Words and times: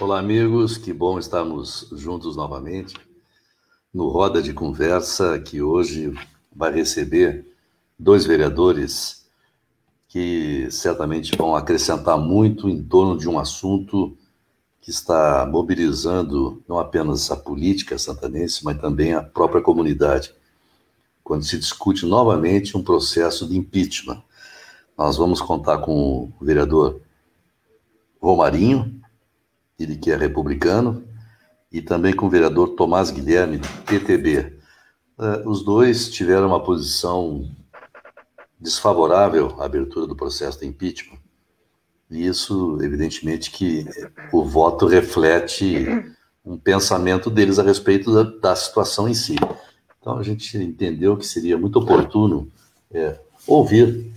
Olá, 0.00 0.18
amigos, 0.18 0.78
que 0.78 0.94
bom 0.94 1.18
estarmos 1.18 1.86
juntos 1.92 2.34
novamente 2.34 2.94
no 3.92 4.08
Roda 4.08 4.40
de 4.40 4.54
Conversa, 4.54 5.38
que 5.38 5.60
hoje 5.60 6.10
vai 6.50 6.72
receber 6.72 7.46
dois 7.98 8.24
vereadores 8.24 9.26
que 10.08 10.70
certamente 10.70 11.36
vão 11.36 11.54
acrescentar 11.54 12.16
muito 12.16 12.66
em 12.66 12.82
torno 12.82 13.18
de 13.18 13.28
um 13.28 13.38
assunto 13.38 14.16
que 14.80 14.88
está 14.88 15.44
mobilizando 15.44 16.64
não 16.66 16.78
apenas 16.78 17.30
a 17.30 17.36
política 17.36 17.98
santanense, 17.98 18.64
mas 18.64 18.80
também 18.80 19.12
a 19.12 19.22
própria 19.22 19.60
comunidade, 19.60 20.32
quando 21.22 21.44
se 21.44 21.58
discute 21.58 22.06
novamente 22.06 22.74
um 22.74 22.82
processo 22.82 23.46
de 23.46 23.54
impeachment. 23.54 24.22
Nós 24.96 25.18
vamos 25.18 25.42
contar 25.42 25.76
com 25.76 26.32
o 26.40 26.44
vereador 26.44 27.02
Romarinho, 28.18 28.99
ele 29.82 29.96
que 29.96 30.10
é 30.10 30.16
republicano, 30.16 31.04
e 31.72 31.80
também 31.80 32.14
com 32.14 32.26
o 32.26 32.30
vereador 32.30 32.70
Tomás 32.70 33.10
Guilherme, 33.10 33.58
do 33.58 33.68
PTB. 33.86 34.58
Uh, 35.18 35.48
os 35.48 35.64
dois 35.64 36.10
tiveram 36.10 36.48
uma 36.48 36.62
posição 36.62 37.48
desfavorável 38.58 39.56
à 39.58 39.64
abertura 39.64 40.06
do 40.06 40.16
processo 40.16 40.60
de 40.60 40.66
impeachment. 40.66 41.18
E 42.10 42.26
isso, 42.26 42.78
evidentemente, 42.82 43.50
que 43.50 43.86
o 44.32 44.44
voto 44.44 44.86
reflete 44.86 45.86
um 46.44 46.58
pensamento 46.58 47.30
deles 47.30 47.58
a 47.58 47.62
respeito 47.62 48.12
da, 48.12 48.22
da 48.24 48.56
situação 48.56 49.08
em 49.08 49.14
si. 49.14 49.36
Então, 50.00 50.18
a 50.18 50.22
gente 50.22 50.56
entendeu 50.58 51.16
que 51.16 51.26
seria 51.26 51.56
muito 51.56 51.78
oportuno 51.78 52.50
é, 52.92 53.18
ouvir 53.46 54.12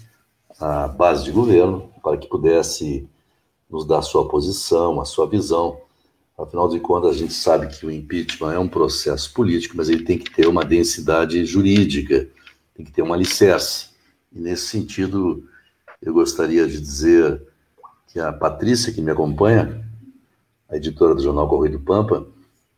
a 0.59 0.87
base 0.87 1.23
de 1.23 1.31
governo 1.31 1.91
para 2.01 2.17
que 2.17 2.27
pudesse 2.27 3.07
nos 3.73 3.85
dar 3.87 3.97
a 3.97 4.03
sua 4.03 4.27
posição, 4.27 5.01
a 5.01 5.05
sua 5.05 5.25
visão. 5.25 5.81
Afinal 6.37 6.69
de 6.69 6.79
contas, 6.79 7.15
a 7.15 7.17
gente 7.17 7.33
sabe 7.33 7.67
que 7.67 7.83
o 7.87 7.91
impeachment 7.91 8.53
é 8.53 8.59
um 8.59 8.67
processo 8.67 9.33
político, 9.33 9.75
mas 9.75 9.89
ele 9.89 10.03
tem 10.03 10.19
que 10.19 10.31
ter 10.31 10.47
uma 10.47 10.63
densidade 10.63 11.43
jurídica, 11.43 12.29
tem 12.75 12.85
que 12.85 12.91
ter 12.91 13.01
um 13.01 13.11
alicerce. 13.11 13.89
E 14.31 14.39
nesse 14.39 14.67
sentido, 14.67 15.43
eu 15.99 16.13
gostaria 16.13 16.67
de 16.67 16.79
dizer 16.79 17.41
que 18.09 18.19
a 18.19 18.31
Patrícia, 18.31 18.93
que 18.93 19.01
me 19.01 19.09
acompanha, 19.09 19.83
a 20.69 20.77
editora 20.77 21.15
do 21.15 21.23
jornal 21.23 21.49
Correio 21.49 21.79
do 21.79 21.83
Pampa, 21.83 22.27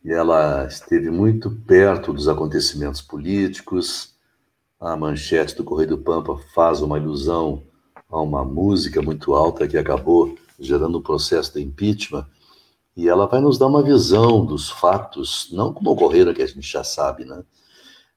ela 0.05 0.65
esteve 0.65 1.09
muito 1.09 1.51
perto 1.51 2.13
dos 2.13 2.29
acontecimentos 2.29 3.01
políticos. 3.01 4.15
A 4.79 4.95
manchete 4.95 5.57
do 5.57 5.63
Correio 5.65 5.89
do 5.89 5.97
Pampa 5.97 6.37
faz 6.53 6.81
uma 6.81 6.97
ilusão 6.97 7.63
a 8.09 8.21
uma 8.21 8.45
música 8.45 9.01
muito 9.01 9.33
alta 9.33 9.67
que 9.67 9.77
acabou 9.77 10.37
gerando 10.59 10.97
o 10.97 11.01
processo 11.01 11.53
de 11.53 11.61
impeachment, 11.61 12.25
e 12.95 13.09
ela 13.09 13.27
vai 13.27 13.41
nos 13.41 13.57
dar 13.57 13.67
uma 13.67 13.83
visão 13.83 14.45
dos 14.45 14.69
fatos, 14.69 15.49
não 15.51 15.73
como 15.73 15.91
ocorreram, 15.91 16.33
que 16.33 16.41
a 16.41 16.47
gente 16.47 16.61
já 16.61 16.83
sabe, 16.83 17.25
né? 17.25 17.43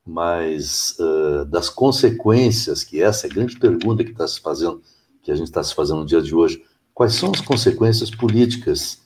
mas 0.09 0.97
uh, 0.99 1.45
das 1.45 1.69
consequências, 1.69 2.83
que 2.83 3.03
essa 3.03 3.27
é 3.27 3.31
a 3.31 3.33
grande 3.33 3.59
pergunta 3.59 4.03
que 4.03 4.13
está 4.13 4.27
se 4.27 4.41
fazendo, 4.41 4.81
que 5.23 5.31
a 5.31 5.35
gente 5.35 5.49
está 5.49 5.63
se 5.63 5.75
fazendo 5.75 6.01
no 6.01 6.07
dia 6.07 6.23
de 6.23 6.35
hoje. 6.35 6.65
Quais 6.95 7.13
são 7.13 7.31
as 7.31 7.43
consequências 7.43 8.11
políticas 8.11 9.03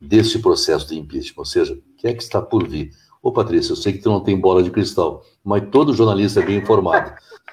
deste 0.00 0.38
processo 0.38 0.88
de 0.88 0.98
impeachment? 0.98 1.38
Ou 1.40 1.44
seja, 1.44 1.74
o 1.74 1.96
que 1.98 2.08
é 2.08 2.14
que 2.14 2.22
está 2.22 2.40
por 2.40 2.66
vir? 2.66 2.90
Ô, 3.22 3.30
Patrícia, 3.30 3.72
eu 3.72 3.76
sei 3.76 3.92
que 3.92 3.98
tu 3.98 4.08
não 4.08 4.20
tem 4.20 4.40
bola 4.40 4.62
de 4.62 4.70
cristal, 4.70 5.22
mas 5.44 5.68
todo 5.70 5.92
jornalista 5.92 6.40
é 6.40 6.46
bem 6.46 6.56
informado. 6.56 7.12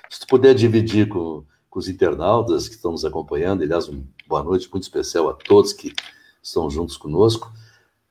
Se 0.10 0.22
tu 0.22 0.28
puder 0.28 0.56
dividir 0.56 1.10
com, 1.10 1.44
com 1.78 1.80
os 1.80 1.88
internautas 1.88 2.68
que 2.68 2.74
estão 2.74 2.92
nos 2.92 3.06
acompanhando, 3.06 3.62
aliás, 3.62 3.88
uma 3.88 4.04
boa 4.28 4.44
noite 4.44 4.68
muito 4.72 4.82
especial 4.82 5.30
a 5.30 5.34
todos 5.36 5.74
que 5.74 5.94
estão 6.42 6.72
juntos 6.72 6.98
conosco. 6.98 7.52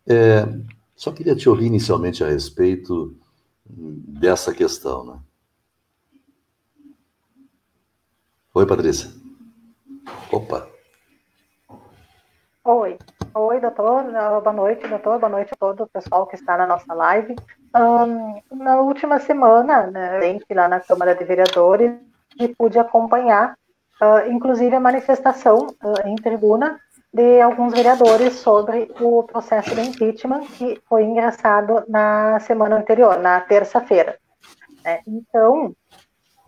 É, 0.07 0.47
só 0.95 1.11
queria 1.11 1.35
te 1.35 1.49
ouvir 1.49 1.67
inicialmente 1.67 2.23
a 2.23 2.29
respeito 2.29 3.17
dessa 3.65 4.55
questão, 4.55 5.05
né? 5.05 5.19
Oi, 8.55 8.65
Patrícia. 8.65 9.11
Opa. 10.31 10.69
Oi. 12.65 12.97
Oi, 13.35 13.61
doutor. 13.61 14.05
Boa 14.43 14.53
noite, 14.53 14.87
doutor. 14.87 15.19
Boa 15.19 15.29
noite 15.29 15.51
a 15.53 15.57
todo 15.57 15.83
o 15.83 15.89
pessoal 15.89 16.25
que 16.29 16.37
está 16.37 16.57
na 16.57 16.69
nossa 16.69 16.95
live. 16.95 17.35
Um, 17.75 18.41
na 18.57 18.81
última 18.81 19.19
semana, 19.19 19.89
né, 19.89 20.39
lá 20.51 20.69
na 20.69 20.79
Câmara 20.79 21.17
de 21.17 21.25
Vereadores, 21.25 22.01
e 22.39 22.49
pude 22.49 22.79
acompanhar, 22.79 23.57
uh, 24.01 24.31
inclusive, 24.31 24.75
a 24.75 24.81
manifestação 24.81 25.67
uh, 25.83 26.09
em 26.09 26.17
tribuna 26.17 26.81
de 27.17 27.41
alguns 27.41 27.73
vereadores 27.73 28.35
sobre 28.35 28.93
o 29.01 29.23
processo 29.23 29.75
de 29.75 29.81
impeachment 29.81 30.41
que 30.59 30.79
foi 30.87 31.03
engraçado 31.03 31.83
na 31.89 32.39
semana 32.41 32.77
anterior, 32.77 33.19
na 33.19 33.41
terça-feira. 33.41 34.19
É, 34.85 35.01
então, 35.07 35.75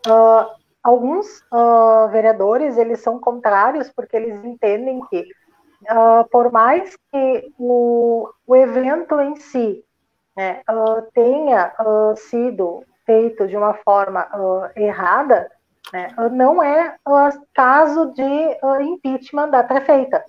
uh, 0.07 0.47
alguns 0.83 1.41
uh, 1.53 2.09
vereadores 2.11 2.77
eles 2.77 3.01
são 3.01 3.19
contrários 3.19 3.91
porque 3.91 4.17
eles 4.17 4.45
entendem 4.45 5.01
que, 5.09 5.27
uh, 5.91 6.29
por 6.31 6.53
mais 6.53 6.97
que 7.11 7.51
o, 7.59 8.29
o 8.47 8.55
evento 8.55 9.19
em 9.21 9.37
si 9.37 9.83
né, 10.37 10.63
tenha 11.15 11.73
sido 12.15 12.85
feito 13.05 13.49
de 13.49 13.57
uma 13.57 13.75
forma 13.75 14.29
errada, 14.77 15.51
né? 15.93 16.15
Não 16.33 16.63
é 16.63 16.97
uh, 17.07 17.47
caso 17.55 18.13
de 18.13 18.59
uh, 18.63 18.81
impeachment 18.81 19.51
da 19.51 19.65
prefeita. 19.65 20.23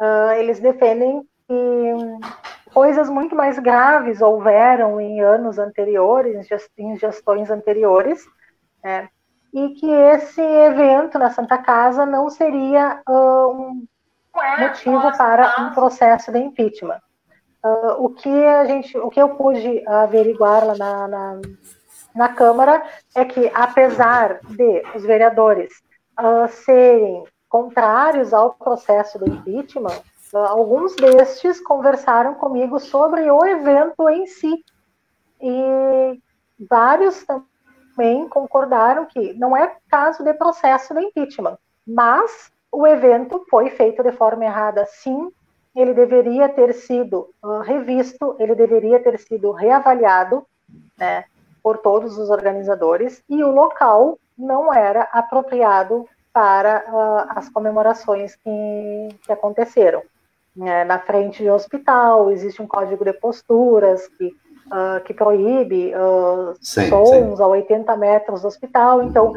Uh, 0.00 0.32
eles 0.38 0.58
defendem 0.58 1.22
que 1.46 1.52
um, 1.52 2.18
coisas 2.72 3.10
muito 3.10 3.36
mais 3.36 3.58
graves 3.58 4.20
houveram 4.20 5.00
em 5.00 5.20
anos 5.20 5.58
anteriores, 5.58 6.48
em 6.78 6.96
gestões 6.96 7.50
anteriores, 7.50 8.24
né? 8.82 9.08
e 9.52 9.68
que 9.74 9.90
esse 9.90 10.40
evento 10.40 11.18
na 11.18 11.30
Santa 11.30 11.58
Casa 11.58 12.06
não 12.06 12.30
seria 12.30 13.02
um 13.06 13.84
motivo 14.58 15.14
para 15.16 15.60
um 15.60 15.74
processo 15.74 16.32
de 16.32 16.38
impeachment. 16.38 16.98
O 17.98 18.08
que 18.08 18.30
a 18.30 18.64
gente, 18.64 18.96
o 18.96 19.10
que 19.10 19.20
eu 19.20 19.36
pude 19.36 19.86
averiguar 19.86 20.64
lá 20.64 20.74
na, 20.74 21.06
na, 21.06 21.40
na 22.14 22.28
Câmara 22.28 22.82
é 23.14 23.24
que, 23.24 23.50
apesar 23.54 24.40
de 24.44 24.82
os 24.94 25.02
vereadores 25.02 25.82
uh, 26.18 26.48
serem 26.48 27.24
contrários 27.48 28.32
ao 28.32 28.54
processo 28.54 29.18
do 29.18 29.28
impeachment, 29.28 30.00
uh, 30.32 30.38
alguns 30.38 30.94
destes 30.96 31.60
conversaram 31.60 32.34
comigo 32.34 32.78
sobre 32.78 33.30
o 33.30 33.44
evento 33.44 34.08
em 34.08 34.26
si. 34.26 34.64
E 35.40 36.20
vários 36.68 37.24
também 37.24 38.28
concordaram 38.28 39.06
que 39.06 39.32
não 39.34 39.56
é 39.56 39.76
caso 39.90 40.22
de 40.22 40.32
processo 40.34 40.94
do 40.94 41.00
impeachment, 41.00 41.58
mas 41.86 42.50
o 42.70 42.86
evento 42.86 43.44
foi 43.50 43.70
feito 43.70 44.02
de 44.02 44.12
forma 44.12 44.44
errada, 44.44 44.86
sim. 44.86 45.30
Ele 45.74 45.94
deveria 45.94 46.50
ter 46.50 46.74
sido 46.74 47.30
uh, 47.42 47.60
revisto, 47.60 48.36
ele 48.38 48.54
deveria 48.54 49.02
ter 49.02 49.18
sido 49.18 49.52
reavaliado, 49.52 50.46
né? 50.98 51.24
Por 51.62 51.78
todos 51.78 52.18
os 52.18 52.30
organizadores 52.30 53.22
e 53.28 53.42
o 53.42 53.50
local 53.50 54.18
não 54.36 54.72
era 54.72 55.02
apropriado 55.12 56.06
para 56.32 56.84
uh, 56.88 57.38
as 57.38 57.48
comemorações 57.48 58.34
que, 58.36 59.08
que 59.22 59.32
aconteceram. 59.32 60.02
É, 60.60 60.84
na 60.84 60.98
frente 60.98 61.42
do 61.42 61.52
hospital 61.52 62.30
existe 62.30 62.60
um 62.60 62.66
código 62.66 63.04
de 63.04 63.12
posturas 63.14 64.06
que, 64.08 64.26
uh, 64.26 65.02
que 65.04 65.14
proíbe 65.14 65.94
uh, 65.94 66.54
sim, 66.60 66.88
sons 66.90 67.38
sim. 67.38 67.42
a 67.42 67.46
80 67.46 67.96
metros 67.96 68.42
do 68.42 68.48
hospital. 68.48 69.02
Então, 69.02 69.32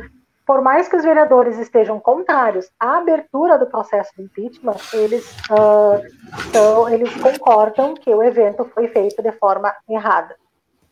por 0.45 0.61
mais 0.61 0.89
que 0.89 0.95
os 0.95 1.03
vereadores 1.03 1.57
estejam 1.57 1.99
contrários 1.99 2.69
à 2.79 2.97
abertura 2.97 3.57
do 3.57 3.65
processo 3.65 4.11
de 4.17 4.23
impeachment, 4.23 4.75
eles, 4.93 5.25
uh, 5.49 6.89
eles 6.89 7.15
concordam 7.15 7.93
que 7.93 8.13
o 8.13 8.21
evento 8.21 8.65
foi 8.65 8.89
feito 8.89 9.23
de 9.23 9.31
forma 9.31 9.73
errada. 9.89 10.35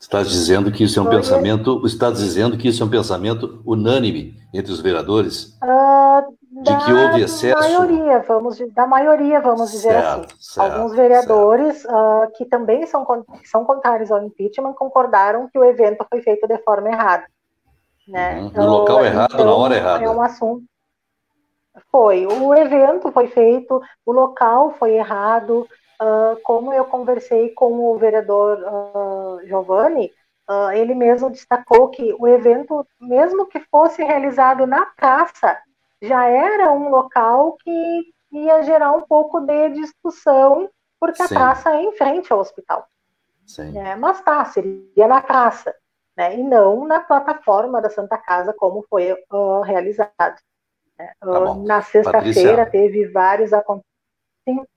Está 0.04 0.22
dizendo 0.22 0.70
que 0.70 0.84
isso 0.84 1.00
é 1.00 1.02
um 1.02 1.10
pensamento, 1.10 1.82
está 1.88 2.12
dizendo 2.12 2.58
que 2.58 2.68
isso 2.68 2.84
é 2.84 2.86
um 2.86 2.90
pensamento 2.90 3.62
unânime 3.66 4.36
entre 4.54 4.70
os 4.70 4.82
vereadores? 4.82 5.58
Uh, 5.64 6.62
de 6.62 6.78
que 6.84 6.92
houve 6.92 7.22
excesso? 7.22 7.58
Maioria, 7.58 8.20
vamos, 8.20 8.60
da 8.74 8.86
maioria, 8.86 9.40
vamos 9.40 9.72
dizer 9.72 9.94
certo, 9.94 10.26
assim. 10.26 10.36
Certo, 10.40 10.74
Alguns 10.74 10.94
vereadores 10.94 11.86
uh, 11.86 12.30
que 12.36 12.44
também 12.44 12.86
são, 12.86 13.08
são 13.46 13.64
contrários 13.64 14.12
ao 14.12 14.22
impeachment 14.22 14.74
concordaram 14.74 15.48
que 15.48 15.58
o 15.58 15.64
evento 15.64 16.06
foi 16.10 16.22
feito 16.22 16.46
de 16.50 16.58
forma 16.58 16.90
errada. 16.90 17.24
Né? 18.06 18.42
Uhum. 18.42 18.52
No 18.56 18.66
local 18.66 18.98
então, 18.98 19.06
errado, 19.06 19.34
então, 19.34 19.46
na 19.46 19.56
hora 19.56 19.76
errada. 19.78 20.04
É 20.04 20.10
um 20.10 20.22
assunto. 20.22 20.66
Foi. 21.90 22.28
O 22.28 22.54
evento 22.54 23.10
foi 23.14 23.28
feito, 23.28 23.82
o 24.06 24.12
local 24.12 24.76
foi 24.78 24.96
errado, 24.96 25.66
uh, 26.04 26.40
como 26.44 26.74
eu 26.74 26.86
conversei 26.86 27.50
com 27.50 27.74
o 27.74 27.98
vereador 27.98 28.60
uh, 28.60 29.48
Giovanni, 29.48 30.12
uh, 30.50 30.72
ele 30.72 30.94
mesmo 30.94 31.30
destacou 31.30 31.90
que 31.90 32.14
o 32.20 32.28
evento, 32.28 32.86
mesmo 33.00 33.46
que 33.46 33.60
fosse 33.72 34.04
realizado 34.04 34.68
na 34.68 34.86
praça, 34.86 35.58
já 36.02 36.28
era 36.28 36.72
um 36.72 36.90
local 36.90 37.58
que 37.64 38.14
ia 38.32 38.62
gerar 38.64 38.92
um 38.92 39.02
pouco 39.02 39.40
de 39.42 39.70
discussão 39.70 40.70
porque 41.00 41.28
Sim. 41.28 41.36
a 41.36 41.38
praça 41.38 41.70
é 41.72 41.84
em 41.84 41.92
frente 41.98 42.32
ao 42.32 42.40
hospital. 42.40 42.88
É, 43.76 43.96
mas 43.96 44.22
tá, 44.22 44.46
seria 44.46 45.06
na 45.06 45.22
praça, 45.22 45.76
né? 46.16 46.40
E 46.40 46.42
não 46.42 46.88
na 46.88 47.02
plataforma 47.02 47.82
da 47.82 47.90
Santa 47.90 48.18
Casa, 48.18 48.54
como 48.54 48.86
foi 48.90 49.12
uh, 49.12 49.62
realizado. 49.64 50.40
Né? 50.98 51.12
Tá 51.20 51.56
na 51.56 51.82
sexta-feira 51.82 52.66
teve 52.66 53.06
vários 53.08 53.52
acontecimentos. 53.52 54.73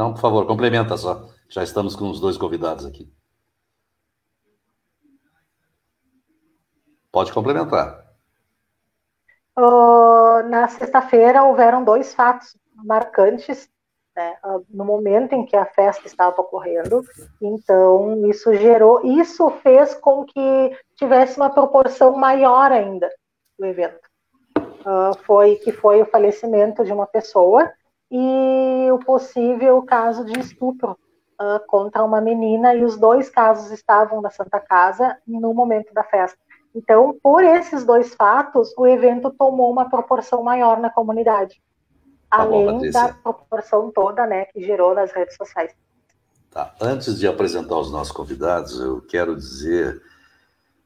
Não, 0.00 0.14
por 0.14 0.20
favor, 0.22 0.46
complementa 0.46 0.96
só. 0.96 1.28
Já 1.46 1.62
estamos 1.62 1.94
com 1.94 2.08
os 2.08 2.18
dois 2.18 2.38
convidados 2.38 2.86
aqui. 2.86 3.12
Pode 7.12 7.30
complementar. 7.34 8.06
Uh, 9.58 10.42
na 10.48 10.68
sexta-feira 10.68 11.42
houveram 11.42 11.84
dois 11.84 12.14
fatos 12.14 12.56
marcantes 12.76 13.68
né, 14.16 14.38
uh, 14.42 14.64
no 14.70 14.86
momento 14.86 15.34
em 15.34 15.44
que 15.44 15.54
a 15.54 15.66
festa 15.66 16.06
estava 16.06 16.40
ocorrendo. 16.40 17.04
Então 17.38 18.26
isso 18.26 18.54
gerou, 18.54 19.04
isso 19.04 19.50
fez 19.62 19.94
com 19.96 20.24
que 20.24 20.78
tivesse 20.96 21.36
uma 21.36 21.50
proporção 21.50 22.16
maior 22.16 22.72
ainda 22.72 23.10
do 23.58 23.66
evento. 23.66 24.08
Uh, 24.56 25.14
foi 25.26 25.56
que 25.56 25.72
foi 25.72 26.00
o 26.00 26.06
falecimento 26.06 26.86
de 26.86 26.90
uma 26.90 27.06
pessoa 27.06 27.70
e 28.10 28.90
o 28.90 28.98
possível 28.98 29.82
caso 29.82 30.24
de 30.24 30.38
estupro 30.38 30.98
uh, 31.40 31.64
contra 31.66 32.02
uma 32.02 32.20
menina 32.20 32.74
e 32.74 32.84
os 32.84 32.96
dois 32.96 33.30
casos 33.30 33.70
estavam 33.70 34.20
na 34.20 34.30
Santa 34.30 34.58
Casa 34.58 35.16
no 35.26 35.54
momento 35.54 35.94
da 35.94 36.02
festa. 36.02 36.38
Então, 36.74 37.18
por 37.22 37.42
esses 37.42 37.84
dois 37.84 38.14
fatos, 38.14 38.72
o 38.76 38.86
evento 38.86 39.30
tomou 39.30 39.70
uma 39.70 39.88
proporção 39.88 40.42
maior 40.42 40.80
na 40.80 40.90
comunidade, 40.90 41.60
tá 42.28 42.42
além 42.42 42.66
bom, 42.66 42.90
da 42.90 43.12
proporção 43.12 43.90
toda, 43.90 44.26
né, 44.26 44.44
que 44.46 44.62
gerou 44.62 44.94
nas 44.94 45.12
redes 45.12 45.36
sociais. 45.36 45.74
Tá. 46.50 46.74
Antes 46.80 47.18
de 47.18 47.28
apresentar 47.28 47.76
os 47.76 47.92
nossos 47.92 48.12
convidados, 48.12 48.80
eu 48.80 49.00
quero 49.02 49.36
dizer 49.36 50.00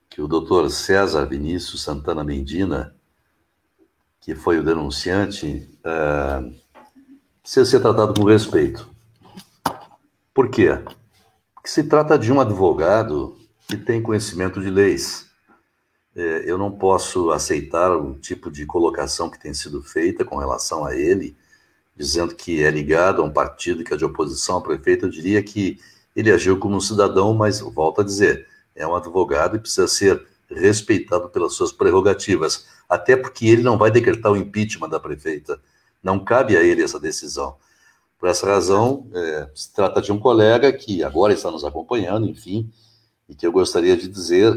que 0.08 0.22
o 0.22 0.28
doutor 0.28 0.70
César 0.70 1.26
Vinícius 1.26 1.82
Santana 1.82 2.22
Mendina, 2.22 2.94
que 4.20 4.34
foi 4.34 4.58
o 4.58 4.64
denunciante, 4.64 5.70
uh, 5.80 6.63
precisa 7.44 7.64
ser 7.64 7.78
tratado 7.78 8.12
com 8.12 8.24
respeito. 8.24 8.90
Por 10.34 10.50
quê? 10.50 10.70
Porque 11.54 11.68
se 11.68 11.84
trata 11.84 12.18
de 12.18 12.32
um 12.32 12.40
advogado 12.40 13.36
que 13.68 13.76
tem 13.76 14.02
conhecimento 14.02 14.60
de 14.60 14.68
leis 14.68 15.24
é, 16.16 16.44
eu 16.48 16.56
não 16.56 16.70
posso 16.70 17.30
aceitar 17.32 17.90
o 17.90 18.14
tipo 18.14 18.50
de 18.50 18.64
colocação 18.64 19.28
que 19.28 19.38
tem 19.38 19.52
sido 19.52 19.82
feita 19.82 20.24
com 20.24 20.36
relação 20.36 20.84
a 20.84 20.94
ele, 20.94 21.36
dizendo 21.96 22.34
que 22.34 22.62
é 22.62 22.70
ligado 22.70 23.20
a 23.20 23.24
um 23.24 23.32
partido 23.32 23.82
que 23.82 23.92
é 23.92 23.96
de 23.96 24.04
oposição 24.04 24.56
ao 24.56 24.62
prefeito. 24.62 25.06
Eu 25.06 25.10
diria 25.10 25.42
que 25.42 25.80
ele 26.14 26.30
agiu 26.30 26.58
como 26.58 26.76
um 26.76 26.80
cidadão, 26.80 27.34
mas 27.34 27.60
volto 27.60 28.00
a 28.00 28.04
dizer, 28.04 28.46
é 28.76 28.86
um 28.86 28.94
advogado 28.94 29.56
e 29.56 29.58
precisa 29.58 29.88
ser 29.88 30.24
respeitado 30.48 31.28
pelas 31.30 31.54
suas 31.54 31.72
prerrogativas, 31.72 32.66
até 32.88 33.16
porque 33.16 33.46
ele 33.48 33.62
não 33.62 33.76
vai 33.76 33.90
decretar 33.90 34.30
o 34.30 34.36
impeachment 34.36 34.88
da 34.88 35.00
prefeita. 35.00 35.60
Não 36.04 36.22
cabe 36.22 36.56
a 36.56 36.62
ele 36.62 36.82
essa 36.82 37.00
decisão. 37.00 37.56
Por 38.18 38.28
essa 38.28 38.46
razão, 38.46 39.08
é, 39.12 39.48
se 39.54 39.72
trata 39.72 40.00
de 40.00 40.12
um 40.12 40.18
colega 40.18 40.72
que 40.72 41.02
agora 41.02 41.32
está 41.32 41.50
nos 41.50 41.64
acompanhando, 41.64 42.28
enfim, 42.28 42.70
e 43.28 43.34
que 43.34 43.46
eu 43.46 43.50
gostaria 43.50 43.96
de 43.96 44.06
dizer 44.06 44.54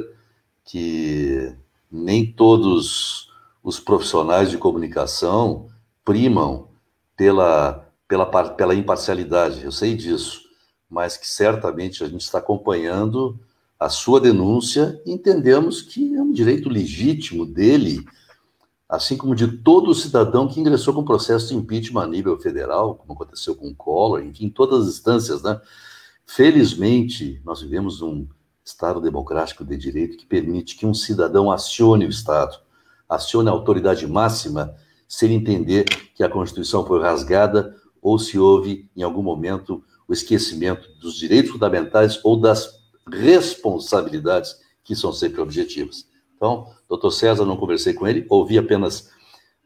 que 0.65 1.55
nem 1.91 2.29
todos 2.29 3.29
os 3.63 3.79
profissionais 3.79 4.51
de 4.51 4.57
comunicação 4.57 5.67
primam 6.03 6.67
pela, 7.15 7.89
pela, 8.07 8.25
pela 8.25 8.75
imparcialidade, 8.75 9.63
eu 9.63 9.71
sei 9.71 9.95
disso, 9.95 10.41
mas 10.89 11.17
que 11.17 11.27
certamente 11.27 12.03
a 12.03 12.07
gente 12.07 12.21
está 12.21 12.37
acompanhando 12.37 13.39
a 13.79 13.89
sua 13.89 14.19
denúncia 14.19 14.99
e 15.05 15.11
entendemos 15.11 15.81
que 15.81 16.15
é 16.15 16.21
um 16.21 16.31
direito 16.31 16.69
legítimo 16.69 17.45
dele, 17.45 18.05
assim 18.89 19.17
como 19.17 19.35
de 19.35 19.47
todo 19.47 19.93
cidadão 19.93 20.47
que 20.47 20.59
ingressou 20.59 20.93
com 20.93 21.03
processo 21.03 21.49
de 21.49 21.55
impeachment 21.55 22.03
a 22.03 22.07
nível 22.07 22.39
federal, 22.39 22.95
como 22.95 23.13
aconteceu 23.13 23.55
com 23.55 23.67
o 23.67 23.75
Collor, 23.75 24.21
enfim, 24.21 24.49
todas 24.49 24.87
as 24.87 24.95
instâncias, 24.95 25.43
né? 25.43 25.59
Felizmente, 26.25 27.41
nós 27.45 27.61
vivemos 27.61 28.01
um, 28.01 28.27
Estado 28.67 28.99
democrático 28.99 29.63
de 29.63 29.77
direito 29.77 30.17
que 30.17 30.25
permite 30.25 30.75
que 30.75 30.85
um 30.85 30.93
cidadão 30.93 31.49
acione 31.49 32.05
o 32.05 32.09
Estado, 32.09 32.59
acione 33.07 33.47
a 33.47 33.53
autoridade 33.53 34.05
máxima, 34.05 34.75
se 35.07 35.23
ele 35.23 35.35
entender 35.35 35.85
que 36.13 36.21
a 36.21 36.29
Constituição 36.29 36.85
foi 36.85 37.01
rasgada 37.01 37.73
ou 38.01 38.19
se 38.19 38.37
houve, 38.37 38.91
em 38.93 39.03
algum 39.03 39.23
momento, 39.23 39.81
o 40.05 40.11
esquecimento 40.11 40.89
dos 40.99 41.15
direitos 41.15 41.51
fundamentais 41.51 42.19
ou 42.25 42.37
das 42.37 42.69
responsabilidades 43.09 44.57
que 44.83 44.97
são 44.97 45.13
sempre 45.13 45.39
objetivas. 45.39 46.05
Então, 46.35 46.67
doutor 46.87 47.11
César, 47.11 47.45
não 47.45 47.57
conversei 47.57 47.93
com 47.93 48.07
ele, 48.07 48.25
ouvi 48.29 48.57
apenas 48.57 49.11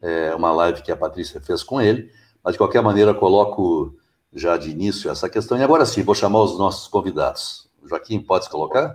é, 0.00 0.34
uma 0.34 0.52
live 0.52 0.82
que 0.82 0.92
a 0.92 0.96
Patrícia 0.96 1.40
fez 1.40 1.62
com 1.62 1.80
ele, 1.80 2.10
mas 2.42 2.54
de 2.54 2.58
qualquer 2.58 2.82
maneira 2.82 3.14
coloco 3.14 3.94
já 4.32 4.56
de 4.56 4.70
início 4.70 5.10
essa 5.10 5.28
questão. 5.28 5.58
E 5.58 5.62
agora 5.62 5.86
sim, 5.86 6.02
vou 6.02 6.14
chamar 6.14 6.42
os 6.42 6.58
nossos 6.58 6.88
convidados. 6.88 7.68
Joaquim, 7.84 8.20
pode 8.20 8.48
colocar? 8.48 8.92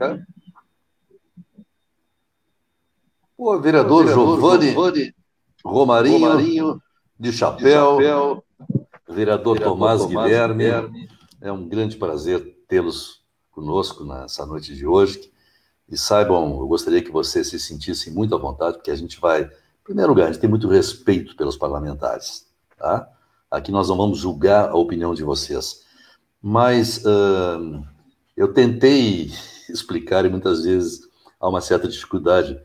O 3.38 3.58
vereador, 3.60 4.04
vereador 4.04 4.08
Giovanni, 4.08 4.72
Giovanni 4.72 5.14
Romarinho, 5.64 6.20
Romarinho, 6.20 6.82
de 7.20 7.32
Chapéu, 7.32 7.98
de 7.98 8.04
Chapéu 8.04 8.44
vereador, 9.08 9.56
vereador 9.56 9.60
Tomás, 9.60 10.02
Tomás 10.02 10.26
Guilherme. 10.26 10.64
Guilherme. 10.64 11.10
É 11.40 11.52
um 11.52 11.68
grande 11.68 11.98
prazer 11.98 12.58
tê-los 12.68 13.22
conosco 13.52 14.04
nessa 14.04 14.46
noite 14.46 14.76
de 14.76 14.86
hoje. 14.88 15.32
E 15.90 15.98
saibam, 15.98 16.60
eu 16.60 16.68
gostaria 16.68 17.02
que 17.02 17.12
vocês 17.12 17.48
se 17.48 17.60
sentissem 17.60 18.12
muito 18.12 18.36
à 18.36 18.38
vontade, 18.38 18.78
porque 18.78 18.92
a 18.92 18.96
gente 18.96 19.20
vai, 19.20 19.44
em 19.44 19.84
primeiro 19.84 20.10
lugar, 20.10 20.26
a 20.28 20.32
gente 20.32 20.42
tem 20.42 20.50
muito 20.50 20.68
respeito 20.68 21.36
pelos 21.36 21.56
parlamentares, 21.56 22.46
tá? 22.78 23.10
Aqui 23.50 23.72
nós 23.72 23.88
não 23.88 23.96
vamos 23.96 24.20
julgar 24.20 24.70
a 24.70 24.76
opinião 24.76 25.14
de 25.14 25.24
vocês, 25.24 25.86
mas 26.42 26.98
uh, 27.06 27.82
eu 28.36 28.54
tentei 28.54 29.32
explicar 29.70 30.26
e 30.26 30.30
muitas 30.30 30.66
vezes 30.66 31.08
há 31.40 31.48
uma 31.48 31.62
certa 31.62 31.88
dificuldade 31.88 32.60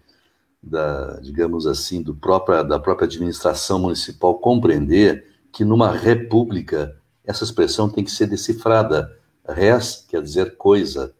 da, 0.60 1.20
digamos 1.20 1.66
assim, 1.66 2.02
do 2.02 2.14
própria, 2.14 2.62
da 2.62 2.78
própria 2.78 3.06
administração 3.06 3.78
municipal 3.78 4.38
compreender 4.38 5.26
que 5.52 5.64
numa 5.64 5.90
república 5.90 6.96
essa 7.25 7.44
expressão 7.44 7.88
tem 7.88 8.04
que 8.04 8.10
ser 8.10 8.26
decifrada. 8.26 9.16
Res 9.46 10.04
quer 10.08 10.22
dizer 10.22 10.56
coisa 10.56 11.14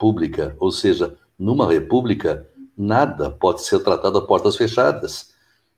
pública, 0.00 0.56
ou 0.58 0.72
seja, 0.72 1.14
numa 1.38 1.70
república 1.70 2.48
nada 2.76 3.30
pode 3.30 3.62
ser 3.62 3.80
tratado 3.80 4.16
a 4.16 4.26
portas 4.26 4.56
fechadas. 4.56 5.34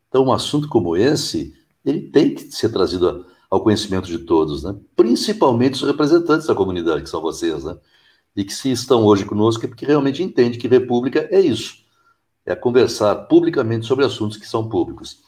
Então, 0.08 0.26
um 0.26 0.32
assunto 0.32 0.68
como 0.68 0.96
esse, 0.96 1.52
ele 1.84 2.02
tem 2.02 2.32
que 2.32 2.42
ser 2.52 2.68
trazido 2.68 3.26
ao 3.50 3.60
conhecimento 3.60 4.06
de 4.06 4.20
todos, 4.20 4.62
né? 4.62 4.76
principalmente 4.94 5.74
os 5.74 5.82
representantes 5.82 6.46
da 6.46 6.54
comunidade, 6.54 7.02
que 7.02 7.10
são 7.10 7.20
vocês, 7.20 7.64
né? 7.64 7.76
e 8.36 8.44
que 8.44 8.54
se 8.54 8.70
estão 8.70 9.04
hoje 9.04 9.24
conosco 9.24 9.64
é 9.64 9.68
porque 9.68 9.84
realmente 9.84 10.22
entende 10.22 10.56
que 10.56 10.68
república 10.68 11.28
é 11.30 11.40
isso, 11.40 11.84
é 12.46 12.54
conversar 12.54 13.14
publicamente 13.26 13.84
sobre 13.84 14.04
assuntos 14.04 14.36
que 14.36 14.48
são 14.48 14.68
públicos. 14.68 15.18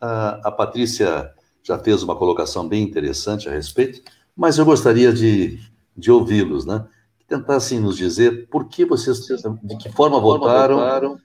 A, 0.00 0.48
a 0.48 0.52
Patrícia 0.52 1.32
já 1.62 1.78
fez 1.78 2.02
uma 2.02 2.14
colocação 2.14 2.68
bem 2.68 2.82
interessante 2.82 3.48
a 3.48 3.52
respeito, 3.52 4.02
mas 4.36 4.58
eu 4.58 4.64
gostaria 4.64 5.12
de, 5.12 5.58
de 5.96 6.10
ouvi-los, 6.10 6.66
né? 6.66 6.86
Tentassem 7.32 7.80
nos 7.80 7.96
dizer 7.96 8.46
por 8.50 8.68
que 8.68 8.84
vocês, 8.84 9.20
de 9.20 9.78
que 9.78 9.90
forma 9.90 10.20
votaram, 10.20 10.76
votaram 10.76 11.18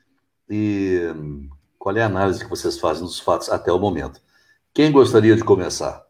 e 0.50 1.02
qual 1.78 1.98
é 1.98 2.02
a 2.02 2.06
análise 2.06 2.42
que 2.42 2.50
vocês 2.50 2.80
fazem 2.80 3.04
dos 3.04 3.20
fatos 3.20 3.50
até 3.50 3.74
o 3.74 3.78
momento. 3.78 4.22
Quem 4.74 4.90
gostaria 4.90 5.36
de 5.36 5.44
começar? 5.44 6.08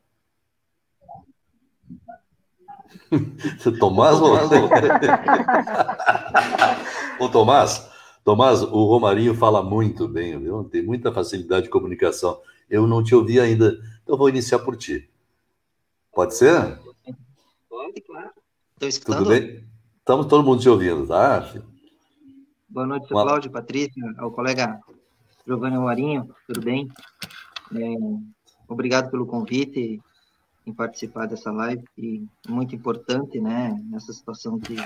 Tomás 3.79 4.21
ou... 4.21 4.37
o 7.19 7.29
Tomás, 7.29 7.89
Tomás, 8.23 8.61
o 8.61 8.85
Romarinho 8.85 9.33
fala 9.33 9.63
muito 9.63 10.07
bem, 10.07 10.39
viu? 10.39 10.63
tem 10.65 10.85
muita 10.85 11.11
facilidade 11.11 11.63
de 11.63 11.71
comunicação. 11.71 12.39
Eu 12.69 12.85
não 12.85 13.03
te 13.03 13.15
ouvi 13.15 13.39
ainda, 13.39 13.75
então 14.03 14.15
vou 14.15 14.29
iniciar 14.29 14.59
por 14.59 14.77
ti. 14.77 15.09
Pode 16.13 16.35
ser? 16.35 16.77
Pode, 17.67 17.99
claro. 18.01 18.29
Estou 18.75 18.89
escutando. 18.89 19.23
Tudo 19.23 19.29
bem? 19.29 19.66
Estamos 20.07 20.27
todo 20.27 20.41
mundo 20.41 20.61
te 20.61 20.69
ouvindo, 20.69 21.05
tá? 21.05 21.51
Boa 22.69 22.87
noite, 22.87 23.13
Uma... 23.13 23.23
Cláudio, 23.23 23.51
Patrícia, 23.51 24.01
ao 24.17 24.31
colega 24.31 24.79
Giovanni 25.45 25.75
Romarinho, 25.75 26.33
tudo 26.47 26.61
bem? 26.61 26.87
É, 27.75 27.83
obrigado 28.69 29.11
pelo 29.11 29.25
convite 29.25 29.99
em 30.65 30.73
participar 30.73 31.25
dessa 31.25 31.51
live 31.51 31.83
e 31.97 32.25
muito 32.47 32.73
importante, 32.73 33.41
né, 33.41 33.77
nessa 33.89 34.13
situação 34.13 34.57
que 34.57 34.77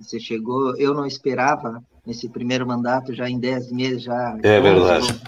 você 0.00 0.18
chegou. 0.18 0.74
Eu 0.78 0.94
não 0.94 1.04
esperava 1.04 1.84
nesse 2.06 2.26
primeiro 2.26 2.66
mandato, 2.66 3.12
já 3.12 3.28
em 3.28 3.38
10 3.38 3.72
meses, 3.72 4.04
já. 4.04 4.38
É 4.42 4.58
verdade. 4.58 5.20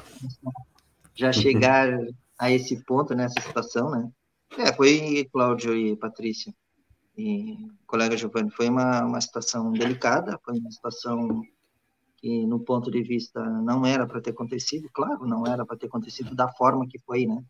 Já 1.15 1.35
chegar 1.35 1.87
a 2.39 2.51
esse 2.51 2.83
ponto, 2.83 3.15
nessa 3.15 3.43
situação, 3.43 3.91
né? 3.91 4.11
É, 4.57 4.73
foi 4.73 5.29
Cláudio 5.31 5.77
e 5.77 5.95
Patrícia. 5.97 6.51
E, 7.17 7.71
colega 7.87 8.17
Giovanni, 8.17 8.51
foi 8.51 8.69
uma, 8.69 9.05
uma 9.05 9.21
situação 9.21 9.73
delicada, 9.73 10.39
foi 10.45 10.59
uma 10.59 10.71
situação 10.71 11.43
que, 12.19 12.47
no 12.47 12.61
ponto 12.61 12.91
de 12.91 13.03
vista, 13.03 13.43
não 13.43 13.87
era 13.87 14.07
para 14.07 14.21
ter 14.21 14.31
acontecido, 14.31 14.89
claro, 14.93 15.27
não 15.27 15.47
era 15.47 15.65
para 15.65 15.77
ter 15.77 15.87
acontecido 15.87 16.35
da 16.35 16.49
forma 16.49 16.87
que 16.87 16.99
foi, 16.99 17.27
né? 17.27 17.43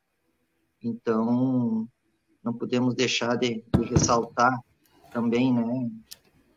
Então, 0.83 1.89
não 2.45 2.53
podemos 2.53 2.95
deixar 2.95 3.37
de, 3.37 3.65
de 3.77 3.85
ressaltar 3.87 4.57
também, 5.13 5.53
né, 5.53 5.91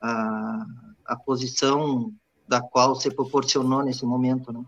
a, 0.02 0.66
a 1.06 1.16
posição 1.16 2.14
da 2.48 2.62
qual 2.62 2.96
se 2.96 3.10
proporcionou 3.10 3.84
nesse 3.84 4.06
momento, 4.06 4.52
né? 4.52 4.64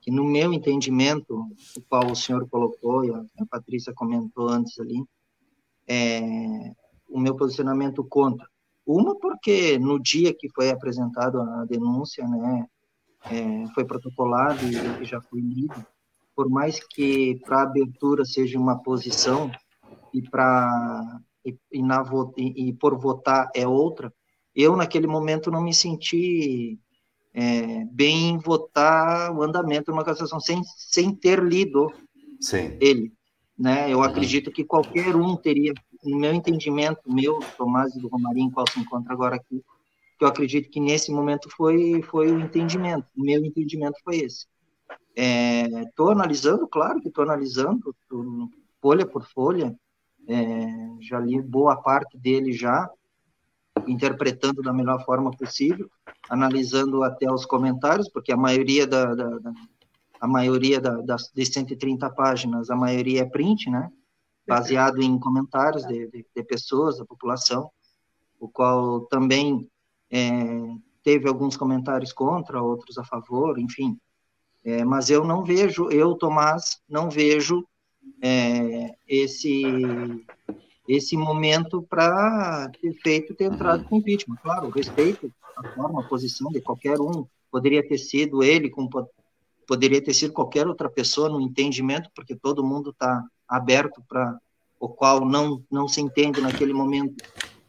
Que 0.00 0.10
no 0.10 0.24
meu 0.24 0.52
entendimento, 0.52 1.48
o 1.76 1.80
qual 1.88 2.12
o 2.12 2.14
senhor 2.14 2.48
colocou 2.48 3.04
e 3.04 3.12
a, 3.12 3.24
a 3.40 3.46
Patrícia 3.46 3.92
comentou 3.92 4.48
antes 4.48 4.78
ali, 4.78 5.04
é, 5.88 6.72
o 7.08 7.18
meu 7.18 7.36
posicionamento 7.36 8.04
contra. 8.04 8.46
Uma 8.86 9.18
porque 9.18 9.78
no 9.78 10.00
dia 10.00 10.32
que 10.32 10.48
foi 10.50 10.70
apresentado 10.70 11.40
a 11.40 11.64
denúncia, 11.64 12.26
né, 12.26 12.66
é, 13.30 13.66
foi 13.74 13.84
protocolado 13.84 14.64
e, 14.64 15.02
e 15.02 15.04
já 15.04 15.20
foi 15.20 15.40
lido, 15.40 15.84
por 16.34 16.48
mais 16.48 16.78
que 16.78 17.40
para 17.44 17.62
abertura 17.62 18.24
seja 18.24 18.58
uma 18.58 18.78
posição 18.78 19.50
e 20.12 20.22
para 20.22 21.20
e, 21.44 21.56
e, 21.72 21.82
na, 21.82 22.04
e, 22.36 22.68
e 22.68 22.72
por 22.72 22.98
votar 22.98 23.48
é 23.54 23.66
outra, 23.66 24.12
eu, 24.56 24.74
naquele 24.74 25.06
momento, 25.06 25.50
não 25.50 25.62
me 25.62 25.74
senti 25.74 26.78
é, 27.34 27.84
bem 27.84 28.30
em 28.30 28.38
votar 28.38 29.30
o 29.30 29.42
andamento 29.42 29.86
de 29.86 29.92
uma 29.92 30.04
cassação 30.04 30.40
sem, 30.40 30.62
sem 30.64 31.14
ter 31.14 31.42
lido 31.44 31.92
Sim. 32.40 32.76
ele. 32.80 33.12
Né? 33.58 33.92
Eu 33.92 34.02
acredito 34.02 34.50
que 34.50 34.64
qualquer 34.64 35.16
um 35.16 35.36
teria, 35.36 35.72
no 36.04 36.18
meu 36.18 36.32
entendimento, 36.32 37.00
meu, 37.06 37.40
Tomás 37.56 37.94
e 37.94 38.00
do 38.00 38.08
Romarinho, 38.08 38.50
qual 38.50 38.66
se 38.70 38.78
encontra 38.78 39.12
agora 39.12 39.36
aqui, 39.36 39.64
que 40.18 40.24
eu 40.24 40.28
acredito 40.28 40.70
que 40.70 40.80
nesse 40.80 41.10
momento 41.10 41.48
foi, 41.50 42.02
foi 42.02 42.30
o 42.30 42.40
entendimento, 42.40 43.06
o 43.16 43.22
meu 43.22 43.44
entendimento 43.44 43.96
foi 44.04 44.18
esse. 44.18 44.46
Estou 45.14 46.10
é, 46.10 46.12
analisando, 46.12 46.66
claro 46.68 47.00
que 47.00 47.08
estou 47.08 47.24
analisando, 47.24 47.94
tô, 48.08 48.48
folha 48.80 49.06
por 49.06 49.24
folha, 49.24 49.74
é, 50.28 50.66
já 51.00 51.18
li 51.18 51.40
boa 51.40 51.76
parte 51.76 52.18
dele 52.18 52.52
já, 52.52 52.88
interpretando 53.86 54.62
da 54.62 54.72
melhor 54.72 55.04
forma 55.04 55.30
possível, 55.30 55.90
analisando 56.28 57.02
até 57.02 57.30
os 57.30 57.46
comentários, 57.46 58.08
porque 58.10 58.32
a 58.32 58.36
maioria 58.36 58.86
da, 58.86 59.14
da, 59.14 59.38
da 59.38 59.52
a 60.20 60.26
maioria 60.26 60.80
da, 60.80 61.00
das 61.02 61.30
de 61.34 61.44
130 61.44 62.08
páginas, 62.10 62.70
a 62.70 62.76
maioria 62.76 63.22
é 63.22 63.24
print, 63.24 63.70
né? 63.70 63.90
Baseado 64.46 65.02
em 65.02 65.18
comentários 65.18 65.84
de, 65.86 66.06
de, 66.08 66.26
de 66.34 66.42
pessoas, 66.44 66.98
da 66.98 67.04
população, 67.04 67.70
o 68.38 68.48
qual 68.48 69.00
também 69.06 69.68
é, 70.10 70.20
teve 71.02 71.28
alguns 71.28 71.56
comentários 71.56 72.12
contra, 72.12 72.62
outros 72.62 72.98
a 72.98 73.04
favor, 73.04 73.58
enfim. 73.58 73.98
É, 74.64 74.84
mas 74.84 75.10
eu 75.10 75.24
não 75.24 75.44
vejo, 75.44 75.90
eu, 75.90 76.14
Tomás, 76.14 76.80
não 76.88 77.08
vejo 77.10 77.66
é, 78.22 78.94
esse 79.06 79.64
esse 80.88 81.16
momento 81.16 81.82
para 81.82 82.70
ter 82.80 82.92
feito, 82.94 83.34
ter 83.34 83.52
entrado 83.52 83.84
com 83.84 83.96
impeachment. 83.96 84.36
Claro, 84.42 84.70
respeito 84.70 85.32
a 85.56 85.68
forma, 85.70 86.00
a 86.00 86.08
posição 86.08 86.50
de 86.50 86.60
qualquer 86.60 87.00
um. 87.00 87.26
Poderia 87.50 87.86
ter 87.86 87.98
sido 87.98 88.42
ele, 88.42 88.70
com, 88.70 88.88
poderia 89.66 90.02
ter 90.02 90.14
sido 90.14 90.32
qualquer 90.32 90.66
outra 90.66 90.88
pessoa 90.88 91.28
no 91.28 91.40
entendimento, 91.40 92.10
porque 92.14 92.34
todo 92.34 92.64
mundo 92.64 92.90
está 92.90 93.22
aberto 93.48 94.02
para 94.08 94.38
o 94.78 94.88
qual 94.88 95.24
não 95.24 95.62
não 95.70 95.88
se 95.88 96.00
entende 96.00 96.40
naquele 96.40 96.72
momento 96.72 97.16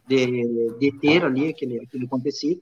de, 0.07 0.75
de 0.79 0.91
ter 0.99 1.23
ali 1.25 1.49
aquele, 1.49 1.79
aquele 1.79 2.05
acontecido. 2.05 2.61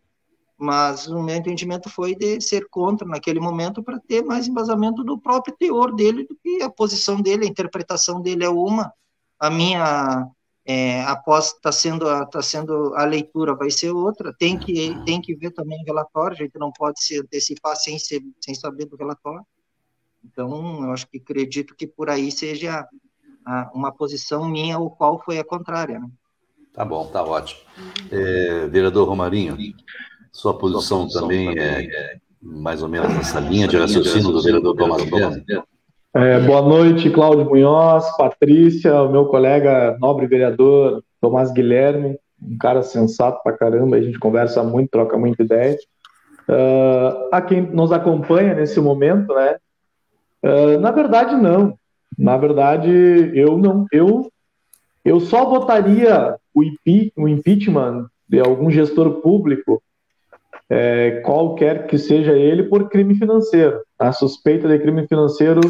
Mas 0.57 1.07
o 1.07 1.21
meu 1.21 1.35
entendimento 1.35 1.89
foi 1.89 2.15
de 2.15 2.39
ser 2.39 2.69
contra 2.69 3.05
naquele 3.05 3.41
momento 3.41 3.83
para 3.83 3.99
ter 3.99 4.23
mais 4.23 4.47
embasamento 4.47 5.03
do 5.03 5.17
próprio 5.17 5.53
teor 5.57 5.93
dele 5.93 6.23
do 6.23 6.35
que 6.35 6.63
a 6.63 6.69
posição 6.69 7.21
dele, 7.21 7.45
a 7.45 7.49
interpretação 7.49 8.21
dele 8.21 8.45
é 8.45 8.49
uma, 8.49 8.93
a 9.37 9.49
minha 9.49 10.27
é, 10.65 11.03
após 11.03 11.53
está 11.53 11.71
sendo, 11.71 12.05
tá 12.27 12.41
sendo 12.41 12.95
a 12.95 13.05
leitura 13.05 13.53
vai 13.53 13.69
ser 13.69 13.91
outra, 13.91 14.33
tem 14.33 14.57
que, 14.57 14.95
tem 15.05 15.21
que 15.21 15.35
ver 15.35 15.51
também 15.51 15.79
o 15.83 15.85
relatório, 15.85 16.33
a 16.33 16.43
gente 16.43 16.57
não 16.57 16.71
pode 16.71 17.03
se 17.03 17.19
antecipar 17.19 17.75
sem, 17.75 17.99
ser, 17.99 18.21
sem 18.41 18.55
saber 18.55 18.85
do 18.85 18.95
relatório. 18.95 19.45
Então, 20.23 20.83
eu 20.83 20.91
acho 20.91 21.07
que 21.07 21.17
acredito 21.17 21.75
que 21.75 21.85
por 21.85 22.09
aí 22.09 22.31
seja 22.31 22.87
a, 23.45 23.71
uma 23.75 23.91
posição 23.91 24.49
minha, 24.49 24.79
o 24.79 24.89
qual 24.89 25.21
foi 25.23 25.37
a 25.37 25.43
contrária. 25.45 25.99
Né? 25.99 26.09
Tá 26.73 26.83
bom, 26.83 27.05
tá 27.07 27.23
ótimo. 27.23 27.61
É, 28.11 28.65
vereador 28.67 29.07
Romarinho, 29.07 29.55
sua 30.31 30.57
posição, 30.57 30.81
sua 30.81 31.01
posição 31.03 31.21
também, 31.21 31.49
também 31.49 31.63
é, 31.63 31.85
é, 31.85 32.17
mais 32.41 32.81
ou 32.81 32.89
menos 32.89 33.13
nessa 33.13 33.39
linha 33.39 33.67
de 33.67 33.77
raciocínio 33.77 34.31
do 34.31 34.41
vereador 34.41 34.75
Tomás 34.75 35.03
Guilherme? 35.03 35.45
É, 36.17 36.39
boa 36.39 36.61
noite, 36.61 37.09
Cláudio 37.09 37.43
Munhoz, 37.43 38.05
Patrícia, 38.15 39.03
o 39.03 39.11
meu 39.11 39.25
colega 39.25 39.97
nobre 39.99 40.25
vereador 40.25 41.03
Tomás 41.19 41.51
Guilherme, 41.51 42.17
um 42.41 42.57
cara 42.57 42.81
sensato 42.81 43.43
pra 43.43 43.51
caramba, 43.51 43.97
a 43.97 44.01
gente 44.01 44.17
conversa 44.17 44.63
muito, 44.63 44.91
troca 44.91 45.17
muita 45.17 45.43
ideia. 45.43 45.77
Uh, 46.47 47.27
a 47.33 47.41
quem 47.41 47.63
nos 47.63 47.91
acompanha 47.91 48.53
nesse 48.53 48.79
momento, 48.79 49.33
né? 49.33 49.57
Uh, 50.41 50.79
na 50.79 50.89
verdade, 50.91 51.35
não. 51.35 51.77
Na 52.17 52.37
verdade, 52.37 52.89
eu 53.33 53.57
não, 53.57 53.85
eu, 53.91 54.31
eu 55.03 55.19
só 55.19 55.43
votaria 55.43 56.37
o, 56.53 56.63
impe, 56.63 57.11
o 57.17 57.27
impeachment 57.27 58.05
de 58.25 58.39
algum 58.39 58.71
gestor 58.71 59.19
público 59.19 59.83
é, 60.69 61.21
qualquer 61.23 61.87
que 61.87 61.97
seja 61.97 62.33
ele, 62.33 62.63
por 62.63 62.89
crime 62.89 63.15
financeiro. 63.15 63.81
A 63.99 64.11
suspeita 64.11 64.67
de 64.67 64.79
crime 64.79 65.07
financeiro, 65.07 65.61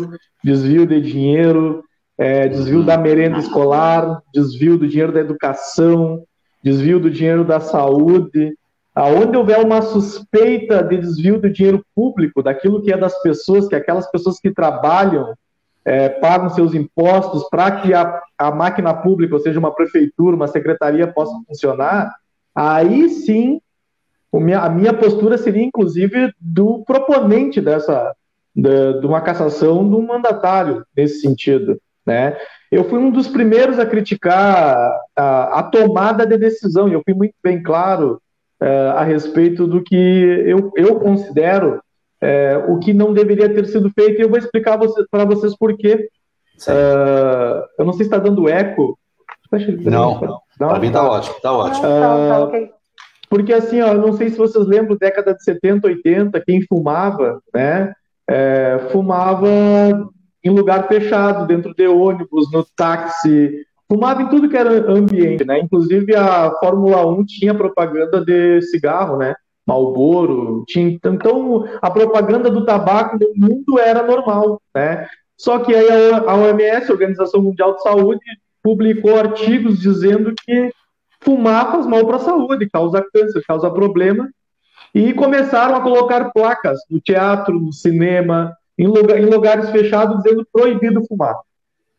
desvio 0.44 0.86
de 0.86 1.02
dinheiro, 1.02 1.84
é, 2.18 2.48
desvio 2.48 2.84
da 2.84 2.98
merenda 2.98 3.40
escolar, 3.40 4.22
desvio 4.34 4.78
do 4.78 4.88
dinheiro 4.88 5.12
da 5.12 5.20
educação, 5.20 6.24
desvio 6.64 7.00
do 7.00 7.10
dinheiro 7.10 7.44
da 7.44 7.60
saúde. 7.60 8.58
Aonde 8.94 9.36
houver 9.36 9.60
uma 9.60 9.82
suspeita 9.82 10.82
de 10.82 10.98
desvio 10.98 11.40
do 11.40 11.50
dinheiro 11.50 11.86
público, 11.94 12.42
daquilo 12.42 12.82
que 12.82 12.94
é 12.94 12.98
das 12.98 13.22
pessoas, 13.22 13.68
que 13.68 13.76
aquelas 13.76 14.10
pessoas 14.10 14.40
que 14.40 14.50
trabalham 14.50 15.34
é, 15.84 16.08
pagam 16.08 16.50
seus 16.50 16.74
impostos 16.74 17.48
para 17.50 17.82
que 17.82 17.94
a, 17.94 18.22
a 18.38 18.52
máquina 18.52 18.94
pública, 18.94 19.36
ou 19.36 19.42
seja, 19.42 19.60
uma 19.60 19.76
prefeitura, 19.76 20.36
uma 20.36 20.48
secretaria, 20.48 21.06
possa 21.06 21.38
funcionar, 21.46 22.16
aí 22.56 23.10
sim 23.10 23.60
a 24.38 24.70
minha 24.70 24.94
postura 24.94 25.38
seria, 25.38 25.64
inclusive, 25.64 26.34
do 26.40 26.84
proponente 26.86 27.62
dessa, 27.62 28.14
de, 28.56 29.00
de 29.00 29.06
uma 29.06 29.22
cassação 29.22 29.88
do 29.88 30.02
mandatário, 30.02 30.86
nesse 30.96 31.22
sentido. 31.22 31.80
Né? 32.06 32.38
Eu 32.72 32.84
fui 32.90 33.00
um 33.00 33.10
dos 33.10 33.28
primeiros 33.28 33.80
a 33.80 33.86
criticar 33.86 34.92
a, 35.16 35.60
a 35.60 35.64
tomada 35.64 36.26
de 36.26 36.38
decisão, 36.38 36.88
e 36.88 36.94
eu 36.94 37.02
fui 37.04 37.14
muito 37.14 37.34
bem 37.44 37.62
claro 37.62 38.22
é, 38.62 38.90
a 38.96 39.04
respeito 39.04 39.68
do 39.68 39.84
que 39.84 39.96
eu, 39.96 40.72
eu 40.76 41.00
considero 41.00 41.82
é, 42.22 42.58
o 42.68 42.80
que 42.80 42.94
não 42.94 43.14
deveria 43.14 43.54
ter 43.54 43.66
sido 43.68 43.90
feito, 43.92 44.20
e 44.20 44.24
eu 44.24 44.30
vou 44.30 44.38
explicar 44.38 44.78
você, 44.78 45.04
para 45.10 45.26
vocês 45.26 45.58
por 45.58 45.76
quê. 45.78 46.10
É, 46.68 47.64
eu 47.80 47.86
não 47.86 47.94
sei 47.94 48.06
se 48.06 48.12
está 48.12 48.18
dando 48.18 48.48
eco. 48.50 48.98
Não, 49.90 50.42
não. 50.60 50.70
Para 50.70 50.80
mim 50.80 50.88
está 50.88 51.04
ótimo, 51.08 51.36
está 51.36 51.52
ótimo. 51.52 51.84
Não, 51.84 52.00
tá, 52.00 52.30
tá, 52.30 52.44
okay. 52.46 52.75
Porque 53.36 53.52
assim, 53.52 53.82
ó, 53.82 53.92
eu 53.92 54.02
não 54.02 54.14
sei 54.14 54.30
se 54.30 54.38
vocês 54.38 54.66
lembram, 54.66 54.96
década 54.96 55.34
de 55.34 55.44
70, 55.44 55.88
80, 55.88 56.40
quem 56.40 56.62
fumava, 56.62 57.42
né? 57.54 57.92
É, 58.30 58.80
fumava 58.94 59.46
em 60.42 60.50
lugar 60.50 60.88
fechado, 60.88 61.46
dentro 61.46 61.76
de 61.76 61.86
ônibus, 61.86 62.50
no 62.50 62.66
táxi, 62.78 63.66
fumava 63.90 64.22
em 64.22 64.30
tudo 64.30 64.48
que 64.48 64.56
era 64.56 64.90
ambiente, 64.90 65.44
né? 65.44 65.60
Inclusive 65.60 66.16
a 66.16 66.50
Fórmula 66.62 67.06
1 67.06 67.26
tinha 67.26 67.54
propaganda 67.54 68.24
de 68.24 68.62
cigarro, 68.62 69.18
né? 69.18 69.36
Malboro, 69.68 70.64
tinha 70.66 70.88
então 70.88 71.66
a 71.82 71.92
propaganda 71.92 72.50
do 72.50 72.64
tabaco 72.64 73.18
no 73.20 73.34
mundo 73.36 73.78
era 73.78 74.02
normal, 74.02 74.62
né? 74.74 75.06
Só 75.38 75.60
que 75.60 75.76
aí 75.76 76.14
a 76.14 76.36
OMS, 76.36 76.90
a 76.90 76.94
Organização 76.94 77.42
Mundial 77.42 77.76
de 77.76 77.82
Saúde, 77.82 78.22
publicou 78.64 79.20
artigos 79.20 79.78
dizendo 79.78 80.34
que 80.46 80.72
fumar 81.26 81.72
faz 81.72 81.86
mal 81.86 82.06
para 82.06 82.18
a 82.18 82.20
saúde, 82.20 82.70
causa 82.70 83.06
câncer, 83.14 83.44
causa 83.46 83.70
problema. 83.72 84.30
E 84.94 85.14
começaram 85.14 85.76
a 85.76 85.82
colocar 85.82 86.32
placas 86.32 86.80
no 86.90 87.02
teatro, 87.02 87.60
no 87.60 87.74
cinema, 87.74 88.56
em, 88.78 88.88
lugar, 88.88 89.20
em 89.20 89.26
lugares 89.26 89.70
fechados, 89.72 90.24
dizendo 90.24 90.48
proibido 90.54 91.04
fumar. 91.06 91.36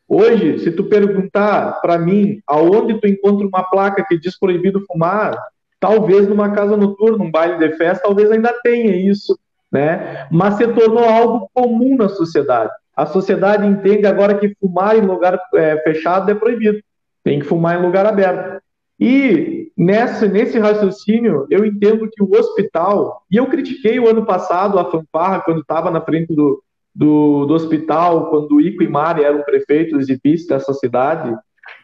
Hoje, 0.09 0.61
se 0.61 0.71
tu 0.71 0.85
perguntar 0.85 1.81
para 1.83 1.99
mim 1.99 2.41
aonde 2.47 2.99
tu 3.01 3.09
encontra 3.09 3.47
uma 3.47 3.65
placa 3.65 4.05
que 4.09 4.19
diz 4.19 4.39
proibido 4.39 4.83
fumar, 4.87 5.37
talvez 5.81 6.29
numa 6.29 6.53
casa 6.53 6.77
noturna, 6.77 7.19
num 7.19 7.31
baile 7.31 7.59
de 7.59 7.77
festa, 7.77 8.05
talvez 8.05 8.31
ainda 8.31 8.55
tenha 8.63 8.97
isso, 8.97 9.39
né? 9.71 10.27
Mas 10.31 10.55
se 10.55 10.67
tornou 10.69 11.05
algo 11.05 11.51
comum 11.53 11.97
na 11.97 12.09
sociedade. 12.09 12.71
A 12.97 13.05
sociedade 13.05 13.67
entende 13.67 14.07
agora 14.07 14.39
que 14.39 14.55
fumar 14.61 14.97
em 14.97 15.03
lugar 15.03 15.39
é, 15.55 15.77
fechado 15.83 16.31
é 16.31 16.35
proibido. 16.35 16.79
Tem 17.23 17.41
que 17.41 17.47
fumar 17.47 17.79
em 17.79 17.83
lugar 17.83 18.07
aberto. 18.07 18.63
E 18.99 19.71
nessa, 19.77 20.27
nesse 20.27 20.59
raciocínio, 20.59 21.47
eu 21.51 21.65
entendo 21.65 22.09
que 22.11 22.23
o 22.23 22.33
hospital, 22.35 23.23
e 23.31 23.37
eu 23.37 23.47
critiquei 23.47 24.01
o 24.01 24.09
ano 24.09 24.25
passado 24.25 24.79
a 24.79 24.91
fanfarra 24.91 25.43
quando 25.45 25.61
estava 25.61 25.91
na 25.91 26.01
frente 26.01 26.35
do, 26.35 26.63
do, 26.95 27.45
do, 27.45 27.55
hospital, 27.55 28.31
quando 28.31 28.61
Ico 28.61 28.83
e 28.83 28.89
Mari 28.89 29.23
eram 29.23 29.43
prefeitos 29.43 30.09
e 30.09 30.19
vice 30.23 30.49
dessa 30.49 30.73
cidade, 30.73 31.35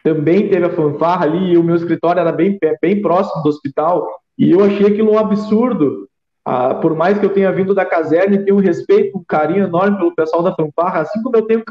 também 0.03 0.49
teve 0.49 0.65
a 0.65 0.71
fanfarra 0.71 1.25
ali, 1.25 1.53
e 1.53 1.57
o 1.57 1.63
meu 1.63 1.75
escritório 1.75 2.19
era 2.19 2.31
bem, 2.31 2.57
bem 2.81 3.01
próximo 3.01 3.43
do 3.43 3.49
hospital, 3.49 4.07
e 4.37 4.51
eu 4.51 4.63
achei 4.63 4.87
aquilo 4.87 5.11
um 5.11 5.19
absurdo. 5.19 6.07
Ah, 6.45 6.73
por 6.75 6.93
mais 6.93 7.17
que 7.17 7.25
eu 7.25 7.33
tenha 7.33 7.51
vindo 7.53 7.73
da 7.73 7.85
caserna 7.85 8.35
e 8.35 8.43
tenho 8.43 8.57
um 8.57 8.61
respeito, 8.61 9.17
um 9.17 9.23
carinho 9.25 9.65
enorme 9.65 9.97
pelo 9.97 10.15
pessoal 10.15 10.43
da 10.43 10.53
fanfarra, 10.53 11.01
assim 11.01 11.21
como 11.21 11.37
eu 11.37 11.43
tenho 11.43 11.63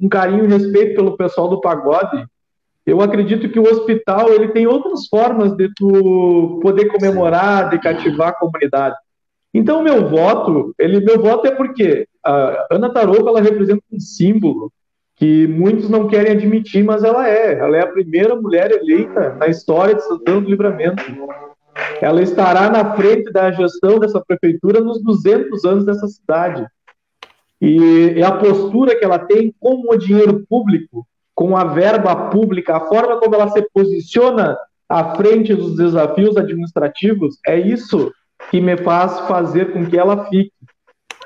um 0.00 0.08
carinho 0.08 0.44
e 0.44 0.48
respeito 0.48 0.94
pelo 0.94 1.16
pessoal 1.16 1.48
do 1.48 1.60
pagode, 1.60 2.24
eu 2.86 3.00
acredito 3.00 3.48
que 3.48 3.58
o 3.58 3.70
hospital 3.70 4.30
ele 4.30 4.48
tem 4.48 4.66
outras 4.66 5.06
formas 5.06 5.56
de 5.56 5.72
tu 5.74 6.60
poder 6.62 6.86
comemorar, 6.86 7.70
de 7.70 7.78
cativar 7.78 8.28
a 8.28 8.34
comunidade. 8.34 8.96
Então, 9.52 9.82
meu 9.82 10.08
voto, 10.08 10.74
ele, 10.78 11.00
meu 11.00 11.20
voto 11.20 11.46
é 11.46 11.52
porque 11.52 12.06
a 12.24 12.66
Ana 12.70 12.90
Tarouca, 12.92 13.30
ela 13.30 13.40
representa 13.40 13.82
um 13.92 14.00
símbolo 14.00 14.72
que 15.16 15.46
muitos 15.46 15.88
não 15.88 16.08
querem 16.08 16.32
admitir, 16.32 16.82
mas 16.84 17.04
ela 17.04 17.28
é. 17.28 17.58
Ela 17.58 17.76
é 17.76 17.80
a 17.82 17.92
primeira 17.92 18.34
mulher 18.34 18.72
eleita 18.72 19.34
na 19.34 19.46
história 19.46 19.94
de 19.94 20.02
Santana 20.02 20.40
do 20.40 20.50
Livramento. 20.50 21.02
Ela 22.00 22.20
estará 22.20 22.68
na 22.68 22.94
frente 22.96 23.32
da 23.32 23.50
gestão 23.52 23.98
dessa 23.98 24.20
prefeitura 24.20 24.80
nos 24.80 25.02
200 25.02 25.64
anos 25.64 25.86
dessa 25.86 26.06
cidade. 26.08 26.66
E 27.60 28.20
a 28.22 28.32
postura 28.32 28.98
que 28.98 29.04
ela 29.04 29.18
tem 29.18 29.54
com 29.58 29.84
o 29.88 29.96
dinheiro 29.96 30.44
público, 30.48 31.06
com 31.34 31.56
a 31.56 31.64
verba 31.64 32.30
pública, 32.30 32.76
a 32.76 32.86
forma 32.86 33.18
como 33.18 33.34
ela 33.34 33.48
se 33.48 33.62
posiciona 33.72 34.56
à 34.88 35.16
frente 35.16 35.54
dos 35.54 35.76
desafios 35.76 36.36
administrativos, 36.36 37.38
é 37.46 37.58
isso 37.58 38.12
que 38.50 38.60
me 38.60 38.76
faz 38.76 39.20
fazer 39.20 39.72
com 39.72 39.86
que 39.86 39.98
ela 39.98 40.26
fique. 40.26 40.52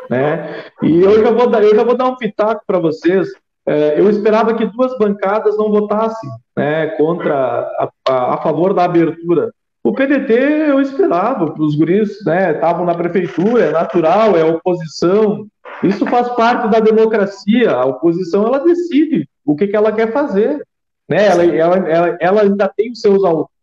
Né? 0.08 0.64
E 0.82 1.00
eu 1.00 1.22
já 1.22 1.30
vou 1.30 1.48
dar, 1.48 1.62
eu 1.62 1.74
já 1.74 1.84
vou 1.84 1.96
dar 1.96 2.06
um 2.06 2.16
pitaco 2.16 2.62
para 2.66 2.78
vocês. 2.78 3.28
É, 3.66 4.00
eu 4.00 4.08
esperava 4.08 4.54
que 4.54 4.64
duas 4.64 4.96
bancadas 4.96 5.58
não 5.58 5.70
votassem 5.70 6.30
né, 6.56 6.86
contra 6.96 7.34
a, 7.34 7.88
a, 8.08 8.34
a 8.34 8.36
favor 8.38 8.72
da 8.72 8.84
abertura. 8.84 9.52
O 9.84 9.92
PDT 9.92 10.32
eu 10.32 10.80
esperava, 10.80 11.54
os 11.58 11.74
guris 11.74 12.18
estavam 12.20 12.86
né, 12.86 12.92
na 12.92 12.98
prefeitura, 12.98 13.64
é 13.64 13.70
natural, 13.70 14.36
é 14.36 14.44
oposição. 14.44 15.46
Isso 15.82 16.06
faz 16.06 16.28
parte 16.30 16.68
da 16.68 16.80
democracia. 16.80 17.72
A 17.72 17.84
oposição 17.84 18.46
ela 18.46 18.58
decide 18.58 19.28
o 19.52 19.56
que, 19.56 19.66
que 19.66 19.76
ela 19.76 19.92
quer 19.92 20.12
fazer. 20.12 20.62
Né? 21.08 21.26
Ela, 21.26 21.44
ela, 21.44 21.76
ela, 21.88 22.18
ela 22.20 22.42
ainda 22.42 22.68
tem 22.68 22.92
os 22.92 23.00
seus, 23.00 23.22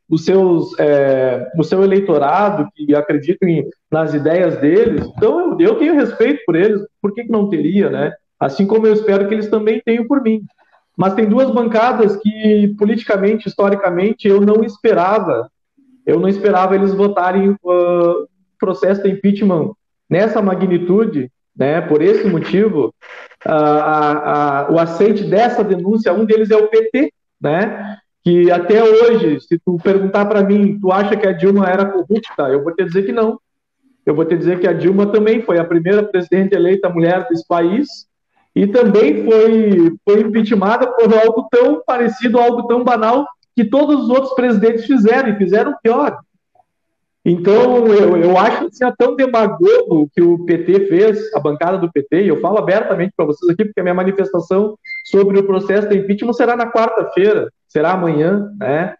os 0.09 0.25
seus, 0.25 0.77
é, 0.79 1.47
o 1.57 1.63
seu 1.63 1.83
eleitorado 1.83 2.67
que 2.73 2.95
acreditam 2.95 3.47
em, 3.47 3.69
nas 3.91 4.13
ideias 4.13 4.57
deles. 4.57 5.05
Então 5.15 5.51
eu, 5.51 5.59
eu 5.59 5.75
tenho 5.75 5.93
respeito 5.93 6.41
por 6.45 6.55
eles. 6.55 6.81
Por 7.01 7.13
que, 7.13 7.23
que 7.23 7.31
não 7.31 7.49
teria, 7.49 7.89
né? 7.89 8.13
Assim 8.39 8.65
como 8.65 8.87
eu 8.87 8.93
espero 8.93 9.27
que 9.27 9.33
eles 9.33 9.49
também 9.49 9.81
tenham 9.85 10.07
por 10.07 10.21
mim. 10.21 10.41
Mas 10.97 11.13
tem 11.13 11.27
duas 11.27 11.51
bancadas 11.51 12.15
que 12.17 12.73
politicamente, 12.77 13.47
historicamente, 13.47 14.27
eu 14.27 14.41
não 14.41 14.63
esperava 14.63 15.49
eu 16.05 16.19
não 16.19 16.29
esperava 16.29 16.75
eles 16.75 16.93
votarem 16.93 17.49
uh, 17.49 18.27
processo 18.59 19.01
de 19.01 19.09
impeachment 19.09 19.71
nessa 20.09 20.41
magnitude, 20.41 21.31
né? 21.55 21.81
Por 21.81 22.01
esse 22.01 22.27
motivo, 22.27 22.93
a, 23.45 24.63
a, 24.67 24.71
o 24.71 24.79
aceite 24.79 25.23
dessa 25.23 25.63
denúncia, 25.63 26.13
um 26.13 26.25
deles 26.25 26.49
é 26.49 26.57
o 26.57 26.67
PT, 26.67 27.13
né? 27.39 27.97
Que 28.23 28.49
até 28.49 28.83
hoje, 28.83 29.39
se 29.41 29.59
tu 29.59 29.77
perguntar 29.83 30.25
para 30.25 30.43
mim, 30.43 30.79
tu 30.79 30.91
acha 30.91 31.15
que 31.15 31.27
a 31.27 31.31
Dilma 31.31 31.67
era 31.67 31.85
corrupta? 31.85 32.43
Eu 32.49 32.63
vou 32.63 32.73
te 32.73 32.83
dizer 32.83 33.03
que 33.03 33.11
não. 33.11 33.39
Eu 34.05 34.15
vou 34.15 34.25
te 34.25 34.35
dizer 34.35 34.59
que 34.59 34.67
a 34.67 34.73
Dilma 34.73 35.11
também 35.11 35.41
foi 35.41 35.59
a 35.59 35.65
primeira 35.65 36.03
presidente 36.03 36.55
eleita 36.55 36.89
mulher 36.89 37.27
desse 37.27 37.47
país 37.47 37.87
e 38.55 38.65
também 38.67 39.25
foi, 39.25 39.93
foi 40.03 40.21
impeachmentada 40.21 40.87
por 40.87 41.13
algo 41.13 41.47
tão 41.51 41.83
parecido, 41.85 42.39
algo 42.39 42.67
tão 42.67 42.83
banal 42.83 43.27
que 43.55 43.65
todos 43.65 44.03
os 44.03 44.09
outros 44.09 44.33
presidentes 44.33 44.85
fizeram, 44.85 45.29
e 45.29 45.37
fizeram 45.37 45.75
pior. 45.83 46.17
Então, 47.25 47.87
eu, 47.87 48.15
eu 48.17 48.37
acho 48.37 48.65
assim, 48.65 48.85
é 48.85 48.93
tão 48.95 49.15
demagogo 49.15 50.07
que 50.13 50.21
o 50.21 50.45
PT 50.45 50.85
fez, 50.85 51.33
a 51.33 51.39
bancada 51.39 51.75
do 51.75 51.91
PT, 51.91 52.21
e 52.21 52.27
eu 52.27 52.39
falo 52.39 52.59
abertamente 52.59 53.13
para 53.17 53.25
vocês 53.25 53.49
aqui, 53.49 53.65
porque 53.65 53.79
a 53.79 53.83
minha 53.83 53.95
manifestação 53.95 54.77
sobre 55.05 55.39
o 55.39 55.43
processo 55.43 55.89
de 55.89 55.97
impeachment 55.97 56.33
será 56.33 56.55
na 56.55 56.71
quarta-feira, 56.71 57.49
será 57.67 57.93
amanhã, 57.93 58.51
né? 58.59 58.93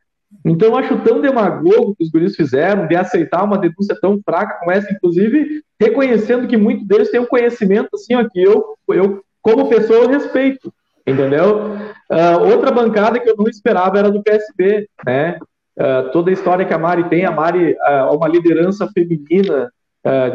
Então, 0.44 0.70
eu 0.70 0.78
acho 0.78 0.98
tão 1.04 1.22
demagogo 1.22 1.96
que 1.96 2.04
os 2.04 2.10
guris 2.10 2.36
fizeram 2.36 2.88
de 2.88 2.96
aceitar 2.96 3.44
uma 3.44 3.60
denúncia 3.60 3.96
tão 4.02 4.20
fraca 4.26 4.58
como 4.60 4.72
essa, 4.72 4.92
inclusive 4.92 5.62
reconhecendo 5.80 6.48
que 6.48 6.58
muitos 6.58 6.88
deles 6.88 7.12
têm 7.12 7.20
um 7.20 7.28
conhecimento, 7.28 7.90
assim, 7.94 8.16
ó, 8.16 8.28
que 8.28 8.42
eu, 8.42 8.76
eu 8.90 9.24
como 9.40 9.70
pessoa, 9.70 10.00
eu 10.00 10.10
respeito, 10.10 10.74
entendeu? 11.06 11.76
Uh, 12.12 12.52
outra 12.52 12.72
bancada 12.72 13.20
que 13.20 13.30
eu 13.30 13.36
não 13.38 13.48
esperava 13.48 14.00
era 14.00 14.10
do 14.10 14.24
PSB, 14.24 14.90
né? 15.06 15.38
Uh, 15.78 16.12
toda 16.12 16.30
a 16.30 16.34
história 16.34 16.66
que 16.66 16.74
a 16.74 16.78
Mari 16.78 17.10
tem, 17.10 17.26
a 17.26 17.32
Mari 17.32 17.74
uh, 17.74 18.16
uma 18.16 18.28
liderança 18.28 18.90
feminina, 18.94 19.72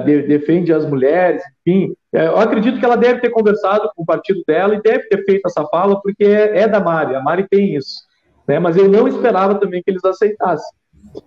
de, 0.04 0.22
defende 0.22 0.72
as 0.72 0.84
mulheres, 0.84 1.40
enfim. 1.64 1.94
eu 2.12 2.36
acredito 2.38 2.80
que 2.80 2.84
ela 2.84 2.96
deve 2.96 3.20
ter 3.20 3.30
conversado 3.30 3.88
com 3.94 4.02
o 4.02 4.04
partido 4.04 4.42
dela 4.44 4.74
e 4.74 4.82
deve 4.82 5.04
ter 5.04 5.24
feito 5.24 5.46
essa 5.46 5.64
fala, 5.66 6.00
porque 6.02 6.24
é, 6.24 6.62
é 6.62 6.66
da 6.66 6.80
Mari, 6.80 7.14
a 7.14 7.22
Mari 7.22 7.46
tem 7.48 7.76
isso. 7.76 8.02
Né? 8.48 8.58
Mas 8.58 8.76
eu 8.76 8.88
não 8.88 9.06
esperava 9.06 9.54
também 9.60 9.80
que 9.80 9.88
eles 9.92 10.04
aceitassem. 10.04 10.74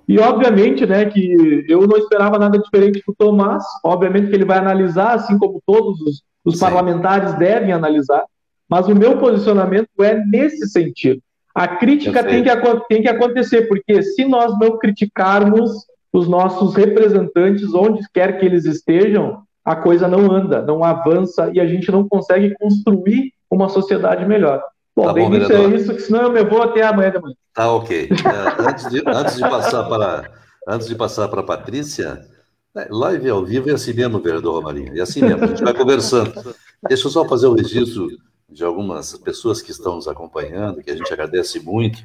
E 0.08 0.20
obviamente, 0.20 0.86
né, 0.86 1.06
que 1.06 1.66
eu 1.68 1.88
não 1.88 1.98
esperava 1.98 2.38
nada 2.38 2.60
diferente 2.60 3.02
do 3.08 3.16
Tomás, 3.16 3.64
obviamente 3.84 4.30
que 4.30 4.36
ele 4.36 4.46
vai 4.46 4.58
analisar, 4.58 5.14
assim 5.14 5.38
como 5.38 5.62
todos 5.66 6.00
os, 6.02 6.22
os 6.44 6.60
parlamentares 6.60 7.34
devem 7.36 7.72
analisar, 7.72 8.24
mas 8.70 8.88
o 8.88 8.96
meu 8.96 9.18
posicionamento 9.18 9.88
é 10.02 10.16
nesse 10.26 10.68
sentido. 10.68 11.22
A 11.54 11.68
crítica 11.68 12.24
tem 12.24 12.44
que, 12.44 12.50
tem 12.90 13.02
que 13.02 13.08
acontecer, 13.08 13.68
porque 13.68 14.02
se 14.02 14.26
nós 14.26 14.58
não 14.60 14.78
criticarmos 14.78 15.86
os 16.12 16.28
nossos 16.28 16.76
representantes, 16.76 17.74
onde 17.74 18.04
quer 18.14 18.40
que 18.40 18.46
eles 18.46 18.66
estejam, 18.66 19.44
a 19.64 19.76
coisa 19.76 20.08
não 20.08 20.32
anda, 20.32 20.62
não 20.62 20.84
avança 20.84 21.50
e 21.54 21.60
a 21.60 21.66
gente 21.66 21.92
não 21.92 22.08
consegue 22.08 22.56
construir 22.60 23.32
uma 23.50 23.70
sociedade 23.70 24.26
melhor. 24.26 24.64
Bom, 24.96 25.06
tá 25.06 25.14
bem, 25.14 25.30
bom, 25.30 25.38
isso 25.38 25.54
é 25.54 25.66
isso, 25.66 25.96
que 25.96 26.02
senão 26.02 26.24
eu 26.24 26.32
me 26.32 26.44
vou 26.44 26.62
até 26.62 26.84
amanhã 26.84 27.12
da 27.12 27.22
manhã. 27.22 27.36
Tá 27.54 27.72
ok. 27.72 28.10
É, 28.10 28.70
antes, 28.70 28.90
de, 28.90 29.04
antes 29.08 29.36
de 29.36 29.42
passar 29.42 29.84
para 29.84 30.32
antes 30.68 30.88
de 30.88 30.96
passar 30.96 31.28
para 31.28 31.42
a 31.42 31.44
Patrícia, 31.44 32.22
é, 32.76 32.88
live 32.90 33.30
ao 33.30 33.44
vivo 33.44 33.70
é 33.70 33.74
assim 33.74 33.94
mesmo, 33.94 34.20
vereador 34.20 34.56
Romarinho. 34.56 34.98
É 34.98 35.02
assim 35.02 35.22
mesmo, 35.22 35.44
a 35.44 35.48
gente 35.48 35.64
vai 35.64 35.74
conversando. 35.74 36.34
Deixa 36.88 37.08
eu 37.08 37.12
só 37.12 37.26
fazer 37.26 37.48
o 37.48 37.54
registro 37.54 38.08
de 38.54 38.64
algumas 38.64 39.18
pessoas 39.18 39.62
que 39.62 39.72
estão 39.72 39.96
nos 39.96 40.08
acompanhando, 40.08 40.84
que 40.84 40.92
a 40.92 40.96
gente 40.96 41.12
agradece 41.12 41.60
muito. 41.60 42.04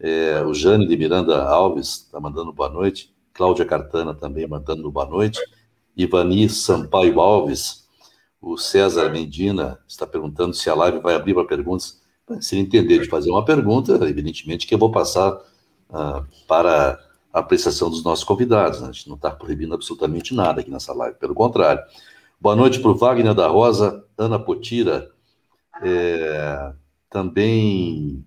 É, 0.00 0.42
o 0.44 0.52
Jane 0.52 0.86
de 0.86 0.96
Miranda 0.96 1.42
Alves 1.42 2.04
está 2.04 2.20
mandando 2.20 2.52
boa 2.52 2.68
noite. 2.68 3.14
Cláudia 3.32 3.64
Cartana 3.64 4.14
também 4.14 4.46
mandando 4.46 4.90
boa 4.90 5.06
noite. 5.06 5.40
Ivani 5.96 6.48
Sampaio 6.48 7.20
Alves. 7.20 7.86
O 8.40 8.56
César 8.56 9.08
Mendina 9.10 9.78
está 9.86 10.06
perguntando 10.06 10.54
se 10.54 10.68
a 10.68 10.74
live 10.74 10.98
vai 11.00 11.14
abrir 11.14 11.34
para 11.34 11.44
perguntas. 11.44 12.00
Se 12.40 12.56
ele 12.56 12.62
entender 12.62 12.98
de 12.98 13.08
fazer 13.08 13.30
uma 13.30 13.44
pergunta, 13.44 13.92
evidentemente 14.08 14.66
que 14.66 14.74
eu 14.74 14.78
vou 14.78 14.92
passar 14.92 15.40
ah, 15.90 16.24
para 16.46 17.00
a 17.32 17.38
apreciação 17.38 17.88
dos 17.88 18.04
nossos 18.04 18.24
convidados. 18.24 18.80
Né? 18.80 18.88
A 18.88 18.92
gente 18.92 19.08
não 19.08 19.16
está 19.16 19.30
proibindo 19.30 19.74
absolutamente 19.74 20.34
nada 20.34 20.60
aqui 20.60 20.70
nessa 20.70 20.92
live, 20.92 21.16
pelo 21.18 21.34
contrário. 21.34 21.82
Boa 22.40 22.54
noite 22.54 22.78
para 22.78 22.90
o 22.90 22.94
Wagner 22.94 23.34
da 23.34 23.48
Rosa, 23.48 24.04
Ana 24.16 24.38
Potira, 24.38 25.10
é, 25.82 26.72
também. 27.10 28.24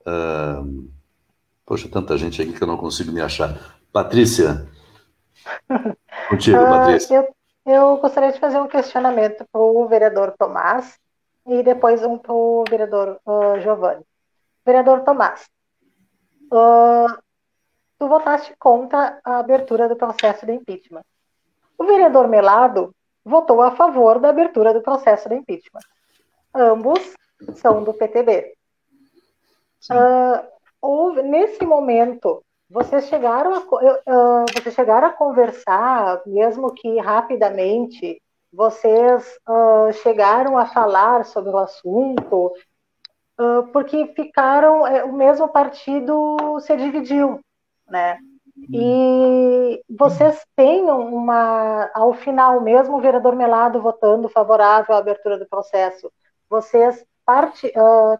Uh, 0.00 0.90
poxa, 1.64 1.88
tanta 1.88 2.18
gente 2.18 2.42
aqui 2.42 2.52
que 2.52 2.62
eu 2.62 2.66
não 2.66 2.76
consigo 2.76 3.12
me 3.12 3.20
achar. 3.20 3.78
Patrícia, 3.92 4.66
contigo, 6.28 6.58
ah, 6.58 6.78
Patrícia. 6.78 7.28
Eu, 7.66 7.72
eu, 7.72 7.96
gostaria 7.98 8.32
de 8.32 8.40
fazer 8.40 8.60
um 8.60 8.68
questionamento 8.68 9.44
para 9.50 9.60
o 9.60 9.86
vereador 9.86 10.34
Tomás 10.38 10.98
e 11.46 11.62
depois 11.62 12.02
um 12.04 12.18
para 12.18 12.32
o 12.32 12.64
vereador 12.68 13.20
uh, 13.26 13.60
Giovanni. 13.60 14.04
Vereador 14.64 15.00
Tomás, 15.00 15.48
uh, 16.52 17.22
tu 17.98 18.08
votaste 18.08 18.54
contra 18.58 19.20
a 19.24 19.38
abertura 19.38 19.88
do 19.88 19.96
processo 19.96 20.46
de 20.46 20.52
impeachment. 20.52 21.04
O 21.76 21.84
vereador 21.84 22.28
Melado 22.28 22.94
votou 23.24 23.60
a 23.60 23.72
favor 23.72 24.18
da 24.18 24.28
abertura 24.28 24.72
do 24.72 24.82
processo 24.82 25.28
de 25.28 25.34
impeachment. 25.34 25.82
Ambos 26.54 27.00
são 27.54 27.82
do 27.82 27.94
PTB. 27.94 28.54
Uh, 29.90 29.94
ah, 29.94 30.48
houve, 30.80 31.22
nesse 31.22 31.64
momento, 31.64 32.44
vocês 32.68 33.06
chegaram, 33.06 33.54
a, 33.54 33.58
uh, 33.58 34.44
vocês 34.54 34.74
chegaram 34.74 35.08
a 35.08 35.12
conversar, 35.12 36.22
mesmo 36.26 36.72
que 36.72 36.98
rapidamente, 36.98 38.20
vocês 38.52 39.38
uh, 39.48 39.92
chegaram 40.02 40.58
a 40.58 40.66
falar 40.66 41.24
sobre 41.24 41.50
o 41.50 41.58
assunto, 41.58 42.52
porque 43.72 44.06
ficaram, 44.14 44.86
é, 44.86 45.02
o 45.02 45.12
mesmo 45.12 45.48
partido 45.48 46.60
se 46.60 46.76
dividiu. 46.76 47.40
né? 47.88 48.16
E 48.70 49.82
vocês 49.90 50.46
têm 50.54 50.84
uma, 50.84 51.90
ao 51.94 52.12
final, 52.14 52.60
mesmo 52.60 52.96
o 52.96 53.00
vereador 53.00 53.34
Melado 53.34 53.80
votando 53.80 54.28
favorável 54.28 54.94
à 54.94 54.98
abertura 54.98 55.38
do 55.38 55.48
processo, 55.48 56.12
vocês, 56.52 57.02
parte, 57.24 57.66
uh, 57.68 58.18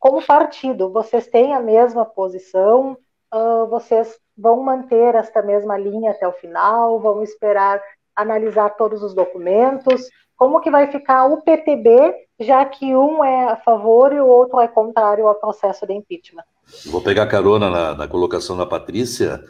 como 0.00 0.20
partido, 0.26 0.90
vocês 0.90 1.28
têm 1.28 1.54
a 1.54 1.60
mesma 1.60 2.04
posição? 2.04 2.98
Uh, 3.32 3.66
vocês 3.68 4.18
vão 4.36 4.64
manter 4.64 5.14
esta 5.14 5.40
mesma 5.40 5.78
linha 5.78 6.10
até 6.10 6.26
o 6.26 6.32
final? 6.32 6.98
Vão 6.98 7.22
esperar 7.22 7.80
analisar 8.16 8.70
todos 8.70 9.00
os 9.00 9.14
documentos? 9.14 10.08
Como 10.36 10.60
que 10.60 10.72
vai 10.72 10.90
ficar 10.90 11.26
o 11.26 11.40
PTB, 11.40 12.16
já 12.40 12.64
que 12.64 12.96
um 12.96 13.24
é 13.24 13.44
a 13.44 13.56
favor 13.56 14.12
e 14.12 14.20
o 14.20 14.26
outro 14.26 14.58
é 14.58 14.66
contrário 14.66 15.28
ao 15.28 15.36
processo 15.36 15.86
de 15.86 15.92
impeachment? 15.92 16.44
Vou 16.86 17.00
pegar 17.00 17.28
carona 17.28 17.70
na, 17.70 17.94
na 17.94 18.08
colocação 18.08 18.56
da 18.56 18.66
Patrícia, 18.66 19.44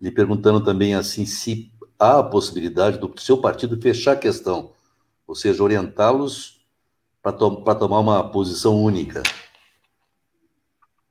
lhe 0.00 0.10
perguntando 0.10 0.64
também 0.64 0.94
assim 0.94 1.26
se 1.26 1.70
há 1.98 2.20
a 2.20 2.24
possibilidade 2.24 2.96
do 2.96 3.12
seu 3.20 3.42
partido 3.42 3.78
fechar 3.78 4.12
a 4.12 4.16
questão, 4.16 4.72
ou 5.26 5.34
seja, 5.34 5.62
orientá-los 5.62 6.59
para 7.22 7.32
to 7.32 7.62
tomar 7.78 8.00
uma 8.00 8.30
posição 8.30 8.80
única. 8.80 9.22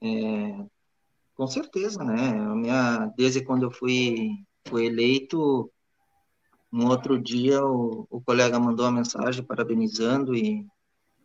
É, 0.01 0.65
com 1.35 1.47
certeza, 1.47 2.03
né? 2.03 2.29
A 2.29 2.55
minha, 2.55 3.13
desde 3.17 3.43
quando 3.43 3.63
eu 3.63 3.71
fui, 3.71 4.31
fui 4.67 4.85
eleito, 4.85 5.71
no 6.71 6.89
outro 6.89 7.21
dia 7.21 7.63
o, 7.63 8.07
o 8.09 8.21
colega 8.21 8.59
mandou 8.59 8.85
uma 8.85 8.99
mensagem 8.99 9.43
parabenizando 9.43 10.35
e, 10.35 10.65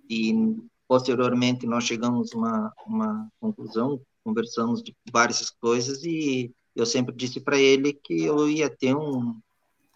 e 0.09 0.57
posteriormente 0.89 1.67
nós 1.67 1.85
chegamos 1.85 2.33
a 2.33 2.39
uma, 2.39 2.73
uma 2.87 3.29
conclusão 3.41 4.01
conversamos 4.25 4.83
de 4.83 4.97
várias 5.13 5.51
coisas 5.51 6.03
e 6.03 6.51
eu 6.75 6.87
sempre 6.87 7.15
disse 7.15 7.41
para 7.41 7.59
ele 7.59 7.93
que 7.93 8.25
eu 8.25 8.49
ia 8.49 8.71
ter 8.71 8.97
um, 8.97 9.39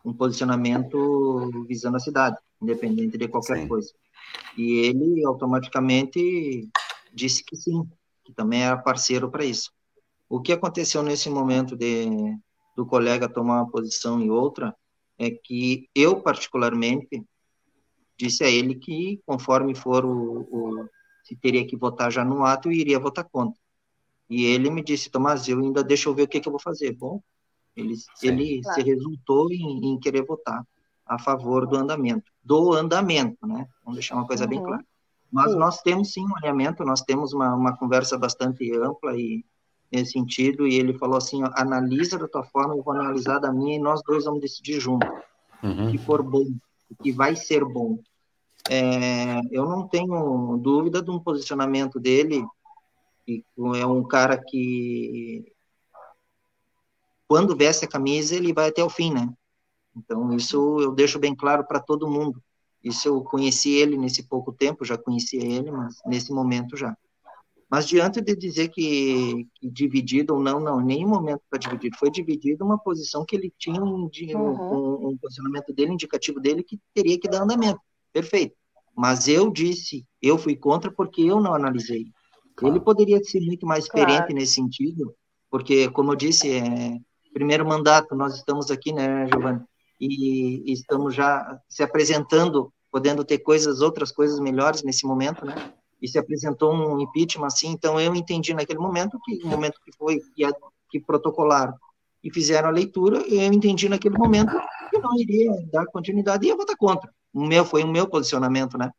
um 0.05 0.13
posicionamento 0.13 1.65
visando 1.67 1.97
a 1.97 2.01
cidade, 2.01 2.37
independente 2.61 3.17
de 3.17 3.27
qualquer 3.27 3.63
sim. 3.63 3.69
coisa. 3.69 3.93
E 4.57 4.87
ele 4.87 5.25
automaticamente 5.25 6.69
disse 7.13 7.45
que 7.45 7.57
sim, 7.57 7.89
que 8.25 8.33
também 8.33 8.63
era 8.63 8.77
parceiro 8.77 9.31
para 9.31 9.45
isso. 9.45 9.71
O 10.29 10.41
que 10.41 10.53
aconteceu 10.53 11.03
nesse 11.03 11.31
momento 11.31 11.77
de 11.77 12.37
do 12.77 12.87
colega 12.87 13.29
tomar 13.29 13.63
uma 13.63 13.71
posição 13.71 14.21
e 14.21 14.31
outra 14.31 14.73
é 15.19 15.31
que 15.31 15.89
eu 15.93 16.23
particularmente 16.23 17.25
disse 18.17 18.45
a 18.45 18.49
ele 18.49 18.77
que 18.77 19.21
conforme 19.27 19.75
for 19.75 20.05
o, 20.05 20.43
o 20.43 20.89
se 21.25 21.37
teria 21.37 21.67
que 21.67 21.77
votar 21.77 22.11
já 22.11 22.25
no 22.25 22.45
ato, 22.45 22.69
eu 22.69 22.73
iria 22.73 22.99
votar 22.99 23.25
contra. 23.25 23.61
E 24.31 24.45
ele 24.45 24.71
me 24.71 24.83
disse, 24.83 25.11
Tomás, 25.11 25.47
eu 25.49 25.59
ainda 25.59 25.85
deixa 25.85 26.09
eu 26.09 26.15
ver 26.15 26.23
o 26.23 26.29
que, 26.29 26.41
que 26.41 26.49
eu 26.49 26.53
vou 26.53 26.61
fazer. 26.61 26.93
Bom, 26.93 27.21
ele, 27.77 27.97
Sim, 27.97 28.29
ele 28.29 28.63
claro. 28.63 28.81
se 28.81 28.87
resultou 28.87 29.53
em, 29.53 29.93
em, 29.93 29.99
querer 30.01 30.25
votar 30.25 30.65
a 31.05 31.19
favor 31.19 31.67
do 31.67 31.77
andamento. 31.77 32.31
Do 32.49 32.73
andamento, 32.73 33.47
né? 33.47 33.69
Vamos 33.85 33.99
deixar 33.99 34.15
uma 34.15 34.27
coisa 34.27 34.45
uhum. 34.45 34.51
bem 34.51 34.63
clara. 34.63 34.85
Mas 35.31 35.53
sim. 35.53 35.59
nós 35.59 35.83
temos 35.83 36.13
sim 36.13 36.25
um 36.25 36.37
alinhamento, 36.37 36.85
nós 36.85 37.03
temos 37.03 37.35
uma, 37.35 37.55
uma 37.55 37.77
conversa 37.77 38.17
bastante 38.17 38.73
ampla 38.75 39.15
e 39.17 39.45
nesse 39.93 40.13
sentido, 40.13 40.67
e 40.67 40.75
ele 40.75 40.93
falou 40.95 41.17
assim, 41.17 41.43
ó, 41.45 41.51
analisa 41.55 42.19
da 42.19 42.29
tua 42.29 42.45
forma, 42.45 42.75
eu 42.75 42.83
vou 42.83 42.95
analisar 42.95 43.39
da 43.39 43.53
minha, 43.53 43.77
e 43.77 43.79
nós 43.79 44.03
dois 44.03 44.25
vamos 44.25 44.41
decidir 44.41 44.81
junto. 44.81 45.07
Uhum. 45.63 45.89
O 45.89 45.91
que 45.91 45.99
for 45.99 46.23
bom, 46.23 46.47
o 46.91 47.03
que 47.03 47.11
vai 47.13 47.35
ser 47.37 47.65
bom. 47.65 47.99
É, 48.71 49.41
eu 49.51 49.67
não 49.67 49.89
tenho 49.89 50.59
dúvida 50.59 51.03
de 51.03 51.11
um 51.11 51.19
posicionamento 51.19 51.99
dele 51.99 52.45
que 53.25 53.45
é 53.77 53.87
um 53.87 54.03
cara 54.03 54.39
que 54.39 55.53
quando 57.27 57.57
veste 57.57 57.85
a 57.85 57.89
camisa 57.89 58.35
ele 58.35 58.55
vai 58.55 58.69
até 58.69 58.83
o 58.83 58.89
fim, 58.89 59.13
né? 59.13 59.29
Então 59.99 60.33
isso 60.33 60.81
eu 60.81 60.93
deixo 60.93 61.19
bem 61.19 61.35
claro 61.35 61.65
para 61.67 61.81
todo 61.81 62.09
mundo. 62.09 62.43
Isso 62.83 63.09
eu 63.09 63.23
conheci 63.23 63.71
ele 63.71 63.97
nesse 63.97 64.23
pouco 64.23 64.53
tempo, 64.53 64.85
já 64.85 64.97
conhecia 64.97 65.45
ele, 65.45 65.71
mas 65.71 65.97
nesse 66.07 66.33
momento 66.33 66.77
já. 66.77 66.97
Mas 67.71 67.87
diante 67.87 68.21
de 68.23 68.35
dizer 68.35 68.69
que, 68.69 69.47
que 69.57 69.69
dividido 69.69 70.35
ou 70.35 70.41
não, 70.41 70.59
não, 70.59 70.81
nenhum 70.81 71.09
momento 71.09 71.43
está 71.45 71.59
dividido. 71.59 71.99
Foi 71.99 72.11
dividido 72.11 72.65
uma 72.65 72.79
posição 72.79 73.27
que 73.27 73.37
ele 73.37 73.53
tinha 73.59 73.83
um, 73.83 74.09
uhum. 74.09 75.05
um, 75.05 75.09
um 75.09 75.19
posicionamento 75.19 75.75
dele, 75.75 75.93
indicativo 75.93 76.41
dele, 76.41 76.63
que 76.63 76.81
teria 76.95 77.19
que 77.21 77.29
dar 77.29 77.43
andamento. 77.43 77.81
Perfeito. 78.11 78.55
Mas 78.97 79.29
eu 79.29 79.51
disse, 79.51 80.07
eu 80.23 80.39
fui 80.39 80.57
contra 80.57 80.91
porque 80.91 81.21
eu 81.23 81.41
não 81.41 81.53
analisei. 81.53 82.07
Claro. 82.57 82.75
Ele 82.75 82.83
poderia 82.83 83.23
ser 83.23 83.41
muito 83.41 83.67
mais 83.67 83.85
experiente 83.85 84.19
claro. 84.19 84.35
nesse 84.35 84.55
sentido, 84.55 85.15
porque, 85.51 85.91
como 85.91 86.13
eu 86.13 86.17
disse, 86.17 86.51
é 86.51 86.99
primeiro 87.39 87.65
mandato, 87.65 88.17
nós 88.17 88.35
estamos 88.35 88.69
aqui, 88.69 88.93
né, 88.93 89.29
Giovanni, 89.33 89.61
e, 90.01 90.73
estamos 90.73 91.15
já 91.15 91.61
se 91.69 91.83
apresentando, 91.83 92.73
podendo 92.91 93.25
ter 93.25 93.39
coisas, 93.39 93.81
outras 93.81 94.13
coisas 94.13 94.39
melhores 94.39 94.83
nesse 94.83 95.07
momento, 95.07 95.45
né? 95.45 95.73
E 96.01 96.09
se 96.09 96.19
apresentou 96.19 96.73
um 96.73 97.01
impeachment 97.01 97.47
assim, 97.47 97.69
então 97.69 98.01
eu 98.01 98.15
entendi 98.15 98.55
naquele 98.55 98.79
momento 98.79 99.19
que 99.25 99.41
o 99.45 99.49
momento 99.49 99.81
que 99.85 99.91
foi 99.97 100.21
que, 100.35 100.45
que 100.91 101.01
protocolaram 101.01 101.75
e 102.23 102.33
fizeram 102.33 102.69
a 102.69 102.73
leitura, 102.73 103.19
eu 103.29 103.53
entendi 103.53 103.89
naquele 103.89 104.17
momento 104.17 104.53
que 104.91 104.99
não 104.99 105.15
iria 105.19 105.51
dar 105.73 105.87
continuidade 105.87 106.45
e 106.45 106.49
ia 106.49 106.57
votar 106.57 106.77
contra. 106.77 107.11
O 107.33 107.45
meu 107.45 107.65
foi 107.65 107.83
o 107.83 107.89
meu 107.89 108.09
posicionamento, 108.09 108.79
né? 108.79 108.91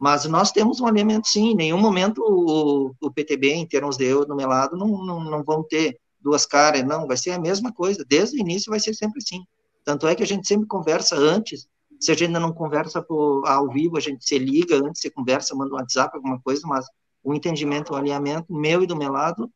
Mas 0.00 0.24
nós 0.24 0.50
temos 0.50 0.80
um 0.80 0.86
alinhamento, 0.86 1.28
sim. 1.28 1.52
Em 1.52 1.54
nenhum 1.54 1.78
momento 1.78 2.22
o, 2.22 2.92
o 3.00 3.10
PTB, 3.12 3.52
em 3.52 3.66
termos 3.66 3.96
de 3.96 4.04
eu 4.04 4.26
no 4.26 4.34
meu 4.34 4.48
lado, 4.48 4.76
não, 4.76 4.88
não, 5.04 5.20
não 5.22 5.44
vão 5.44 5.62
ter 5.62 5.96
duas 6.20 6.44
caras. 6.44 6.84
Não, 6.84 7.06
vai 7.06 7.16
ser 7.16 7.30
a 7.30 7.38
mesma 7.38 7.72
coisa. 7.72 8.04
Desde 8.08 8.36
o 8.36 8.40
início 8.40 8.70
vai 8.70 8.80
ser 8.80 8.94
sempre 8.94 9.18
assim. 9.18 9.44
Tanto 9.84 10.06
é 10.06 10.14
que 10.14 10.22
a 10.22 10.26
gente 10.26 10.46
sempre 10.46 10.66
conversa 10.66 11.16
antes. 11.16 11.68
Se 12.00 12.10
a 12.10 12.14
gente 12.14 12.28
ainda 12.28 12.40
não 12.40 12.52
conversa 12.52 13.02
por, 13.02 13.46
ao 13.46 13.68
vivo, 13.68 13.96
a 13.96 14.00
gente 14.00 14.24
se 14.24 14.38
liga 14.38 14.76
antes, 14.76 15.00
se 15.00 15.10
conversa, 15.10 15.54
manda 15.54 15.74
um 15.74 15.78
WhatsApp, 15.78 16.16
alguma 16.16 16.40
coisa, 16.40 16.66
mas 16.66 16.86
o 17.22 17.32
entendimento, 17.32 17.92
o 17.92 17.96
alinhamento 17.96 18.52
meu 18.52 18.82
e 18.82 18.86
do 18.86 18.96
meu 18.96 19.12
lado, 19.12 19.50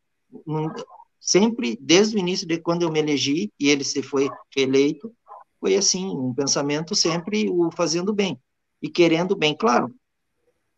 sempre, 1.21 1.77
desde 1.81 2.17
o 2.17 2.19
início 2.19 2.47
de 2.47 2.59
quando 2.59 2.83
eu 2.83 2.93
me 2.93 3.01
elegi 3.01 3.53
e 3.59 3.69
ele 3.69 3.83
se 3.83 4.03
foi 4.03 4.29
eleito, 4.57 5.13
foi 5.61 5.75
assim, 5.75 6.07
um 6.07 6.33
pensamento 6.33 6.95
sempre 6.95 7.49
o 7.51 7.71
fazendo 7.73 8.13
bem 8.13 8.39
e 8.81 8.89
querendo 8.89 9.35
bem, 9.35 9.57
claro, 9.57 9.93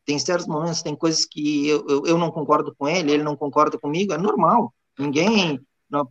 tem 0.07 0.19
certos 0.19 0.47
momentos, 0.47 0.81
tem 0.81 0.97
coisas 0.97 1.27
que 1.27 1.69
eu, 1.69 1.85
eu, 1.87 2.07
eu, 2.07 2.19
não 2.19 2.31
concordo 2.31 2.75
com 2.75 2.89
ele, 2.89 3.13
ele 3.13 3.23
não 3.23 3.37
concorda 3.37 3.79
comigo, 3.79 4.15
é 4.15 4.17
normal. 4.17 4.73
Ninguém, 4.99 5.61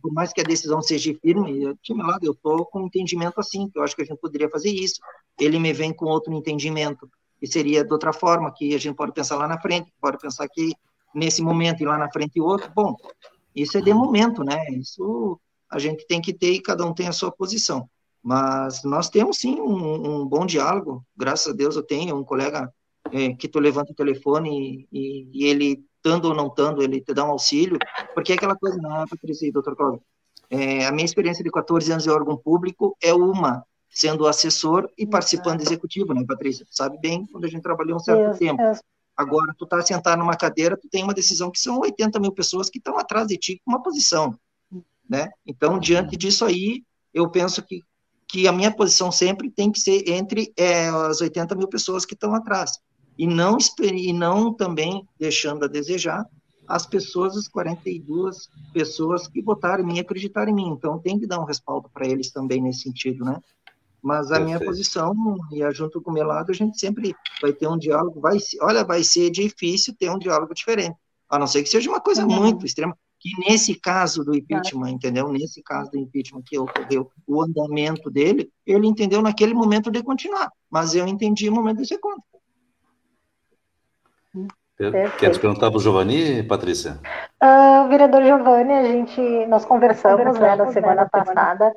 por 0.02 0.12
mais 0.12 0.32
que 0.32 0.40
a 0.40 0.44
decisão 0.44 0.82
seja 0.82 1.14
firme, 1.22 1.62
eu 1.62 1.76
eu 2.22 2.34
tô 2.34 2.64
com 2.66 2.82
um 2.82 2.86
entendimento 2.86 3.38
assim, 3.38 3.68
que 3.68 3.78
eu 3.78 3.82
acho 3.82 3.94
que 3.94 4.02
a 4.02 4.04
gente 4.04 4.18
poderia 4.18 4.50
fazer 4.50 4.70
isso. 4.70 5.00
Ele 5.38 5.58
me 5.58 5.72
vem 5.72 5.92
com 5.92 6.06
outro 6.06 6.32
entendimento, 6.32 7.08
que 7.38 7.46
seria 7.46 7.84
de 7.84 7.92
outra 7.92 8.12
forma, 8.12 8.52
que 8.52 8.74
a 8.74 8.78
gente 8.78 8.96
pode 8.96 9.12
pensar 9.12 9.36
lá 9.36 9.46
na 9.46 9.60
frente, 9.60 9.92
pode 10.00 10.18
pensar 10.18 10.48
que 10.48 10.72
nesse 11.14 11.40
momento 11.40 11.82
e 11.82 11.86
lá 11.86 11.96
na 11.96 12.10
frente 12.10 12.40
outro. 12.40 12.70
Bom, 12.74 12.96
isso 13.54 13.78
é 13.78 13.80
de 13.80 13.94
momento, 13.94 14.42
né? 14.42 14.58
Isso 14.70 15.40
a 15.70 15.78
gente 15.78 16.06
tem 16.06 16.20
que 16.20 16.32
ter 16.32 16.52
e 16.52 16.62
cada 16.62 16.84
um 16.84 16.94
tem 16.94 17.08
a 17.08 17.12
sua 17.12 17.30
posição. 17.30 17.88
Mas 18.22 18.82
nós 18.82 19.08
temos 19.08 19.38
sim 19.38 19.60
um, 19.60 20.22
um 20.22 20.26
bom 20.26 20.44
diálogo, 20.44 21.04
graças 21.16 21.52
a 21.52 21.56
Deus 21.56 21.76
eu 21.76 21.82
tenho 21.82 22.16
um 22.16 22.24
colega 22.24 22.72
é, 23.12 23.34
que 23.34 23.48
tu 23.48 23.58
levanta 23.58 23.92
o 23.92 23.94
telefone 23.94 24.86
e, 24.92 25.28
e, 25.32 25.46
ele, 25.46 25.84
estando 25.96 26.26
ou 26.26 26.34
não 26.34 26.48
estando, 26.48 26.82
ele 26.82 27.00
te 27.00 27.12
dá 27.14 27.24
um 27.24 27.30
auxílio, 27.30 27.78
porque 28.14 28.32
é 28.32 28.34
aquela 28.36 28.56
coisa, 28.56 28.76
não 28.78 29.02
é, 29.02 29.06
Patrícia 29.06 29.46
e 29.46 29.52
doutor 29.52 29.76
Cláudio? 29.76 30.02
É, 30.50 30.86
a 30.86 30.92
minha 30.92 31.04
experiência 31.04 31.44
de 31.44 31.50
14 31.50 31.92
anos 31.92 32.06
em 32.06 32.10
órgão 32.10 32.36
público 32.36 32.96
é 33.02 33.12
uma, 33.12 33.64
sendo 33.90 34.26
assessor 34.26 34.88
e 34.96 35.06
participando 35.06 35.60
executivo, 35.60 36.14
né, 36.14 36.24
Patrícia? 36.26 36.66
Sabe 36.70 36.98
bem, 36.98 37.26
quando 37.26 37.44
a 37.44 37.48
gente 37.48 37.62
trabalhou 37.62 37.96
um 37.96 38.00
certo 38.00 38.30
isso, 38.30 38.38
tempo. 38.38 38.62
Isso. 38.62 38.82
Agora, 39.16 39.52
tu 39.58 39.66
tá 39.66 39.80
sentado 39.82 40.18
numa 40.18 40.36
cadeira, 40.36 40.76
tu 40.76 40.88
tem 40.88 41.02
uma 41.02 41.12
decisão 41.12 41.50
que 41.50 41.58
são 41.58 41.80
80 41.80 42.20
mil 42.20 42.32
pessoas 42.32 42.70
que 42.70 42.78
estão 42.78 42.98
atrás 42.98 43.26
de 43.26 43.36
ti 43.36 43.60
com 43.64 43.72
uma 43.72 43.82
posição, 43.82 44.38
né? 45.08 45.28
Então, 45.44 45.78
diante 45.78 46.16
disso 46.16 46.44
aí, 46.44 46.84
eu 47.12 47.28
penso 47.28 47.60
que, 47.62 47.82
que 48.28 48.46
a 48.46 48.52
minha 48.52 48.70
posição 48.70 49.10
sempre 49.10 49.50
tem 49.50 49.72
que 49.72 49.80
ser 49.80 50.08
entre 50.08 50.52
é, 50.56 50.88
as 50.88 51.20
80 51.20 51.56
mil 51.56 51.66
pessoas 51.66 52.06
que 52.06 52.14
estão 52.14 52.32
atrás 52.32 52.78
e 53.18 53.26
não, 53.26 53.58
e 53.82 54.12
não 54.12 54.54
também 54.54 55.06
deixando 55.18 55.64
a 55.64 55.68
desejar 55.68 56.24
as 56.68 56.86
pessoas, 56.86 57.36
as 57.36 57.48
42 57.48 58.48
pessoas 58.72 59.26
que 59.26 59.40
votaram 59.40 59.82
em 59.82 59.86
mim, 59.86 59.98
acreditaram 59.98 60.52
em 60.52 60.54
mim. 60.54 60.68
Então, 60.68 60.98
tem 60.98 61.18
que 61.18 61.26
dar 61.26 61.40
um 61.40 61.44
respaldo 61.44 61.88
para 61.92 62.06
eles 62.06 62.30
também 62.30 62.60
nesse 62.60 62.82
sentido, 62.82 63.24
né? 63.24 63.40
Mas 64.02 64.26
a 64.26 64.36
Perfeito. 64.36 64.44
minha 64.44 64.60
posição, 64.60 65.14
e 65.50 65.72
junto 65.72 66.00
com 66.00 66.10
o 66.10 66.14
meu 66.14 66.24
lado, 66.24 66.52
a 66.52 66.54
gente 66.54 66.78
sempre 66.78 67.16
vai 67.40 67.52
ter 67.52 67.66
um 67.66 67.78
diálogo, 67.78 68.20
vai, 68.20 68.36
olha, 68.60 68.84
vai 68.84 69.02
ser 69.02 69.30
difícil 69.30 69.94
ter 69.98 70.10
um 70.10 70.18
diálogo 70.18 70.54
diferente, 70.54 70.94
a 71.28 71.38
não 71.38 71.46
ser 71.46 71.62
que 71.62 71.68
seja 71.68 71.90
uma 71.90 72.00
coisa 72.00 72.24
uhum. 72.24 72.42
muito 72.42 72.64
extrema, 72.64 72.96
que 73.18 73.30
nesse 73.40 73.74
caso 73.74 74.22
do 74.22 74.36
impeachment, 74.36 74.90
entendeu? 74.90 75.32
Nesse 75.32 75.62
caso 75.62 75.90
do 75.90 75.98
impeachment 75.98 76.42
que 76.46 76.58
ocorreu, 76.58 77.10
o 77.26 77.42
andamento 77.42 78.08
dele, 78.08 78.52
ele 78.64 78.86
entendeu 78.86 79.20
naquele 79.20 79.54
momento 79.54 79.90
de 79.90 80.02
continuar, 80.02 80.52
mas 80.70 80.94
eu 80.94 81.06
entendi 81.08 81.48
o 81.48 81.52
momento 81.52 81.78
de 81.78 81.88
ser 81.88 81.98
contra. 81.98 82.22
Quer 84.78 85.32
te 85.32 85.40
perguntar 85.40 85.70
para 85.70 85.76
o 85.76 85.80
Giovanni, 85.80 86.40
Patrícia? 86.44 87.00
Uh, 87.42 87.88
vereador 87.88 88.22
Giovanni, 88.22 88.72
a 88.72 88.84
gente, 88.84 89.20
nós 89.46 89.64
conversamos, 89.64 90.18
conversamos 90.18 90.40
né, 90.40 90.56
na 90.56 90.72
semana 90.72 91.02
né, 91.02 91.08
passada. 91.10 91.74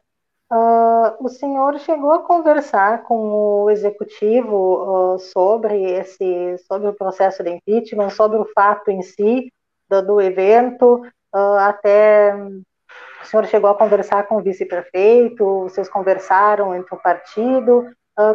Uh, 0.52 1.26
o 1.26 1.28
senhor 1.28 1.80
chegou 1.80 2.12
a 2.12 2.22
conversar 2.22 3.02
com 3.04 3.64
o 3.64 3.70
executivo 3.72 5.16
uh, 5.16 5.20
sobre 5.20 5.84
esse, 5.84 6.60
sobre 6.68 6.90
o 6.90 6.94
processo 6.94 7.44
de 7.44 7.50
impeachment, 7.50 8.12
sobre 8.12 8.38
o 8.38 8.46
fato 8.54 8.92
em 8.92 9.02
si 9.02 9.52
do, 9.90 10.04
do 10.04 10.22
evento, 10.22 11.02
até 11.34 12.36
o 12.36 13.26
senhor 13.26 13.46
chegou 13.46 13.70
a 13.70 13.76
conversar 13.76 14.28
com 14.28 14.36
o 14.36 14.42
vice-prefeito, 14.42 15.64
vocês 15.64 15.90
conversaram 15.90 16.76
entre 16.76 16.94
o 16.94 17.02
partido, 17.02 17.90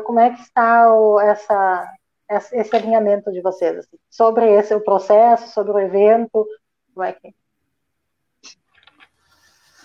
como 0.04 0.18
é 0.18 0.30
que 0.30 0.40
está 0.40 0.92
o, 0.92 1.20
essa 1.20 1.86
esse 2.28 2.76
alinhamento 2.76 3.30
de 3.30 3.40
vocês 3.40 3.78
assim, 3.78 3.96
sobre 4.10 4.50
esse 4.52 4.74
o 4.74 4.80
processo, 4.80 5.52
sobre 5.52 5.72
o 5.72 5.78
evento, 5.78 6.46
como 6.94 7.06
é 7.06 7.12
que 7.12 7.34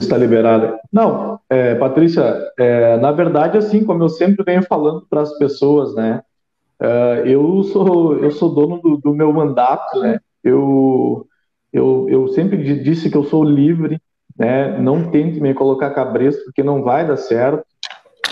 está 0.03 0.17
liberada. 0.17 0.79
Não, 0.91 1.39
é, 1.49 1.75
Patrícia, 1.75 2.51
é, 2.59 2.97
na 2.97 3.11
verdade, 3.11 3.57
assim 3.57 3.83
como 3.83 4.03
eu 4.03 4.09
sempre 4.09 4.43
venho 4.43 4.63
falando 4.63 5.05
para 5.09 5.21
as 5.21 5.37
pessoas, 5.37 5.95
né, 5.95 6.21
é, 6.79 7.23
eu 7.25 7.63
sou 7.63 8.17
eu 8.17 8.31
sou 8.31 8.53
dono 8.53 8.81
do, 8.81 8.97
do, 8.97 9.13
meu 9.13 9.31
mandato, 9.31 9.99
né, 9.99 10.19
eu, 10.43 11.27
eu 11.71 12.07
eu 12.09 12.27
sempre 12.29 12.81
disse 12.81 13.09
que 13.09 13.17
eu 13.17 13.23
sou 13.23 13.43
livre, 13.43 14.01
né, 14.37 14.77
não 14.79 15.11
tente 15.11 15.39
me 15.39 15.53
colocar 15.53 15.91
cabresto 15.91 16.43
porque 16.45 16.63
não 16.63 16.83
vai 16.83 17.07
dar 17.07 17.17
certo. 17.17 17.65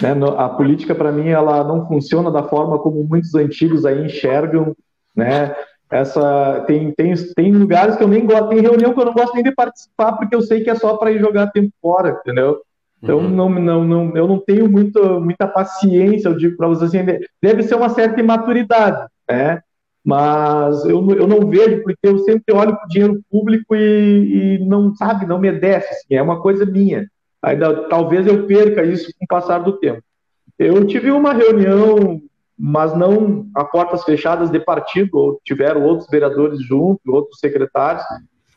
Né? 0.01 0.09
A 0.37 0.49
política, 0.49 0.95
para 0.95 1.11
mim, 1.11 1.29
ela 1.29 1.63
não 1.63 1.87
funciona 1.87 2.31
da 2.31 2.43
forma 2.43 2.79
como 2.79 3.03
muitos 3.03 3.33
antigos 3.35 3.85
aí 3.85 4.05
enxergam, 4.05 4.75
né? 5.15 5.55
Essa 5.91 6.63
tem, 6.67 6.91
tem, 6.91 7.13
tem 7.35 7.51
lugares 7.51 7.95
que 7.95 8.03
eu 8.03 8.07
nem 8.07 8.25
gosto, 8.25 8.49
tem 8.49 8.61
reunião 8.61 8.93
que 8.93 8.99
eu 8.99 9.05
não 9.05 9.13
gosto 9.13 9.33
nem 9.33 9.43
de 9.43 9.51
participar 9.51 10.13
porque 10.13 10.35
eu 10.35 10.41
sei 10.41 10.61
que 10.61 10.69
é 10.69 10.75
só 10.75 10.95
para 10.95 11.11
ir 11.11 11.19
jogar 11.19 11.47
tempo 11.47 11.71
fora, 11.81 12.19
entendeu? 12.21 12.61
Então 13.01 13.17
uhum. 13.17 13.29
não, 13.29 13.49
não, 13.49 13.83
não, 13.83 14.17
eu 14.17 14.27
não 14.27 14.37
tenho 14.39 14.69
muito, 14.69 15.19
muita 15.19 15.47
paciência, 15.47 16.27
eu 16.27 16.37
digo 16.37 16.57
para 16.57 16.67
vocês 16.67 16.93
assim, 16.93 17.19
deve 17.41 17.63
ser 17.63 17.75
uma 17.75 17.89
certa 17.89 18.19
imaturidade, 18.19 19.07
né? 19.27 19.61
Mas 20.03 20.85
eu, 20.85 21.09
eu 21.11 21.27
não 21.27 21.49
vejo 21.49 21.81
porque 21.83 21.99
eu 22.03 22.19
sempre 22.19 22.53
olho 22.53 22.75
para 22.75 22.85
o 22.85 22.89
dinheiro 22.89 23.21
público 23.29 23.75
e, 23.75 24.57
e, 24.57 24.59
não 24.59 24.93
sabe, 24.95 25.25
não 25.25 25.39
me 25.39 25.51
desce, 25.51 25.89
assim, 25.89 26.15
é 26.15 26.21
uma 26.21 26.41
coisa 26.41 26.65
minha. 26.65 27.07
Ainda 27.41 27.87
talvez 27.87 28.27
eu 28.27 28.45
perca 28.45 28.83
isso 28.83 29.11
com 29.17 29.25
o 29.25 29.27
passar 29.27 29.59
do 29.59 29.73
tempo. 29.73 30.03
Eu 30.57 30.85
tive 30.85 31.09
uma 31.11 31.33
reunião, 31.33 32.21
mas 32.57 32.93
não 32.93 33.47
a 33.55 33.63
portas 33.63 34.03
fechadas 34.03 34.49
de 34.49 34.59
partido, 34.59 35.17
ou 35.17 35.41
tiveram 35.43 35.83
outros 35.83 36.09
vereadores 36.09 36.61
junto, 36.61 36.99
outros 37.07 37.39
secretários, 37.39 38.03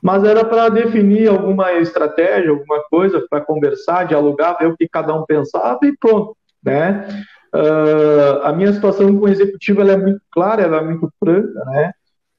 mas 0.03 0.25
era 0.25 0.45
para 0.45 0.69
definir 0.69 1.29
alguma 1.29 1.75
estratégia, 1.75 2.51
alguma 2.51 2.83
coisa, 2.91 3.25
para 3.31 3.41
conversar, 3.41 4.05
dialogar, 4.05 4.59
ver 4.59 4.67
o 4.67 4.77
que 4.77 4.89
cada 4.89 5.15
um 5.15 5.25
pensava 5.25 5.79
e 5.85 5.97
pronto, 5.97 6.37
né? 6.63 7.25
Uh, 7.55 8.43
a 8.43 8.53
minha 8.53 8.73
situação 8.73 9.17
com 9.17 9.27
o 9.27 9.29
executivo 9.29 9.83
é 9.83 9.97
muito 9.97 10.21
clara, 10.33 10.63
ela 10.63 10.79
é 10.79 10.83
muito 10.83 11.09
franca, 11.21 11.65
né? 11.67 11.93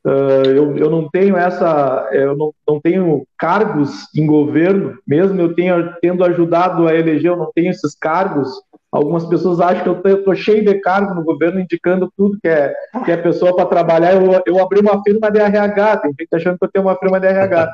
Uh, 0.06 0.50
eu, 0.50 0.78
eu 0.78 0.90
não 0.90 1.10
tenho 1.10 1.38
essa, 1.38 2.10
eu 2.12 2.36
não, 2.36 2.54
não 2.68 2.80
tenho 2.80 3.26
cargos 3.38 4.10
em 4.14 4.26
governo, 4.26 4.98
mesmo 5.08 5.40
eu 5.40 5.56
tenho, 5.56 5.94
tendo 6.02 6.26
ajudado 6.26 6.88
a 6.88 6.94
eleger, 6.94 7.32
eu 7.32 7.38
não 7.38 7.50
tenho 7.56 7.72
esses 7.72 7.96
cargos. 7.96 8.50
Algumas 8.92 9.26
pessoas 9.26 9.60
acham 9.60 10.02
que 10.02 10.08
eu 10.08 10.18
estou 10.18 10.36
cheio 10.36 10.64
de 10.64 10.76
cargo 10.76 11.16
no 11.16 11.24
governo, 11.24 11.60
indicando 11.60 12.12
tudo 12.16 12.38
que 12.40 12.48
é, 12.48 12.74
que 13.06 13.12
é 13.12 13.18
pessoa 13.18 13.56
para 13.56 13.66
trabalhar. 13.66 14.14
Eu, 14.14 14.44
eu 14.46 14.62
abri 14.62 14.82
uma 14.82 15.02
firma 15.02 15.32
de 15.32 15.40
RH, 15.40 15.98
tem 15.98 16.12
gente 16.20 16.36
achando 16.36 16.60
que 16.60 16.66
eu 16.66 16.72
tenho 16.72 16.86
uma 16.86 16.96
firma 16.98 17.20
de 17.20 17.28
RH. 17.28 17.74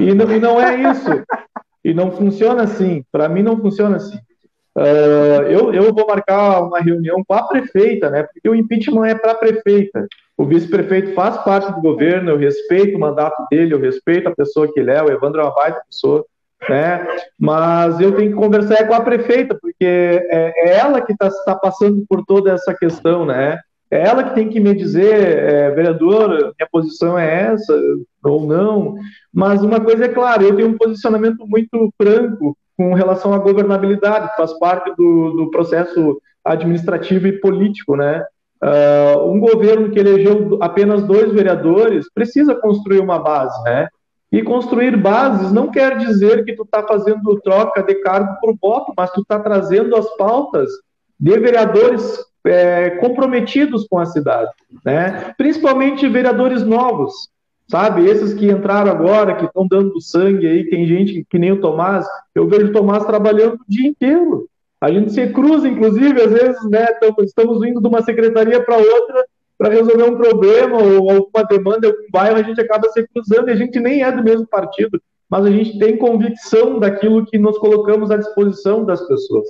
E 0.00 0.14
não, 0.14 0.30
e 0.30 0.38
não 0.38 0.60
é 0.60 0.76
isso. 0.76 1.24
E 1.82 1.94
não 1.94 2.12
funciona 2.12 2.62
assim. 2.62 3.02
Para 3.10 3.28
mim, 3.28 3.42
não 3.42 3.56
funciona 3.58 3.96
assim. 3.96 4.18
Uh, 4.76 5.42
eu, 5.48 5.74
eu 5.74 5.92
vou 5.92 6.06
marcar 6.06 6.62
uma 6.62 6.78
reunião 6.80 7.24
com 7.26 7.34
a 7.34 7.42
prefeita, 7.42 8.08
né? 8.08 8.22
Porque 8.22 8.48
o 8.48 8.54
impeachment 8.54 9.06
é 9.06 9.14
para 9.14 9.32
a 9.32 9.36
prefeita. 9.36 10.06
O 10.36 10.46
vice-prefeito 10.46 11.12
faz 11.12 11.36
parte 11.38 11.72
do 11.72 11.82
governo, 11.82 12.30
eu 12.30 12.38
respeito 12.38 12.96
o 12.96 13.00
mandato 13.00 13.44
dele, 13.50 13.74
eu 13.74 13.80
respeito 13.80 14.28
a 14.28 14.34
pessoa 14.34 14.72
que 14.72 14.80
ele 14.80 14.90
é, 14.90 15.02
o 15.02 15.10
Evandro 15.10 15.40
é 15.40 15.44
uma 15.44 15.54
baita 15.54 15.82
pessoa, 15.88 16.24
né? 16.68 17.06
Mas 17.38 18.00
eu 18.00 18.14
tenho 18.14 18.30
que 18.30 18.36
conversar 18.36 18.86
com 18.86 18.94
a 18.94 19.00
prefeita, 19.00 19.58
porque 19.60 19.84
é, 19.84 20.52
é 20.56 20.78
ela 20.78 21.00
que 21.00 21.12
está 21.12 21.28
tá 21.44 21.54
passando 21.54 22.04
por 22.08 22.24
toda 22.24 22.52
essa 22.52 22.72
questão, 22.72 23.26
né? 23.26 23.58
É 23.90 24.06
ela 24.06 24.22
que 24.22 24.34
tem 24.36 24.48
que 24.48 24.60
me 24.60 24.72
dizer, 24.72 25.36
é, 25.36 25.70
vereador, 25.72 26.28
minha 26.30 26.68
posição 26.70 27.18
é 27.18 27.52
essa 27.52 27.76
ou 28.24 28.46
não. 28.46 28.94
Mas 29.34 29.62
uma 29.62 29.80
coisa 29.80 30.04
é 30.04 30.08
clara, 30.08 30.44
eu 30.44 30.54
tenho 30.54 30.68
um 30.68 30.78
posicionamento 30.78 31.44
muito 31.46 31.92
franco 32.00 32.56
com 32.80 32.94
relação 32.94 33.34
à 33.34 33.38
governabilidade, 33.38 34.30
que 34.30 34.36
faz 34.38 34.58
parte 34.58 34.90
do, 34.96 35.32
do 35.32 35.50
processo 35.50 36.18
administrativo 36.42 37.26
e 37.26 37.38
político, 37.38 37.94
né? 37.94 38.24
Uh, 38.62 39.30
um 39.30 39.38
governo 39.38 39.90
que 39.90 39.98
elegeu 39.98 40.56
apenas 40.62 41.02
dois 41.02 41.30
vereadores 41.30 42.06
precisa 42.14 42.54
construir 42.54 43.00
uma 43.00 43.18
base, 43.18 43.62
né? 43.64 43.86
E 44.32 44.42
construir 44.42 44.96
bases 44.96 45.52
não 45.52 45.70
quer 45.70 45.98
dizer 45.98 46.42
que 46.42 46.54
tu 46.54 46.62
está 46.62 46.82
fazendo 46.82 47.38
troca 47.42 47.82
de 47.82 47.96
cargo 47.96 48.40
por 48.40 48.56
voto, 48.58 48.94
mas 48.96 49.10
tu 49.10 49.20
está 49.20 49.38
trazendo 49.38 49.94
as 49.94 50.08
pautas 50.16 50.70
de 51.18 51.38
vereadores 51.38 52.18
é, 52.46 52.90
comprometidos 52.92 53.86
com 53.90 53.98
a 53.98 54.06
cidade, 54.06 54.52
né? 54.82 55.34
Principalmente 55.36 56.08
vereadores 56.08 56.62
novos, 56.62 57.28
sabe? 57.70 58.04
Esses 58.04 58.34
que 58.34 58.50
entraram 58.50 58.90
agora, 58.90 59.36
que 59.36 59.44
estão 59.44 59.66
dando 59.66 60.00
sangue 60.00 60.46
aí, 60.46 60.68
tem 60.68 60.86
gente 60.86 61.24
que 61.30 61.38
nem 61.38 61.52
o 61.52 61.60
Tomás, 61.60 62.06
eu 62.34 62.48
vejo 62.48 62.66
o 62.66 62.72
Tomás 62.72 63.04
trabalhando 63.04 63.54
o 63.54 63.64
dia 63.68 63.88
inteiro. 63.88 64.48
A 64.80 64.90
gente 64.90 65.12
se 65.12 65.26
cruza, 65.28 65.68
inclusive, 65.68 66.20
às 66.20 66.32
vezes, 66.32 66.70
né? 66.70 66.86
Estamos 67.20 67.64
indo 67.66 67.80
de 67.80 67.86
uma 67.86 68.02
secretaria 68.02 68.62
para 68.62 68.76
outra 68.76 69.24
para 69.60 69.68
resolver 69.68 70.04
um 70.04 70.16
problema 70.16 70.78
ou 70.82 71.10
alguma 71.10 71.44
demanda 71.44 71.86
em 71.86 71.90
algum 71.90 72.10
bairro, 72.10 72.38
a 72.38 72.42
gente 72.42 72.58
acaba 72.58 72.88
se 72.88 73.06
cruzando 73.08 73.50
e 73.50 73.52
a 73.52 73.56
gente 73.56 73.78
nem 73.78 74.02
é 74.02 74.10
do 74.10 74.24
mesmo 74.24 74.46
partido, 74.46 74.98
mas 75.28 75.44
a 75.44 75.50
gente 75.50 75.78
tem 75.78 75.98
convicção 75.98 76.78
daquilo 76.78 77.26
que 77.26 77.36
nos 77.36 77.58
colocamos 77.58 78.10
à 78.10 78.16
disposição 78.16 78.86
das 78.86 79.06
pessoas. 79.06 79.46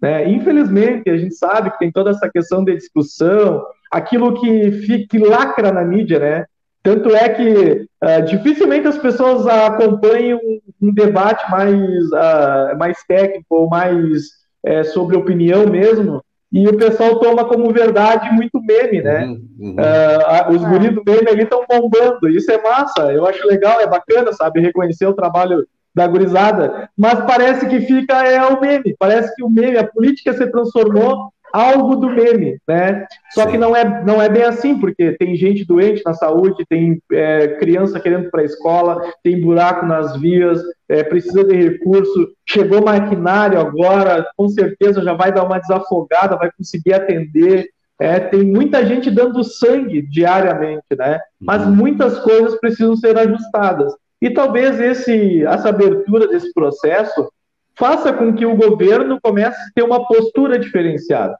Né? 0.00 0.30
Infelizmente, 0.30 1.10
a 1.10 1.16
gente 1.16 1.34
sabe 1.34 1.72
que 1.72 1.78
tem 1.80 1.90
toda 1.90 2.10
essa 2.10 2.30
questão 2.30 2.62
de 2.62 2.76
discussão, 2.76 3.64
aquilo 3.90 4.40
que, 4.40 4.70
fica, 4.70 5.06
que 5.08 5.18
lacra 5.18 5.72
na 5.72 5.84
mídia, 5.84 6.20
né? 6.20 6.46
Tanto 6.82 7.14
é 7.14 7.28
que 7.28 7.86
uh, 8.02 8.22
dificilmente 8.26 8.88
as 8.88 8.98
pessoas 8.98 9.46
acompanham 9.46 10.40
um 10.80 10.92
debate 10.92 11.48
mais, 11.50 12.06
uh, 12.06 12.76
mais 12.76 12.98
técnico 13.06 13.46
ou 13.50 13.68
mais 13.68 14.22
uh, 14.66 14.84
sobre 14.92 15.16
opinião 15.16 15.66
mesmo, 15.66 16.22
e 16.52 16.68
o 16.68 16.76
pessoal 16.76 17.18
toma 17.18 17.46
como 17.46 17.72
verdade 17.72 18.30
muito 18.32 18.60
meme, 18.60 19.00
né? 19.00 19.24
Uhum, 19.24 19.48
uhum. 19.58 19.76
Uh, 19.76 20.54
os 20.54 20.64
guris 20.64 20.94
do 20.94 21.02
meme 21.06 21.28
ali 21.30 21.42
estão 21.44 21.64
bombando, 21.68 22.28
isso 22.28 22.50
é 22.52 22.60
massa, 22.60 23.10
eu 23.12 23.24
acho 23.26 23.46
legal, 23.46 23.80
é 23.80 23.86
bacana, 23.86 24.32
sabe, 24.32 24.60
reconhecer 24.60 25.06
o 25.06 25.14
trabalho 25.14 25.66
da 25.94 26.06
gurizada, 26.06 26.90
mas 26.96 27.24
parece 27.24 27.66
que 27.68 27.80
fica 27.80 28.26
é 28.26 28.44
o 28.44 28.60
meme, 28.60 28.94
parece 28.98 29.34
que 29.34 29.42
o 29.42 29.48
meme, 29.48 29.78
a 29.78 29.86
política 29.86 30.32
se 30.32 30.46
transformou 30.46 31.31
algo 31.52 31.96
do 31.96 32.08
meme, 32.08 32.58
né? 32.66 33.06
Só 33.30 33.46
que 33.46 33.58
não 33.58 33.76
é, 33.76 34.02
não 34.04 34.20
é 34.20 34.28
bem 34.28 34.44
assim, 34.44 34.78
porque 34.78 35.12
tem 35.12 35.36
gente 35.36 35.64
doente 35.64 36.02
na 36.04 36.14
saúde, 36.14 36.64
tem 36.68 37.00
é, 37.12 37.48
criança 37.58 38.00
querendo 38.00 38.26
ir 38.26 38.30
para 38.30 38.42
a 38.42 38.46
escola, 38.46 39.02
tem 39.22 39.40
buraco 39.40 39.84
nas 39.84 40.16
vias, 40.18 40.60
é, 40.88 41.04
precisa 41.04 41.44
de 41.44 41.54
recurso, 41.54 42.30
chegou 42.46 42.82
maquinário 42.82 43.60
agora, 43.60 44.26
com 44.36 44.48
certeza 44.48 45.02
já 45.02 45.12
vai 45.12 45.32
dar 45.32 45.44
uma 45.44 45.58
desafogada, 45.58 46.36
vai 46.36 46.50
conseguir 46.56 46.94
atender. 46.94 47.68
É, 48.00 48.18
tem 48.18 48.42
muita 48.42 48.84
gente 48.84 49.10
dando 49.10 49.44
sangue 49.44 50.02
diariamente, 50.02 50.84
né? 50.98 51.20
Mas 51.40 51.64
uhum. 51.64 51.74
muitas 51.74 52.18
coisas 52.18 52.58
precisam 52.58 52.96
ser 52.96 53.16
ajustadas. 53.16 53.94
E 54.20 54.30
talvez 54.30 54.80
esse, 54.80 55.44
essa 55.44 55.68
abertura 55.68 56.28
desse 56.28 56.52
processo 56.52 57.28
faça 57.74 58.12
com 58.12 58.32
que 58.34 58.46
o 58.46 58.56
governo 58.56 59.18
comece 59.20 59.56
a 59.60 59.72
ter 59.74 59.82
uma 59.82 60.06
postura 60.06 60.58
diferenciada. 60.58 61.36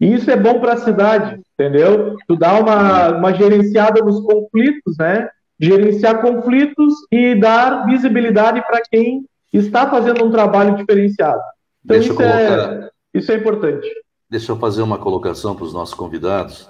E 0.00 0.14
isso 0.14 0.30
é 0.30 0.36
bom 0.36 0.60
para 0.60 0.74
a 0.74 0.78
cidade, 0.78 1.40
entendeu? 1.54 2.16
Tu 2.28 2.36
dá 2.36 2.58
uma, 2.58 3.16
uma 3.16 3.32
gerenciada 3.32 4.02
nos 4.02 4.20
conflitos, 4.20 4.96
né? 4.98 5.28
Gerenciar 5.58 6.20
conflitos 6.20 6.92
e 7.10 7.34
dar 7.34 7.86
visibilidade 7.86 8.60
para 8.66 8.82
quem 8.82 9.24
está 9.52 9.88
fazendo 9.88 10.24
um 10.24 10.30
trabalho 10.30 10.76
diferenciado. 10.76 11.40
Então, 11.84 11.96
isso, 11.96 12.14
colocar... 12.14 12.28
é, 12.28 12.90
isso 13.14 13.32
é 13.32 13.36
importante. 13.36 13.88
Deixa 14.28 14.52
eu 14.52 14.56
fazer 14.56 14.82
uma 14.82 14.98
colocação 14.98 15.54
para 15.54 15.64
os 15.64 15.72
nossos 15.72 15.94
convidados. 15.94 16.68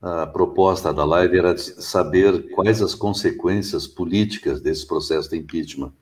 A 0.00 0.26
proposta 0.26 0.94
da 0.94 1.04
live 1.04 1.38
era 1.38 1.56
saber 1.58 2.50
quais 2.52 2.80
as 2.80 2.94
consequências 2.94 3.86
políticas 3.86 4.60
desse 4.60 4.86
processo 4.86 5.28
de 5.28 5.36
impeachment. 5.36 5.92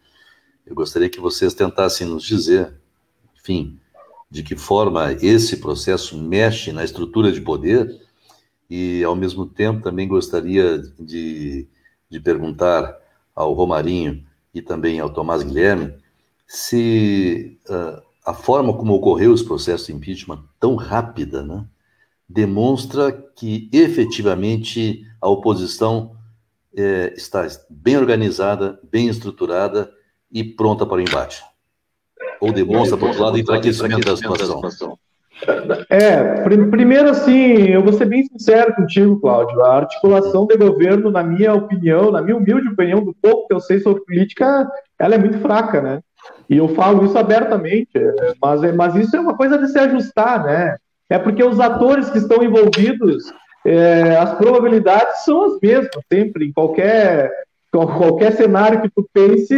Eu 0.67 0.75
gostaria 0.75 1.09
que 1.09 1.21
vocês 1.21 1.55
tentassem 1.55 2.07
nos 2.07 2.23
dizer, 2.23 2.75
enfim, 3.41 3.79
de 4.31 4.43
que 4.43 4.57
forma 4.57 5.13
esse 5.23 5.57
processo 5.57 6.19
mexe 6.19 6.73
na 6.73 6.85
estrutura 6.85 7.33
de 7.33 7.41
poder 7.41 8.01
e, 8.69 9.03
ao 9.05 9.17
mesmo 9.17 9.47
tempo, 9.47 9.83
também 9.83 10.07
gostaria 10.07 10.79
de 10.99 11.69
de 12.11 12.19
perguntar 12.21 12.97
ao 13.35 13.53
Romarinho 13.53 14.25
e 14.55 14.63
também 14.63 14.99
ao 14.99 15.13
Tomás 15.13 15.43
Guilherme 15.43 15.95
se 16.47 17.59
uh, 17.69 18.03
a 18.25 18.33
forma 18.33 18.73
como 18.73 18.95
ocorreu 18.95 19.33
os 19.33 19.43
processos 19.43 19.87
de 19.87 19.93
impeachment 19.93 20.43
tão 20.59 20.75
rápida, 20.77 21.43
né, 21.43 21.67
demonstra 22.29 23.13
que 23.13 23.69
efetivamente 23.73 25.05
a 25.21 25.29
oposição 25.29 26.17
é, 26.77 27.13
está 27.17 27.47
bem 27.69 27.97
organizada, 27.97 28.79
bem 28.91 29.09
estruturada 29.09 29.91
e 30.31 30.45
pronta 30.45 30.87
para 30.87 30.99
o 30.99 31.01
embate. 31.01 31.43
Ou 32.41 32.53
demonstra, 32.53 32.97
por 32.97 33.09
outro 33.09 33.23
lado, 33.23 33.39
enfraquecimento 33.39 34.07
da 34.07 34.17
situação. 34.17 34.99
É, 35.89 36.43
primeiro 36.71 37.11
assim, 37.11 37.69
eu 37.69 37.83
vou 37.83 37.93
ser 37.93 38.07
bem 38.07 38.25
sincero 38.25 38.75
contigo, 38.75 39.21
Cláudio. 39.21 39.65
A 39.65 39.77
articulação 39.77 40.47
de 40.47 40.57
governo, 40.57 41.11
na 41.11 41.23
minha 41.23 41.55
opinião, 41.55 42.11
na 42.11 42.21
minha 42.21 42.37
humilde 42.37 42.69
opinião, 42.69 43.05
do 43.05 43.15
pouco 43.21 43.47
que 43.47 43.55
eu 43.55 43.61
sei 43.61 43.79
sobre 43.81 44.05
política, 44.05 44.69
ela 44.99 45.15
é 45.15 45.19
muito 45.19 45.39
fraca, 45.39 45.81
né? 45.81 46.01
E 46.49 46.57
eu 46.57 46.69
falo 46.71 47.05
isso 47.05 47.17
abertamente, 47.17 47.93
mas, 48.41 48.63
é, 48.65 48.73
mas 48.73 48.97
isso 48.97 49.15
é 49.17 49.21
uma 49.21 49.37
coisa 49.37 49.59
de 49.59 49.69
se 49.69 49.79
ajustar, 49.79 50.45
né? 50.45 50.77
É 51.09 51.19
porque 51.19 51.43
os 51.43 51.61
atores 51.61 52.11
que 52.11 52.19
estão 52.19 52.43
envolvidos, 52.43 53.33
é, 53.65 54.17
as 54.17 54.35
probabilidades 54.35 55.25
são 55.25 55.45
as 55.45 55.61
mesmas, 55.61 56.05
sempre, 56.13 56.47
em 56.47 56.53
qualquer, 56.53 57.31
qualquer 57.71 58.33
cenário 58.33 58.83
que 58.83 58.91
tu 58.91 59.09
pense, 59.13 59.55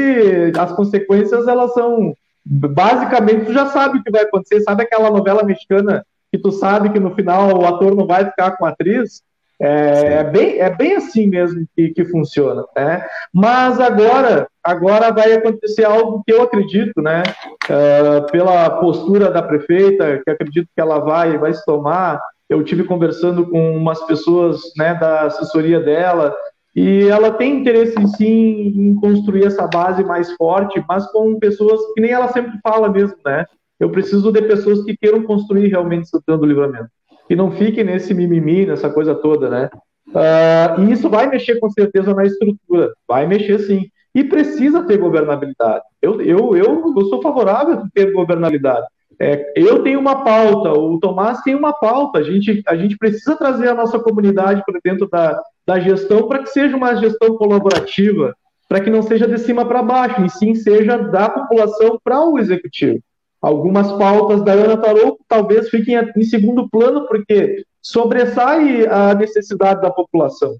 as 0.58 0.72
consequências 0.72 1.48
elas 1.48 1.72
são 1.72 2.14
basicamente 2.50 3.46
tu 3.46 3.52
já 3.52 3.66
sabe 3.66 3.98
o 3.98 4.02
que 4.02 4.10
vai 4.10 4.22
acontecer, 4.22 4.60
sabe 4.62 4.82
aquela 4.82 5.10
novela 5.10 5.44
mexicana 5.44 6.04
que 6.32 6.38
tu 6.38 6.50
sabe 6.50 6.90
que 6.90 6.98
no 6.98 7.14
final 7.14 7.56
o 7.56 7.66
ator 7.66 7.94
não 7.94 8.06
vai 8.06 8.24
ficar 8.24 8.56
com 8.56 8.66
a 8.66 8.70
atriz? 8.70 9.22
É, 9.62 10.14
é 10.14 10.24
bem, 10.24 10.58
é 10.58 10.70
bem 10.74 10.96
assim 10.96 11.26
mesmo 11.26 11.66
que, 11.76 11.90
que 11.90 12.04
funciona, 12.06 12.64
né? 12.74 13.06
Mas 13.32 13.78
agora, 13.78 14.48
agora 14.64 15.12
vai 15.12 15.34
acontecer 15.34 15.84
algo 15.84 16.22
que 16.26 16.32
eu 16.32 16.42
acredito, 16.42 17.02
né? 17.02 17.22
Uh, 17.68 18.30
pela 18.32 18.70
postura 18.80 19.30
da 19.30 19.42
prefeita, 19.42 20.22
que 20.24 20.30
acredito 20.30 20.68
que 20.74 20.80
ela 20.80 20.98
vai, 20.98 21.36
vai 21.36 21.52
se 21.52 21.64
tomar. 21.66 22.18
Eu 22.48 22.64
tive 22.64 22.84
conversando 22.84 23.48
com 23.48 23.76
umas 23.76 24.02
pessoas, 24.06 24.60
né, 24.76 24.94
da 24.94 25.22
assessoria 25.22 25.78
dela, 25.78 26.34
e 26.74 27.08
ela 27.08 27.32
tem 27.32 27.60
interesse 27.60 27.94
sim 28.16 28.72
em 28.76 28.94
construir 28.94 29.44
essa 29.44 29.66
base 29.66 30.04
mais 30.04 30.32
forte, 30.32 30.82
mas 30.88 31.06
com 31.10 31.38
pessoas 31.38 31.80
que 31.94 32.00
nem 32.00 32.12
ela 32.12 32.28
sempre 32.28 32.58
fala 32.62 32.88
mesmo, 32.88 33.16
né? 33.24 33.44
Eu 33.78 33.90
preciso 33.90 34.30
de 34.30 34.42
pessoas 34.42 34.84
que 34.84 34.96
queiram 34.96 35.22
construir 35.22 35.68
realmente 35.68 36.08
Santana 36.08 36.38
do 36.38 36.46
Livramento. 36.46 36.88
Que 37.26 37.34
não 37.34 37.50
fiquem 37.50 37.82
nesse 37.82 38.14
mimimi, 38.14 38.66
nessa 38.66 38.90
coisa 38.90 39.14
toda, 39.14 39.48
né? 39.48 39.70
Uh, 40.08 40.80
e 40.82 40.92
isso 40.92 41.08
vai 41.08 41.28
mexer 41.28 41.58
com 41.58 41.70
certeza 41.70 42.14
na 42.14 42.24
estrutura, 42.24 42.92
vai 43.08 43.26
mexer 43.26 43.58
sim. 43.60 43.86
E 44.14 44.24
precisa 44.24 44.82
ter 44.82 44.98
governabilidade. 44.98 45.84
Eu, 46.02 46.20
eu, 46.20 46.56
eu, 46.56 46.94
eu 46.96 47.04
sou 47.06 47.22
favorável 47.22 47.74
a 47.74 47.88
ter 47.94 48.12
governabilidade. 48.12 48.86
É, 49.18 49.52
eu 49.54 49.82
tenho 49.82 50.00
uma 50.00 50.24
pauta, 50.24 50.72
o 50.72 50.98
Tomás 50.98 51.42
tem 51.42 51.54
uma 51.54 51.72
pauta. 51.72 52.18
A 52.18 52.22
gente, 52.22 52.62
a 52.66 52.74
gente 52.74 52.96
precisa 52.96 53.36
trazer 53.36 53.68
a 53.68 53.74
nossa 53.74 53.98
comunidade 53.98 54.62
para 54.66 54.80
dentro 54.82 55.08
da, 55.08 55.40
da 55.66 55.78
gestão 55.78 56.26
para 56.26 56.40
que 56.42 56.50
seja 56.50 56.76
uma 56.76 56.94
gestão 56.96 57.36
colaborativa, 57.36 58.34
para 58.68 58.80
que 58.80 58.90
não 58.90 59.02
seja 59.02 59.26
de 59.26 59.38
cima 59.38 59.64
para 59.64 59.82
baixo, 59.82 60.24
e 60.24 60.30
sim 60.30 60.54
seja 60.54 60.96
da 60.96 61.28
população 61.28 61.98
para 62.02 62.24
o 62.24 62.38
executivo. 62.38 63.00
Algumas 63.40 63.90
pautas 63.92 64.42
da 64.42 64.52
Ana 64.52 64.76
Tarouco 64.76 65.24
talvez 65.26 65.70
fiquem 65.70 65.96
em 66.16 66.22
segundo 66.22 66.68
plano, 66.68 67.06
porque 67.06 67.64
sobressai 67.80 68.86
a 68.86 69.14
necessidade 69.14 69.80
da 69.80 69.90
população. 69.90 70.54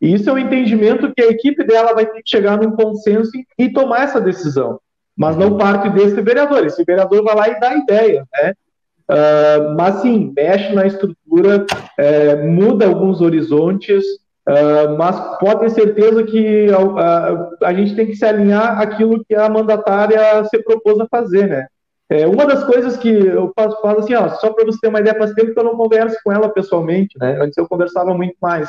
E 0.00 0.14
isso 0.14 0.30
é 0.30 0.32
o 0.32 0.36
um 0.36 0.38
entendimento 0.38 1.12
que 1.14 1.22
a 1.22 1.28
equipe 1.28 1.64
dela 1.64 1.92
vai 1.92 2.06
ter 2.06 2.22
que 2.22 2.30
chegar 2.30 2.56
num 2.56 2.70
consenso 2.70 3.30
e 3.58 3.70
tomar 3.70 4.04
essa 4.04 4.20
decisão. 4.20 4.80
Mas 5.16 5.36
não 5.36 5.58
parte 5.58 5.90
desse 5.90 6.20
vereador. 6.22 6.64
Esse 6.64 6.82
vereador 6.84 7.22
vai 7.22 7.34
lá 7.34 7.48
e 7.48 7.60
dá 7.60 7.76
ideia, 7.76 8.24
né? 8.32 8.54
Uh, 9.10 9.74
mas 9.76 9.96
sim, 9.96 10.32
mexe 10.34 10.72
na 10.72 10.86
estrutura, 10.86 11.66
é, 11.98 12.36
muda 12.46 12.86
alguns 12.86 13.20
horizontes, 13.20 14.04
Uh, 14.50 14.98
mas 14.98 15.38
pode 15.38 15.60
ter 15.60 15.70
certeza 15.70 16.24
que 16.24 16.66
uh, 16.70 17.64
a 17.64 17.72
gente 17.72 17.94
tem 17.94 18.06
que 18.06 18.16
se 18.16 18.24
alinhar 18.24 18.80
aquilo 18.80 19.24
que 19.24 19.32
a 19.32 19.48
mandatária 19.48 20.44
se 20.46 20.58
propôs 20.64 20.98
a 20.98 21.06
fazer, 21.06 21.46
né? 21.46 21.66
É, 22.10 22.26
uma 22.26 22.44
das 22.44 22.64
coisas 22.64 22.96
que 22.96 23.08
eu 23.08 23.52
faço, 23.54 23.80
faço 23.80 24.00
assim, 24.00 24.14
ó, 24.14 24.28
só 24.30 24.52
para 24.52 24.64
você 24.64 24.80
ter 24.80 24.88
uma 24.88 24.98
ideia, 24.98 25.16
faz 25.16 25.32
tempo 25.34 25.54
que 25.54 25.60
eu 25.60 25.62
não 25.62 25.76
converso 25.76 26.18
com 26.24 26.32
ela 26.32 26.48
pessoalmente, 26.48 27.16
né? 27.16 27.38
Antes 27.40 27.56
eu 27.56 27.68
conversava 27.68 28.12
muito 28.12 28.34
mais. 28.42 28.68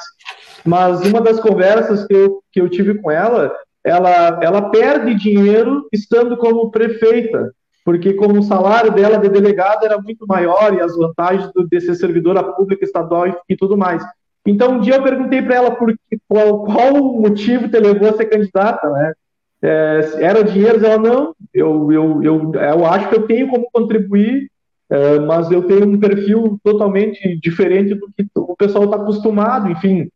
Mas 0.64 1.02
uma 1.02 1.20
das 1.20 1.40
conversas 1.40 2.06
que 2.06 2.14
eu, 2.14 2.44
que 2.52 2.62
eu 2.62 2.70
tive 2.70 3.02
com 3.02 3.10
ela, 3.10 3.52
ela, 3.84 4.40
ela 4.44 4.70
perde 4.70 5.16
dinheiro 5.16 5.88
estando 5.92 6.38
como 6.38 6.70
prefeita, 6.70 7.52
porque 7.84 8.14
como 8.14 8.40
o 8.40 8.44
salário 8.44 8.92
dela 8.92 9.18
de 9.18 9.30
delegada 9.30 9.88
era 9.88 10.00
muito 10.00 10.28
maior 10.28 10.76
e 10.76 10.80
as 10.80 10.96
vantagens 10.96 11.50
de 11.68 11.82
ser 11.82 11.96
servidora 11.96 12.44
pública 12.44 12.86
estadual 12.86 13.28
e, 13.28 13.36
e 13.50 13.56
tudo 13.56 13.76
mais. 13.76 14.04
Então, 14.46 14.74
um 14.74 14.80
dia 14.80 14.96
eu 14.96 15.04
perguntei 15.04 15.42
para 15.42 15.56
ela 15.56 15.72
por 15.72 15.94
que, 16.10 16.18
qual, 16.28 16.64
qual 16.64 16.94
motivo 16.94 17.70
te 17.70 17.80
levou 17.80 18.10
a 18.10 18.14
ser 18.14 18.26
candidata, 18.26 18.90
né? 18.90 19.14
É, 19.64 20.10
era 20.22 20.44
dinheiro? 20.44 20.84
Ela, 20.84 20.98
não, 20.98 21.36
eu, 21.54 21.92
eu, 21.92 22.24
eu, 22.24 22.52
eu 22.54 22.86
acho 22.86 23.10
que 23.10 23.16
eu 23.16 23.28
tenho 23.28 23.48
como 23.48 23.70
contribuir, 23.72 24.50
é, 24.90 25.20
mas 25.20 25.52
eu 25.52 25.64
tenho 25.64 25.86
um 25.86 26.00
perfil 26.00 26.60
totalmente 26.64 27.40
diferente 27.40 27.94
do 27.94 28.08
que 28.18 28.26
o 28.36 28.56
pessoal 28.56 28.86
está 28.86 28.98
acostumado, 28.98 29.70
enfim. 29.70 30.10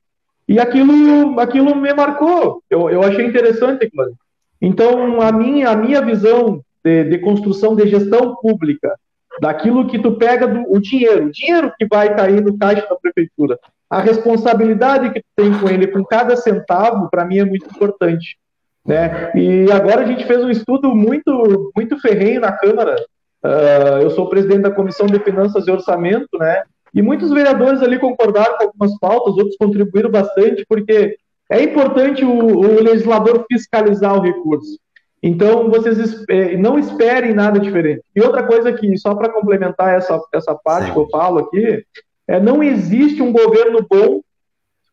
E 0.47 0.59
aquilo, 0.59 1.39
aquilo 1.39 1.75
me 1.75 1.93
marcou, 1.93 2.61
eu, 2.69 2.89
eu 2.89 3.03
achei 3.03 3.25
interessante, 3.25 3.89
claro. 3.89 4.13
Então, 4.61 5.21
a 5.21 5.31
minha, 5.31 5.69
a 5.69 5.75
minha 5.75 6.01
visão 6.01 6.61
de, 6.83 7.03
de 7.03 7.17
construção 7.19 7.75
de 7.75 7.87
gestão 7.87 8.35
pública, 8.35 8.95
daquilo 9.39 9.87
que 9.87 9.99
tu 9.99 10.13
pega 10.13 10.47
do 10.47 10.63
o 10.71 10.79
dinheiro, 10.79 11.27
o 11.27 11.31
dinheiro 11.31 11.73
que 11.77 11.85
vai 11.85 12.15
cair 12.15 12.41
no 12.41 12.57
caixa 12.57 12.87
da 12.87 12.95
prefeitura, 12.95 13.59
a 13.89 14.01
responsabilidade 14.01 15.11
que 15.11 15.19
tu 15.19 15.25
tem 15.35 15.59
com 15.59 15.69
ele, 15.69 15.87
com 15.87 16.03
cada 16.03 16.35
centavo, 16.35 17.09
para 17.09 17.25
mim 17.25 17.39
é 17.39 17.45
muito 17.45 17.67
importante. 17.67 18.37
Né? 18.85 19.31
E 19.35 19.71
agora 19.71 20.01
a 20.01 20.05
gente 20.05 20.25
fez 20.25 20.43
um 20.43 20.49
estudo 20.49 20.93
muito, 20.93 21.71
muito 21.75 21.99
ferrenho 21.99 22.41
na 22.41 22.51
Câmara. 22.51 22.95
Uh, 23.43 24.01
eu 24.01 24.09
sou 24.11 24.29
presidente 24.29 24.61
da 24.61 24.71
Comissão 24.71 25.05
de 25.05 25.19
Finanças 25.19 25.67
e 25.67 25.71
Orçamento, 25.71 26.37
né? 26.39 26.63
E 26.93 27.01
muitos 27.01 27.29
vereadores 27.29 27.81
ali 27.81 27.99
concordaram 27.99 28.57
com 28.57 28.63
algumas 28.63 28.97
pautas, 28.99 29.35
outros 29.35 29.57
contribuíram 29.57 30.09
bastante, 30.09 30.65
porque 30.67 31.17
é 31.49 31.61
importante 31.61 32.23
o, 32.23 32.31
o 32.31 32.81
legislador 32.81 33.45
fiscalizar 33.51 34.15
o 34.15 34.21
recurso. 34.21 34.79
Então, 35.21 35.69
vocês 35.69 36.23
eh, 36.29 36.55
não 36.55 36.79
esperem 36.79 37.33
nada 37.33 37.59
diferente. 37.59 38.01
E 38.15 38.21
outra 38.21 38.43
coisa 38.43 38.71
que, 38.71 38.97
só 38.97 39.13
para 39.15 39.31
complementar 39.31 39.95
essa, 39.95 40.19
essa 40.33 40.55
parte 40.55 40.87
Sim. 40.87 40.93
que 40.93 40.99
eu 40.99 41.09
falo 41.09 41.39
aqui, 41.39 41.83
é, 42.27 42.39
não 42.39 42.63
existe 42.63 43.21
um 43.21 43.31
governo 43.31 43.85
bom 43.89 44.21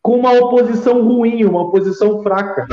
com 0.01 0.17
uma 0.17 0.33
oposição 0.33 1.01
ruim, 1.01 1.45
uma 1.45 1.61
oposição 1.61 2.21
fraca. 2.21 2.67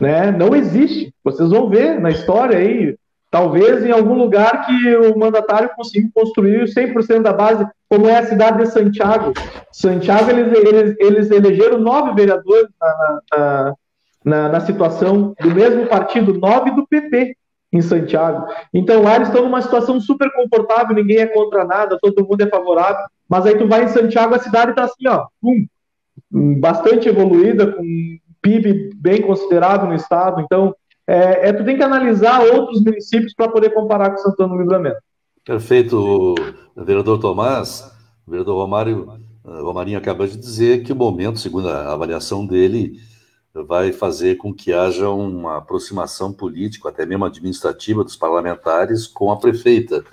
Né? 0.00 0.30
Não 0.30 0.54
existe. 0.54 1.12
Vocês 1.22 1.50
vão 1.50 1.68
ver 1.68 2.00
na 2.00 2.10
história 2.10 2.58
aí, 2.58 2.96
talvez 3.30 3.84
em 3.84 3.90
algum 3.90 4.14
lugar 4.14 4.66
que 4.66 4.96
o 4.96 5.18
mandatário 5.18 5.70
conseguiu 5.76 6.10
construir 6.14 6.64
100% 6.64 7.22
da 7.22 7.32
base, 7.32 7.66
como 7.88 8.08
é 8.08 8.18
a 8.18 8.26
cidade 8.26 8.58
de 8.58 8.70
Santiago. 8.70 9.32
Santiago, 9.72 10.30
eles, 10.30 10.58
eles, 10.58 10.96
eles 10.98 11.30
elegeram 11.30 11.78
nove 11.78 12.14
vereadores 12.14 12.68
na, 12.80 13.20
na, 13.32 13.74
na, 14.24 14.48
na 14.48 14.60
situação 14.60 15.34
do 15.40 15.50
mesmo 15.50 15.86
partido, 15.86 16.38
nove 16.38 16.70
do 16.70 16.86
PP 16.86 17.36
em 17.72 17.80
Santiago. 17.80 18.46
Então 18.72 19.02
lá 19.02 19.16
eles 19.16 19.28
estão 19.28 19.44
numa 19.44 19.62
situação 19.62 20.00
super 20.00 20.32
confortável, 20.32 20.94
ninguém 20.94 21.18
é 21.18 21.26
contra 21.26 21.64
nada, 21.64 21.98
todo 22.00 22.26
mundo 22.26 22.40
é 22.40 22.48
favorável. 22.48 23.04
Mas 23.28 23.46
aí 23.46 23.56
tu 23.56 23.68
vai 23.68 23.84
em 23.84 23.88
Santiago, 23.88 24.34
a 24.34 24.38
cidade 24.38 24.70
está 24.70 24.84
assim, 24.84 25.06
ó, 25.06 25.26
pum, 25.40 25.66
bastante 26.58 27.08
evoluída, 27.08 27.72
com 27.72 28.18
PIB 28.42 28.90
bem 28.96 29.22
considerado 29.22 29.86
no 29.86 29.94
estado. 29.94 30.40
Então, 30.40 30.74
é, 31.06 31.48
é 31.48 31.52
tu 31.52 31.64
tem 31.64 31.76
que 31.76 31.82
analisar 31.82 32.40
outros 32.42 32.82
municípios 32.82 33.34
para 33.34 33.48
poder 33.48 33.70
comparar 33.70 34.10
com 34.10 34.18
Santana 34.18 34.54
do 34.54 34.60
Livramento. 34.60 34.98
Perfeito, 35.44 36.34
vereador 36.76 37.18
Tomás. 37.18 37.90
Vereador 38.30 38.56
Romário, 38.56 39.08
eh, 39.44 39.60
Romarinho 39.60 39.98
acaba 39.98 40.26
de 40.28 40.36
dizer 40.36 40.84
que 40.84 40.92
o 40.92 40.96
momento, 40.96 41.40
segundo 41.40 41.68
a 41.68 41.92
avaliação 41.92 42.46
dele, 42.46 43.00
vai 43.54 43.92
fazer 43.92 44.36
com 44.36 44.54
que 44.54 44.72
haja 44.72 45.08
uma 45.10 45.58
aproximação 45.58 46.32
política, 46.32 46.88
até 46.88 47.04
mesmo 47.04 47.24
administrativa, 47.24 48.04
dos 48.04 48.16
parlamentares 48.16 49.06
com 49.06 49.30
a 49.32 49.36
prefeita, 49.36 50.04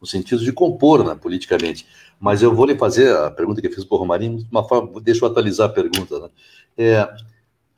no 0.00 0.06
sentido 0.06 0.44
de 0.44 0.52
compor 0.52 1.04
né, 1.04 1.14
politicamente. 1.14 1.86
Mas 2.20 2.42
eu 2.42 2.54
vou 2.54 2.66
lhe 2.66 2.76
fazer 2.76 3.16
a 3.16 3.30
pergunta 3.30 3.60
que 3.60 3.66
eu 3.66 3.72
fiz 3.72 3.84
para 3.84 3.96
o 3.96 3.98
Romarinho, 3.98 4.46
uma 4.50 4.66
forma, 4.66 5.00
deixa 5.00 5.24
eu 5.24 5.30
atualizar 5.30 5.70
a 5.70 5.72
pergunta. 5.72 6.18
Né? 6.20 6.28
É, 6.76 7.14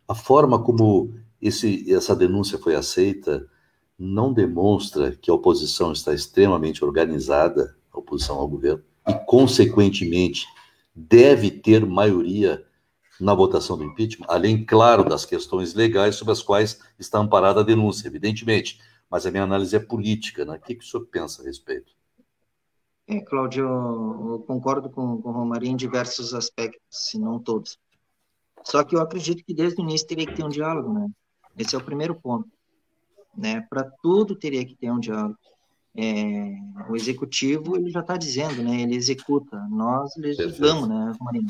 a 0.08 0.14
forma 0.14 0.62
como 0.62 1.14
esse, 1.40 1.92
essa 1.92 2.14
denúncia 2.14 2.58
foi 2.58 2.74
aceita 2.74 3.46
não 3.98 4.32
demonstra 4.32 5.12
que 5.12 5.30
a 5.30 5.34
oposição 5.34 5.92
está 5.92 6.12
extremamente 6.12 6.84
organizada, 6.84 7.76
a 7.92 7.98
oposição 7.98 8.36
ao 8.36 8.48
governo, 8.48 8.82
e, 9.06 9.14
consequentemente, 9.26 10.46
deve 10.94 11.50
ter 11.50 11.86
maioria 11.86 12.64
na 13.25 13.35
votação 13.35 13.79
do 13.79 13.85
impeachment, 13.85 14.27
além, 14.29 14.64
claro, 14.64 15.03
das 15.03 15.25
questões 15.25 15.72
legais 15.72 16.16
sobre 16.16 16.33
as 16.33 16.43
quais 16.43 16.79
está 16.99 17.18
amparada 17.18 17.61
a 17.61 17.64
denúncia, 17.64 18.07
evidentemente, 18.07 18.79
mas 19.11 19.25
a 19.25 19.31
minha 19.31 19.43
análise 19.43 19.75
é 19.75 19.81
política, 19.81 20.45
né? 20.45 20.57
O 20.57 20.61
que, 20.61 20.75
que 20.75 20.85
o 20.85 20.87
senhor 20.87 21.07
pensa 21.07 21.41
a 21.41 21.45
respeito? 21.47 21.93
É, 23.09 23.20
Cláudio, 23.20 23.64
eu 23.64 24.45
concordo 24.47 24.91
com, 24.91 25.22
com 25.22 25.31
o 25.31 25.33
Romarinho 25.33 25.72
em 25.72 25.77
diversos 25.77 26.35
aspectos, 26.35 26.83
se 26.91 27.18
não 27.18 27.39
todos. 27.39 27.79
Só 28.62 28.85
que 28.85 28.95
eu 28.95 29.01
acredito 29.01 29.43
que 29.43 29.55
desde 29.55 29.81
o 29.81 29.85
início 29.85 30.07
teria 30.07 30.27
que 30.27 30.35
ter 30.35 30.45
um 30.45 30.51
diálogo, 30.51 30.93
né? 30.93 31.09
Esse 31.57 31.75
é 31.75 31.79
o 31.79 31.85
primeiro 31.85 32.14
ponto. 32.14 32.49
Né? 33.35 33.62
Para 33.70 33.91
tudo 34.03 34.37
teria 34.37 34.64
que 34.64 34.77
ter 34.77 34.91
um 34.91 35.01
diálogo. 35.01 35.39
É, 35.97 36.57
o 36.91 36.97
executivo 36.97 37.77
ele 37.77 37.91
já 37.91 38.01
está 38.01 38.18
dizendo, 38.18 38.62
né? 38.62 38.83
Ele 38.83 38.97
executa, 38.97 39.57
nós 39.70 40.11
legislamos, 40.16 40.89
né, 40.89 41.12
Romarinho? 41.18 41.49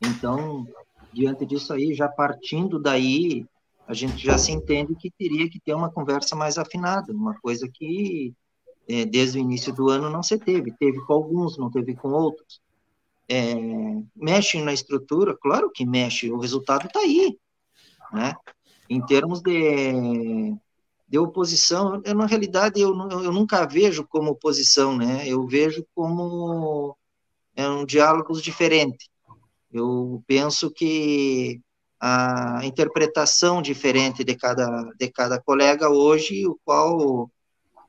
Então, 0.00 0.66
diante 1.12 1.46
disso 1.46 1.72
aí, 1.72 1.94
já 1.94 2.08
partindo 2.08 2.78
daí, 2.78 3.46
a 3.86 3.94
gente 3.94 4.22
já 4.22 4.36
se 4.36 4.52
entende 4.52 4.94
que 4.94 5.10
teria 5.10 5.48
que 5.48 5.58
ter 5.58 5.74
uma 5.74 5.90
conversa 5.90 6.36
mais 6.36 6.58
afinada, 6.58 7.12
uma 7.12 7.38
coisa 7.40 7.68
que 7.72 8.34
é, 8.88 9.04
desde 9.04 9.38
o 9.38 9.40
início 9.40 9.72
do 9.72 9.88
ano 9.88 10.10
não 10.10 10.22
se 10.22 10.38
teve. 10.38 10.72
Teve 10.72 11.00
com 11.00 11.12
alguns, 11.12 11.58
não 11.58 11.70
teve 11.70 11.94
com 11.94 12.08
outros. 12.08 12.60
É, 13.28 13.54
mexe 14.16 14.60
na 14.62 14.72
estrutura, 14.72 15.36
claro 15.36 15.70
que 15.70 15.84
mexe, 15.84 16.30
o 16.30 16.38
resultado 16.38 16.86
está 16.86 17.00
aí, 17.00 17.38
né? 18.12 18.34
Em 18.88 19.04
termos 19.04 19.42
de, 19.42 20.54
de 21.06 21.18
oposição, 21.18 22.00
eu, 22.04 22.14
na 22.14 22.24
realidade 22.24 22.80
eu, 22.80 22.90
eu 23.10 23.30
nunca 23.30 23.66
vejo 23.66 24.06
como 24.06 24.30
oposição, 24.30 24.96
né? 24.96 25.28
Eu 25.28 25.46
vejo 25.46 25.86
como 25.94 26.96
é 27.54 27.68
um 27.68 27.84
diálogo 27.84 28.32
diferente. 28.40 29.10
Eu 29.72 30.22
penso 30.26 30.70
que 30.70 31.60
a 32.00 32.60
interpretação 32.64 33.60
diferente 33.60 34.22
de 34.22 34.36
cada 34.36 34.66
de 34.98 35.10
cada 35.10 35.40
colega 35.40 35.90
hoje, 35.90 36.46
o 36.46 36.58
qual 36.64 37.30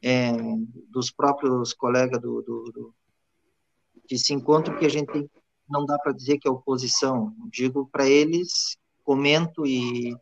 é, 0.01 0.31
dos 0.89 1.11
próprios 1.11 1.73
colegas 1.73 2.19
do, 2.21 2.41
do, 2.41 2.63
do, 2.71 2.93
que 4.07 4.17
se 4.17 4.33
encontram, 4.33 4.77
que 4.77 4.85
a 4.85 4.89
gente 4.89 5.29
não 5.69 5.85
dá 5.85 5.97
para 5.99 6.13
dizer 6.13 6.39
que 6.39 6.47
é 6.47 6.51
oposição. 6.51 7.33
Digo 7.51 7.87
para 7.91 8.07
eles, 8.07 8.77
comento 9.03 9.65
e 9.65 10.15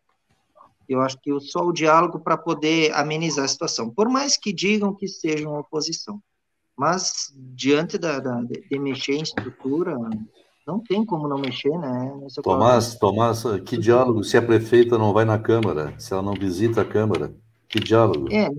eu 0.88 1.02
acho 1.02 1.20
que 1.20 1.38
só 1.42 1.66
o 1.66 1.74
diálogo 1.74 2.20
para 2.20 2.38
poder 2.38 2.94
amenizar 2.94 3.46
a 3.46 3.48
situação, 3.48 3.90
por 3.90 4.08
mais 4.10 4.38
que 4.38 4.54
digam 4.54 4.94
que 4.94 5.08
sejam 5.08 5.58
oposição. 5.58 6.22
Mas, 6.76 7.34
diante 7.36 7.98
da, 7.98 8.20
da 8.20 8.42
de 8.42 8.80
mexer 8.80 9.14
em 9.14 9.24
estrutura, 9.24 9.98
não 10.68 10.80
tem 10.82 11.06
como 11.06 11.30
não 11.30 11.38
mexer, 11.38 11.78
né? 11.80 12.14
Tomás, 12.44 12.96
Tomás, 12.96 13.44
que 13.66 13.78
diálogo 13.78 14.22
se 14.24 14.36
a 14.36 14.42
prefeita 14.42 14.98
não 14.98 15.14
vai 15.14 15.24
na 15.24 15.40
Câmara, 15.40 15.96
se 15.98 16.12
ela 16.12 16.22
não 16.22 16.34
visita 16.34 16.82
a 16.82 16.86
Câmara? 16.86 17.34
Que 17.70 17.80
diálogo? 17.80 18.28
É, 18.32 18.50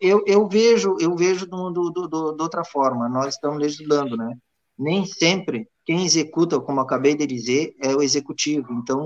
eu, 0.00 0.22
eu 0.26 0.48
vejo, 0.48 0.96
eu 0.98 1.14
vejo 1.14 1.46
do, 1.46 1.70
do, 1.70 1.90
do, 1.90 2.32
de 2.32 2.42
outra 2.42 2.64
forma. 2.64 3.08
Nós 3.08 3.34
estamos 3.34 3.58
legislando, 3.58 4.16
né? 4.16 4.34
Nem 4.78 5.04
sempre 5.04 5.68
quem 5.84 6.04
executa, 6.04 6.60
como 6.60 6.80
acabei 6.80 7.14
de 7.14 7.26
dizer, 7.26 7.74
é 7.82 7.94
o 7.94 8.02
executivo. 8.02 8.72
Então, 8.72 9.00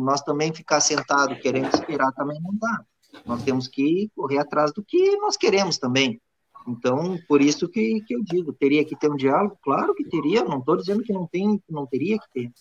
nós 0.00 0.20
também 0.22 0.52
ficar 0.52 0.80
sentado 0.80 1.38
querendo 1.40 1.72
esperar 1.74 2.12
também 2.12 2.40
não 2.42 2.54
dá. 2.54 2.84
Nós 3.24 3.42
temos 3.42 3.68
que 3.68 4.10
correr 4.14 4.38
atrás 4.38 4.72
do 4.72 4.82
que 4.82 5.16
nós 5.16 5.36
queremos 5.36 5.78
também. 5.78 6.20
Então, 6.66 7.16
por 7.28 7.40
isso 7.40 7.68
que, 7.68 8.00
que 8.06 8.14
eu 8.14 8.22
digo, 8.24 8.52
teria 8.52 8.84
que 8.84 8.96
ter 8.96 9.10
um 9.10 9.16
diálogo? 9.16 9.56
Claro 9.62 9.94
que 9.94 10.04
teria, 10.08 10.44
não 10.44 10.58
estou 10.58 10.76
dizendo 10.76 11.02
que 11.02 11.12
não 11.12 11.26
tem, 11.26 11.62
não 11.70 11.86
teria 11.86 12.18
que 12.18 12.32
ter, 12.32 12.52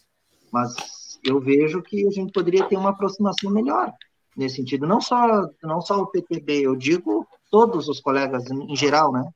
mas 0.52 1.20
eu 1.24 1.40
vejo 1.40 1.82
que 1.82 2.06
a 2.08 2.12
gente 2.12 2.32
poderia 2.32 2.68
ter 2.68 2.78
uma 2.78 2.92
aproximação 2.92 3.52
melhor 3.52 3.92
nesse 4.38 4.58
sentido. 4.58 4.86
Não 4.86 5.02
só, 5.02 5.48
não 5.64 5.82
só 5.82 6.00
o 6.02 6.08
PTB, 6.08 6.62
eu 6.62 6.76
digo 6.76 7.26
todos 7.50 7.88
os 7.88 8.00
colegas 8.00 8.50
em 8.50 8.76
geral, 8.76 9.12
né? 9.12 9.28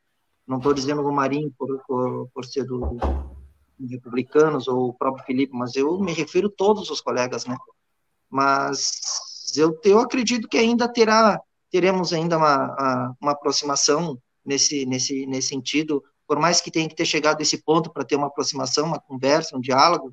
Não 0.48 0.58
estou 0.58 0.74
dizendo 0.74 1.02
o 1.02 1.12
Marinho 1.12 1.52
por, 1.58 1.80
por, 1.88 2.30
por 2.34 2.46
ser 2.46 2.64
do, 2.66 2.98
republicanos 3.88 4.68
ou 4.68 4.90
o 4.90 4.94
próprio 4.94 5.26
Felipe, 5.26 5.54
mas 5.56 5.76
eu 5.76 6.00
me 6.00 6.12
refiro 6.14 6.48
a 6.48 6.56
todos 6.56 6.90
os 6.90 7.02
colegas, 7.02 7.46
né? 7.46 7.56
Mas 8.30 9.00
eu, 9.56 9.80
eu 9.84 10.00
acredito 10.00 10.48
que 10.48 10.58
ainda 10.58 10.92
terá, 10.92 11.40
teremos 11.72 12.14
ainda 12.14 12.38
uma, 12.38 13.16
uma 13.22 13.32
aproximação 13.32 14.18
nesse, 14.50 14.86
nesse, 14.88 15.28
nesse 15.28 15.50
sentido, 15.50 16.04
por 16.28 16.40
mais 16.40 16.60
que 16.60 16.72
tenha 16.72 16.90
que 16.90 16.96
ter 16.96 17.06
chegado 17.06 17.40
a 17.40 17.44
esse 17.44 17.64
ponto 17.64 17.92
para 17.92 18.04
ter 18.04 18.16
uma 18.16 18.28
aproximação, 18.28 18.86
uma 18.86 19.00
conversa, 19.00 19.56
um 19.56 19.62
diálogo, 19.62 20.12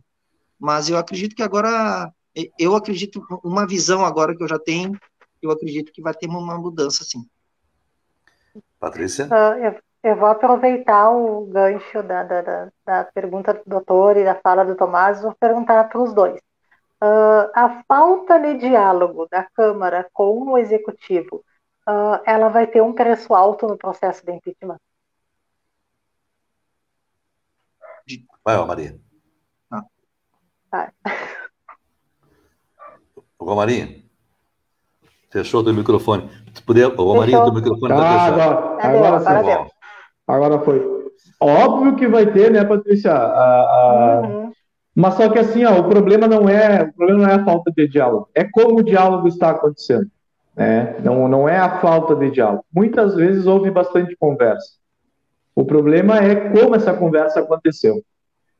mas 0.61 0.91
eu 0.91 0.99
acredito 0.99 1.35
que 1.35 1.43
agora 1.43 2.13
eu 2.59 2.77
acredito, 2.77 3.27
uma 3.43 3.67
visão 3.67 4.05
agora 4.05 4.37
que 4.37 4.43
eu 4.43 4.49
já 4.49 4.59
tenho, 4.59 4.93
eu 5.41 5.51
acredito 5.51 5.91
que 5.91 6.03
vai 6.03 6.13
ter 6.13 6.27
uma 6.29 6.59
mudança, 6.59 7.03
sim. 7.03 7.25
Patrícia? 8.79 9.27
Uh, 9.27 9.65
eu, 9.65 9.77
eu, 10.03 10.17
vou 10.17 10.29
aproveitar 10.29 11.11
o 11.11 11.47
gancho 11.47 12.03
da, 12.03 12.23
da, 12.23 12.43
da, 12.43 12.69
da, 12.85 13.05
pergunta 13.05 13.55
do 13.55 13.63
doutor 13.65 14.19
e 14.19 14.25
da 14.25 14.35
fala 14.35 14.65
do 14.65 14.75
Tomás, 14.75 15.23
vou 15.23 15.35
perguntar 15.41 15.85
para 15.85 16.03
os 16.03 16.13
dois. 16.13 16.39
Uh, 17.03 17.49
a 17.55 17.83
falta 17.89 18.39
de 18.39 18.59
diálogo 18.59 19.27
da 19.31 19.45
Câmara 19.45 20.07
com 20.13 20.51
o 20.51 20.59
Executivo, 20.59 21.43
uh, 21.89 22.21
ela 22.27 22.49
vai 22.49 22.67
ter 22.67 22.83
um 22.83 22.93
preço 22.93 23.35
alto 23.35 23.67
no 23.67 23.77
processo 23.77 24.25
de 24.25 24.33
impeachment? 24.33 24.79
Vai, 28.45 28.65
Maria. 28.65 28.97
Ah. 29.71 29.83
Vai. 30.71 30.91
Romarinho, 33.41 34.03
fechou 35.31 35.63
teu 35.63 35.75
microfone. 35.75 36.31
Se 36.55 36.63
puder, 36.63 36.87
Romarinho, 36.95 37.45
teu 37.45 37.53
microfone 37.53 37.93
está 37.93 38.09
ah, 38.09 38.31
fechado. 38.31 38.41
Agora, 38.41 39.17
agora, 39.17 39.39
agora, 39.39 39.71
agora 40.27 40.59
foi. 40.61 40.97
Óbvio 41.41 41.97
que 41.97 42.09
vai 42.09 42.33
ter, 42.33 42.51
né, 42.51 42.65
Patrícia? 42.65 43.13
A, 43.13 43.61
a... 43.61 44.21
Uhum. 44.21 44.53
Mas 44.95 45.15
só 45.15 45.29
que 45.29 45.39
assim, 45.39 45.65
ó, 45.65 45.79
o 45.79 45.89
problema 45.89 46.27
não 46.27 46.49
é 46.49 46.85
o 46.85 46.93
problema 46.95 47.23
não 47.23 47.31
é 47.31 47.35
a 47.35 47.45
falta 47.45 47.71
de 47.71 47.87
diálogo, 47.87 48.31
é 48.35 48.45
como 48.45 48.79
o 48.79 48.83
diálogo 48.83 49.29
está 49.29 49.51
acontecendo. 49.51 50.11
Né? 50.57 50.97
Não, 51.05 51.29
não 51.29 51.49
é 51.49 51.59
a 51.59 51.81
falta 51.81 52.17
de 52.17 52.31
diálogo. 52.31 52.65
Muitas 52.75 53.15
vezes 53.15 53.47
houve 53.47 53.71
bastante 53.71 54.17
conversa. 54.17 54.77
O 55.55 55.65
problema 55.65 56.19
é 56.19 56.51
como 56.51 56.75
essa 56.75 56.95
conversa 56.95 57.41
aconteceu. 57.41 58.03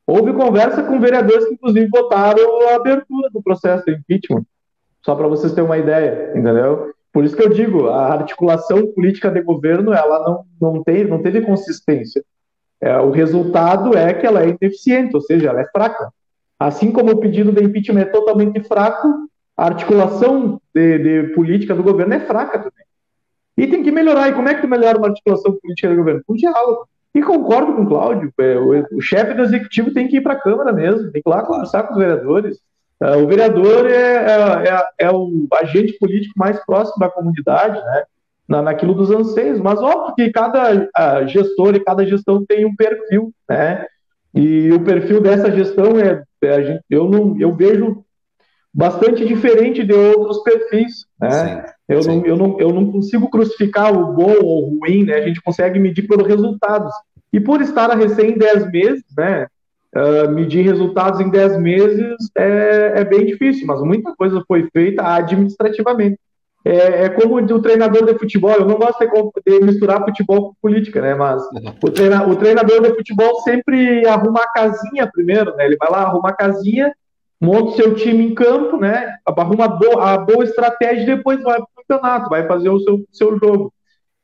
Houve 0.07 0.33
conversa 0.35 0.83
com 0.83 1.01
vereadores 1.01 1.47
que, 1.47 1.55
inclusive, 1.55 1.89
votaram 1.89 2.69
a 2.69 2.77
abertura 2.77 3.29
do 3.31 3.43
processo 3.43 3.85
de 3.87 3.93
impeachment. 3.93 4.45
Só 5.03 5.15
para 5.15 5.27
vocês 5.27 5.53
terem 5.53 5.69
uma 5.69 5.79
ideia, 5.79 6.31
entendeu? 6.31 6.93
Por 7.13 7.25
isso 7.25 7.37
que 7.37 7.43
eu 7.43 7.49
digo, 7.49 7.89
a 7.89 8.13
articulação 8.13 8.87
política 8.93 9.31
de 9.31 9.41
governo, 9.41 9.93
ela 9.93 10.23
não, 10.23 10.45
não, 10.61 10.85
tem, 10.85 11.05
não 11.05 11.23
teve 11.23 11.41
consistência. 11.41 12.23
É, 12.81 12.99
o 12.99 13.11
resultado 13.11 13.97
é 13.97 14.13
que 14.13 14.27
ela 14.27 14.43
é 14.43 14.49
ineficiente, 14.49 15.15
ou 15.15 15.21
seja, 15.23 15.49
ela 15.49 15.63
é 15.63 15.69
fraca. 15.71 16.13
Assim 16.59 16.93
como 16.93 17.13
o 17.13 17.19
pedido 17.19 17.53
de 17.53 17.65
impeachment 17.65 18.01
é 18.01 18.05
totalmente 18.05 18.61
fraco, 18.63 19.09
a 19.57 19.65
articulação 19.65 20.61
de, 20.75 20.99
de 20.99 21.35
política 21.35 21.75
do 21.75 21.83
governo 21.83 22.15
é 22.15 22.21
fraca 22.21 22.59
também. 22.59 22.85
E 23.57 23.67
tem 23.67 23.83
que 23.83 23.91
melhorar. 23.91 24.29
E 24.29 24.35
como 24.35 24.49
é 24.49 24.55
que 24.55 24.61
tu 24.61 24.69
melhora 24.69 24.99
uma 24.99 25.09
articulação 25.09 25.57
política 25.61 25.89
do 25.89 25.97
governo? 25.97 26.23
Com 26.27 26.35
diálogo. 26.35 26.87
E 27.15 27.23
concordo 27.23 27.75
com 27.75 27.83
o 27.83 27.87
Cláudio, 27.87 28.31
é, 28.39 28.59
o, 28.59 28.99
o 28.99 29.01
chefe 29.01 29.33
do 29.33 29.43
executivo 29.43 29.95
tem 29.95 30.07
que 30.07 30.19
ir 30.19 30.21
para 30.21 30.35
a 30.35 30.41
Câmara 30.41 30.71
mesmo, 30.71 31.11
tem 31.11 31.23
que 31.23 31.29
ir 31.29 31.33
lá 31.33 31.43
conversar 31.43 31.85
com 31.85 31.95
os 31.95 31.99
vereadores, 31.99 32.61
é, 33.01 33.17
o 33.17 33.27
vereador 33.27 33.87
é, 33.87 33.93
é, 33.95 34.69
é, 34.69 35.07
é, 35.07 35.11
o 35.11 35.47
agente 35.61 35.93
político 35.99 36.39
mais 36.39 36.59
próximo 36.65 36.99
da 36.99 37.11
comunidade, 37.11 37.79
né? 37.79 38.05
Na, 38.49 38.63
naquilo 38.63 38.95
dos 38.95 39.11
anseios, 39.11 39.59
mas 39.61 39.81
óbvio 39.81 40.15
que 40.15 40.31
cada 40.31 40.87
gestor 41.27 41.75
e 41.75 41.81
cada 41.81 42.07
gestão 42.07 42.47
tem 42.47 42.65
um 42.65 42.77
perfil, 42.77 43.33
né? 43.49 43.85
E 44.33 44.71
o 44.71 44.85
perfil 44.85 45.21
dessa 45.21 45.51
gestão 45.51 45.99
é, 45.99 46.23
é 46.45 46.81
eu 46.89 47.11
não, 47.11 47.37
eu 47.41 47.53
vejo 47.53 48.05
bastante 48.77 49.25
diferente 49.25 49.83
de 49.83 49.95
outros 49.95 50.43
perfis, 50.43 51.07
né? 51.19 51.31
Sim, 51.31 51.73
eu, 51.89 52.03
sim. 52.03 52.19
Não, 52.19 52.27
eu, 52.27 52.37
não, 52.37 52.61
eu 52.61 52.69
não 52.69 52.93
consigo 52.93 53.31
crucificar 53.31 53.91
o 53.91 54.13
bom 54.13 54.35
ou 54.43 54.65
o 54.65 54.79
ruim, 54.79 55.03
né? 55.03 55.15
A 55.15 55.27
gente 55.27 55.41
consegue 55.41 55.79
medir 55.79 56.07
pelos 56.07 56.29
resultados. 56.29 56.93
E 57.33 57.41
por 57.41 57.63
estar 57.63 57.91
a 57.91 57.95
recém 57.95 58.37
10 58.37 58.71
meses, 58.71 59.05
né? 59.17 59.47
Uh, 59.97 60.31
medir 60.31 60.63
resultados 60.63 61.21
em 61.21 61.31
10 61.31 61.59
meses 61.59 62.17
é, 62.37 62.93
é, 62.97 63.05
bem 63.05 63.25
difícil, 63.25 63.67
mas 63.67 63.81
muita 63.81 64.15
coisa 64.15 64.45
foi 64.47 64.69
feita 64.71 65.03
administrativamente. 65.03 66.19
É, 66.63 67.05
é, 67.05 67.09
como 67.09 67.37
o 67.37 67.63
treinador 67.63 68.05
de 68.05 68.19
futebol, 68.19 68.51
eu 68.51 68.67
não 68.67 68.77
gosto 68.77 68.99
de, 69.47 69.61
misturar 69.61 70.05
futebol 70.05 70.49
com 70.49 70.55
política, 70.61 71.01
né? 71.01 71.15
Mas 71.15 71.43
o, 71.83 71.91
treina, 71.91 72.29
o, 72.29 72.37
treinador 72.37 72.83
de 72.83 72.95
futebol 72.95 73.41
sempre 73.41 74.07
arruma 74.07 74.43
a 74.43 74.53
casinha 74.53 75.09
primeiro, 75.11 75.57
né? 75.57 75.65
Ele 75.65 75.77
vai 75.79 75.91
lá, 75.91 76.03
arruma 76.03 76.29
a 76.29 76.37
casinha, 76.37 76.93
monta 77.41 77.71
o 77.71 77.73
seu 77.73 77.95
time 77.95 78.25
em 78.25 78.35
campo, 78.35 78.77
né? 78.79 79.17
Arruma 79.25 79.65
a 79.65 79.69
boa, 79.69 80.13
a 80.13 80.19
boa 80.19 80.45
estratégia 80.45 81.03
e 81.03 81.17
depois 81.17 81.43
vai 81.43 81.57
para 81.57 81.65
o 81.65 81.83
campeonato, 81.87 82.31
vai 82.31 82.47
fazer 82.47 82.69
o 82.69 82.81
seu, 82.81 83.05
seu 83.13 83.39
jogo. 83.39 83.73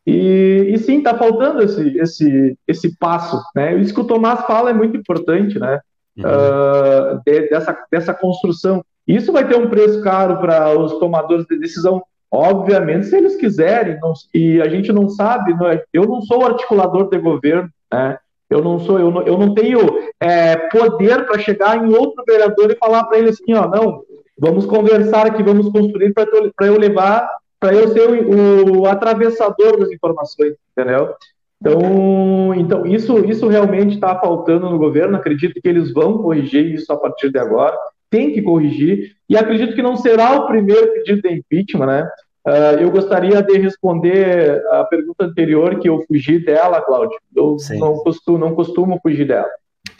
E, 0.06 0.72
e 0.74 0.78
sim, 0.78 0.98
está 0.98 1.16
faltando 1.16 1.62
esse, 1.62 1.96
esse, 1.98 2.58
esse 2.66 2.98
passo, 2.98 3.40
né? 3.54 3.76
Isso 3.76 3.94
que 3.94 4.00
o 4.00 4.06
Tomás 4.06 4.40
fala 4.46 4.70
é 4.70 4.72
muito 4.72 4.96
importante, 4.96 5.58
né? 5.58 5.80
Uhum. 6.16 6.24
Uh, 6.24 7.20
de, 7.24 7.48
dessa, 7.48 7.78
dessa 7.90 8.14
construção. 8.14 8.84
Isso 9.06 9.32
vai 9.32 9.46
ter 9.46 9.56
um 9.56 9.68
preço 9.68 10.02
caro 10.02 10.38
para 10.38 10.76
os 10.78 10.98
tomadores 10.98 11.46
de 11.46 11.58
decisão, 11.58 12.02
obviamente, 12.30 13.06
se 13.06 13.16
eles 13.16 13.36
quiserem, 13.36 13.98
não, 14.00 14.12
e 14.34 14.60
a 14.60 14.68
gente 14.68 14.92
não 14.92 15.08
sabe, 15.08 15.54
não 15.54 15.68
é, 15.68 15.82
eu 15.92 16.04
não 16.04 16.20
sou 16.22 16.44
articulador 16.44 17.08
de 17.08 17.18
governo, 17.18 17.68
né? 17.92 18.18
Eu 18.52 18.62
não 18.62 18.78
sou, 18.78 18.98
eu 18.98 19.10
não, 19.10 19.22
eu 19.22 19.38
não 19.38 19.54
tenho 19.54 19.80
é, 20.20 20.56
poder 20.68 21.24
para 21.24 21.38
chegar 21.38 21.82
em 21.82 21.94
outro 21.94 22.22
vereador 22.26 22.70
e 22.70 22.76
falar 22.76 23.04
para 23.04 23.18
ele 23.18 23.30
assim, 23.30 23.54
ó, 23.54 23.66
não, 23.66 24.02
vamos 24.38 24.66
conversar 24.66 25.26
aqui, 25.26 25.42
vamos 25.42 25.70
construir 25.70 26.12
para 26.12 26.66
eu 26.66 26.78
levar, 26.78 27.28
para 27.58 27.74
eu 27.74 27.88
ser 27.88 28.08
o, 28.10 28.80
o, 28.80 28.86
atravessador 28.86 29.78
das 29.78 29.90
informações, 29.90 30.54
entendeu? 30.76 31.14
Então, 31.60 32.54
então 32.56 32.86
isso, 32.86 33.24
isso 33.24 33.46
realmente 33.48 33.94
está 33.94 34.18
faltando 34.18 34.68
no 34.68 34.78
governo. 34.78 35.16
Acredito 35.16 35.60
que 35.60 35.68
eles 35.68 35.92
vão 35.92 36.18
corrigir 36.18 36.74
isso 36.74 36.92
a 36.92 36.96
partir 36.96 37.30
de 37.30 37.38
agora. 37.38 37.76
Tem 38.10 38.32
que 38.32 38.42
corrigir 38.42 39.14
e 39.28 39.36
acredito 39.36 39.74
que 39.74 39.82
não 39.82 39.96
será 39.96 40.32
o 40.32 40.46
primeiro 40.46 40.92
pedido 40.92 41.22
de 41.22 41.34
impeachment, 41.34 41.86
né? 41.86 42.08
Uh, 42.46 42.80
eu 42.80 42.90
gostaria 42.90 43.40
de 43.40 43.56
responder 43.58 44.64
a 44.70 44.84
pergunta 44.84 45.24
anterior, 45.24 45.78
que 45.78 45.88
eu 45.88 46.04
fugi 46.08 46.44
dela, 46.44 46.80
Cláudio. 46.80 47.16
Eu 47.34 47.56
não 47.78 47.98
costumo, 47.98 48.38
não 48.38 48.54
costumo 48.54 48.98
fugir 49.00 49.28
dela. 49.28 49.48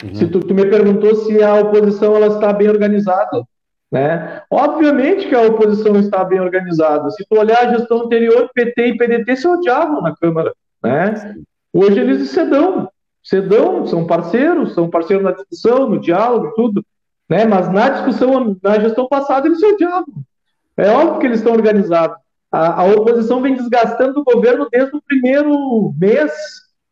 Uhum. 0.03 0.15
Se 0.15 0.27
tu, 0.27 0.39
tu, 0.41 0.53
me 0.53 0.65
perguntou 0.65 1.15
se 1.15 1.41
a 1.41 1.55
oposição 1.55 2.15
ela 2.15 2.27
está 2.27 2.51
bem 2.51 2.69
organizada, 2.69 3.43
né? 3.89 4.41
Obviamente 4.51 5.27
que 5.27 5.35
a 5.35 5.41
oposição 5.43 5.97
está 5.97 6.23
bem 6.25 6.41
organizada. 6.41 7.09
Se 7.11 7.23
tu 7.29 7.39
olhar 7.39 7.59
a 7.59 7.77
gestão 7.77 8.03
anterior, 8.03 8.49
PT 8.53 8.87
e 8.87 8.97
PDT 8.97 9.35
se 9.37 9.47
odiavam 9.47 10.01
na 10.01 10.13
Câmara, 10.13 10.53
né? 10.83 11.35
Hoje 11.71 11.99
eles 11.99 12.29
se 12.29 12.43
dão, 12.45 12.89
se 13.23 13.39
dão, 13.39 13.85
são 13.87 14.05
parceiros, 14.05 14.73
são 14.73 14.89
parceiros 14.89 15.23
na 15.23 15.31
discussão, 15.31 15.87
no 15.87 15.99
diálogo, 15.99 16.51
tudo, 16.55 16.85
né? 17.29 17.45
Mas 17.45 17.71
na 17.71 17.89
discussão, 17.89 18.57
na 18.61 18.79
gestão 18.79 19.07
passada, 19.07 19.47
eles 19.47 19.59
se 19.59 19.65
odiavam. 19.65 20.13
É 20.75 20.89
óbvio 20.89 21.19
que 21.19 21.27
eles 21.27 21.39
estão 21.39 21.53
organizados. 21.53 22.17
A, 22.53 22.81
a 22.81 22.85
oposição 22.85 23.41
vem 23.41 23.55
desgastando 23.55 24.19
o 24.19 24.23
governo 24.23 24.67
desde 24.71 24.95
o 24.95 25.01
primeiro 25.01 25.91
mês. 25.99 26.31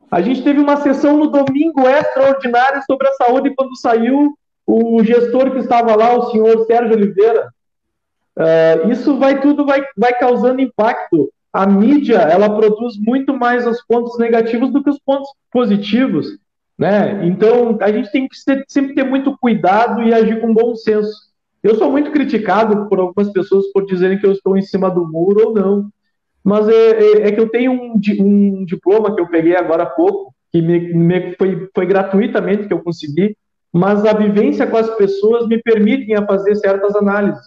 A 0.09 0.19
gente 0.19 0.43
teve 0.43 0.59
uma 0.59 0.77
sessão 0.77 1.15
no 1.15 1.27
domingo 1.27 1.87
extraordinária 1.87 2.81
sobre 2.81 3.07
a 3.07 3.13
saúde 3.13 3.53
quando 3.55 3.77
saiu 3.77 4.35
o 4.65 5.03
gestor 5.03 5.51
que 5.51 5.59
estava 5.59 5.95
lá, 5.95 6.17
o 6.17 6.31
senhor 6.31 6.65
Sérgio 6.65 6.95
Oliveira. 6.95 7.53
Uh, 8.35 8.91
isso 8.91 9.19
vai 9.19 9.39
tudo 9.39 9.63
vai, 9.63 9.85
vai 9.95 10.17
causando 10.17 10.61
impacto. 10.61 11.31
A 11.53 11.67
mídia 11.67 12.17
ela 12.17 12.49
produz 12.49 12.95
muito 12.97 13.37
mais 13.37 13.67
os 13.67 13.83
pontos 13.85 14.17
negativos 14.17 14.71
do 14.71 14.83
que 14.83 14.89
os 14.89 14.99
pontos 14.99 15.29
positivos, 15.51 16.39
né? 16.75 17.23
Então 17.27 17.77
a 17.81 17.91
gente 17.91 18.11
tem 18.11 18.27
que 18.27 18.35
sempre 18.67 18.95
ter 18.95 19.03
muito 19.03 19.37
cuidado 19.37 20.01
e 20.01 20.11
agir 20.11 20.41
com 20.41 20.53
bom 20.53 20.73
senso. 20.75 21.30
Eu 21.63 21.75
sou 21.75 21.91
muito 21.91 22.11
criticado 22.11 22.87
por 22.87 22.99
algumas 22.99 23.31
pessoas 23.31 23.67
por 23.71 23.85
dizerem 23.85 24.19
que 24.19 24.25
eu 24.25 24.31
estou 24.31 24.57
em 24.57 24.61
cima 24.61 24.89
do 24.89 25.07
muro 25.07 25.47
ou 25.47 25.53
não. 25.53 25.89
Mas 26.43 26.67
é, 26.67 26.73
é, 26.73 27.27
é 27.27 27.31
que 27.31 27.39
eu 27.39 27.49
tenho 27.49 27.71
um, 27.71 27.99
um, 28.19 28.65
diploma 28.65 29.13
que 29.13 29.21
eu 29.21 29.27
peguei 29.27 29.55
agora 29.55 29.83
há 29.83 29.85
pouco, 29.85 30.33
que 30.51 30.61
me, 30.61 30.93
me, 30.93 31.35
foi, 31.35 31.69
foi 31.73 31.85
gratuitamente 31.85 32.67
que 32.67 32.73
eu 32.73 32.81
consegui, 32.81 33.37
mas 33.71 34.03
a 34.05 34.13
vivência 34.13 34.65
com 34.65 34.77
as 34.77 34.89
pessoas 34.95 35.47
me 35.47 35.61
permitem 35.61 36.15
a 36.15 36.25
fazer 36.25 36.55
certas 36.55 36.95
análises. 36.95 37.41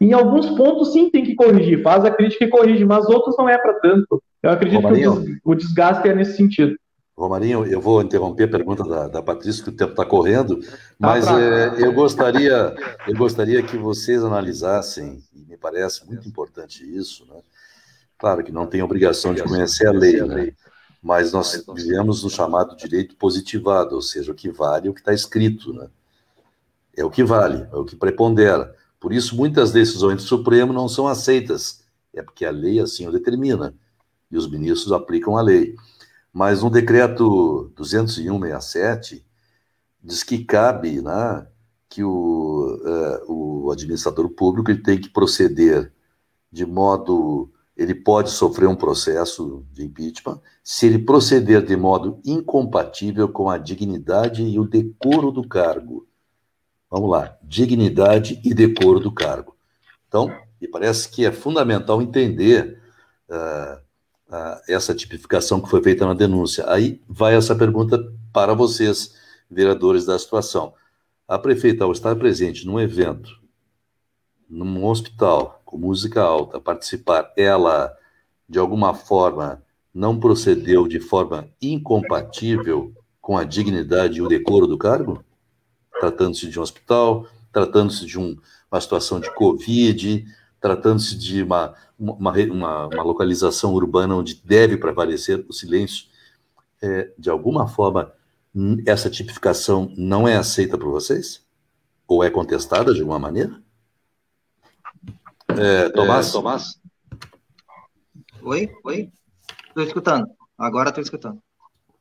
Em 0.00 0.12
alguns 0.12 0.50
pontos, 0.50 0.92
sim, 0.92 1.08
tem 1.08 1.22
que 1.22 1.36
corrigir, 1.36 1.80
faz 1.82 2.04
a 2.04 2.10
crítica 2.10 2.44
e 2.44 2.48
corrige, 2.48 2.84
mas 2.84 3.08
outros 3.08 3.36
não 3.38 3.48
é 3.48 3.56
para 3.56 3.74
tanto. 3.74 4.20
Eu 4.42 4.50
acredito 4.50 4.82
Romarinho, 4.82 5.24
que 5.24 5.40
o 5.44 5.54
desgaste 5.54 6.08
é 6.08 6.14
nesse 6.14 6.36
sentido. 6.36 6.74
Romarinho, 7.22 7.64
eu 7.64 7.80
vou 7.80 8.02
interromper 8.02 8.44
a 8.44 8.48
pergunta 8.48 8.82
da, 8.84 9.08
da 9.08 9.22
Patrícia, 9.22 9.62
que 9.62 9.70
o 9.70 9.76
tempo 9.76 9.92
está 9.92 10.04
correndo, 10.04 10.60
tá 10.60 10.68
mas 10.98 11.26
é, 11.26 11.84
eu, 11.84 11.92
gostaria, 11.92 12.74
eu 13.06 13.16
gostaria 13.16 13.62
que 13.62 13.76
vocês 13.76 14.24
analisassem, 14.24 15.22
e 15.34 15.42
me 15.42 15.56
parece 15.56 16.06
muito 16.06 16.28
importante 16.28 16.84
isso, 16.84 17.26
né? 17.26 17.40
Claro 18.18 18.42
que 18.44 18.52
não 18.52 18.66
tem 18.66 18.82
obrigação 18.82 19.34
de 19.34 19.42
conhecer 19.42 19.86
a 19.86 19.92
lei, 19.92 20.20
né? 20.22 20.52
mas 21.02 21.32
nós 21.32 21.64
vivemos 21.74 22.22
no 22.22 22.30
chamado 22.30 22.76
direito 22.76 23.16
positivado, 23.16 23.96
ou 23.96 24.02
seja, 24.02 24.30
o 24.30 24.34
que 24.34 24.48
vale 24.48 24.86
é 24.86 24.90
o 24.90 24.94
que 24.94 25.00
está 25.00 25.12
escrito, 25.12 25.72
né? 25.72 25.88
É 26.96 27.04
o 27.04 27.10
que 27.10 27.24
vale, 27.24 27.66
é 27.72 27.76
o 27.76 27.84
que 27.84 27.96
prepondera. 27.96 28.74
Por 29.00 29.12
isso, 29.12 29.34
muitas 29.34 29.72
decisões 29.72 30.16
do 30.16 30.22
Supremo 30.22 30.72
não 30.72 30.88
são 30.88 31.08
aceitas, 31.08 31.82
é 32.14 32.22
porque 32.22 32.44
a 32.44 32.50
lei 32.50 32.78
assim 32.78 33.08
o 33.08 33.10
determina, 33.10 33.74
e 34.30 34.36
os 34.36 34.48
ministros 34.48 34.92
aplicam 34.92 35.36
a 35.36 35.42
lei. 35.42 35.74
Mas 36.32 36.62
no 36.62 36.70
decreto 36.70 37.70
20167 37.76 39.24
diz 40.02 40.22
que 40.22 40.44
cabe, 40.44 41.02
né, 41.02 41.46
que 41.88 42.02
o, 42.02 42.80
uh, 43.28 43.64
o 43.66 43.70
administrador 43.70 44.28
público 44.30 44.70
ele 44.70 44.82
tem 44.82 45.00
que 45.00 45.10
proceder 45.10 45.92
de 46.50 46.66
modo 46.66 47.52
ele 47.76 47.94
pode 47.94 48.30
sofrer 48.30 48.68
um 48.68 48.76
processo 48.76 49.64
de 49.72 49.84
impeachment 49.84 50.40
se 50.62 50.86
ele 50.86 50.98
proceder 50.98 51.64
de 51.64 51.76
modo 51.76 52.20
incompatível 52.24 53.28
com 53.28 53.48
a 53.48 53.58
dignidade 53.58 54.42
e 54.42 54.58
o 54.58 54.64
decoro 54.64 55.32
do 55.32 55.46
cargo. 55.46 56.06
Vamos 56.90 57.10
lá, 57.10 57.36
dignidade 57.42 58.40
e 58.44 58.52
decoro 58.52 59.00
do 59.00 59.10
cargo. 59.10 59.56
Então, 60.06 60.30
me 60.60 60.68
parece 60.68 61.08
que 61.08 61.24
é 61.24 61.32
fundamental 61.32 62.02
entender 62.02 62.78
uh, 63.28 63.80
essa 64.66 64.94
tipificação 64.94 65.60
que 65.60 65.68
foi 65.68 65.82
feita 65.82 66.06
na 66.06 66.14
denúncia. 66.14 66.64
Aí 66.68 67.00
vai 67.08 67.34
essa 67.34 67.54
pergunta 67.54 68.02
para 68.32 68.54
vocês, 68.54 69.14
vereadores 69.50 70.06
da 70.06 70.18
situação. 70.18 70.74
A 71.28 71.38
prefeita, 71.38 71.84
ao 71.84 71.92
estar 71.92 72.16
presente 72.16 72.66
num 72.66 72.80
evento, 72.80 73.30
num 74.48 74.84
hospital, 74.86 75.62
com 75.64 75.76
música 75.76 76.22
alta, 76.22 76.60
participar, 76.60 77.32
ela, 77.36 77.94
de 78.48 78.58
alguma 78.58 78.94
forma, 78.94 79.62
não 79.94 80.18
procedeu 80.18 80.88
de 80.88 81.00
forma 81.00 81.48
incompatível 81.60 82.92
com 83.20 83.36
a 83.36 83.44
dignidade 83.44 84.18
e 84.18 84.22
o 84.22 84.28
decoro 84.28 84.66
do 84.66 84.78
cargo? 84.78 85.24
Tratando-se 86.00 86.48
de 86.48 86.58
um 86.58 86.62
hospital, 86.62 87.26
tratando-se 87.52 88.06
de 88.06 88.18
um, 88.18 88.36
uma 88.70 88.80
situação 88.80 89.20
de 89.20 89.32
Covid, 89.34 90.24
tratando-se 90.62 91.18
de 91.18 91.42
uma, 91.42 91.74
uma, 91.98 92.32
uma, 92.32 92.86
uma, 92.86 93.02
localização 93.02 93.74
urbana 93.74 94.14
onde 94.14 94.40
deve 94.44 94.76
prevalecer 94.76 95.44
o 95.48 95.52
silêncio, 95.52 96.06
é, 96.80 97.12
de 97.18 97.28
alguma 97.28 97.66
forma, 97.66 98.12
essa 98.86 99.10
tipificação 99.10 99.92
não 99.96 100.26
é 100.26 100.36
aceita 100.36 100.78
por 100.78 100.90
vocês? 100.90 101.44
Ou 102.06 102.22
é 102.22 102.30
contestada 102.30 102.94
de 102.94 103.00
alguma 103.00 103.18
maneira? 103.18 103.60
É, 105.48 105.88
Tomás? 105.90 106.28
É, 106.28 106.32
Tomás? 106.32 106.80
Oi, 108.42 108.70
oi. 108.84 109.10
Estou 109.68 109.82
escutando. 109.82 110.30
Agora 110.56 110.90
estou 110.90 111.02
escutando. 111.02 111.42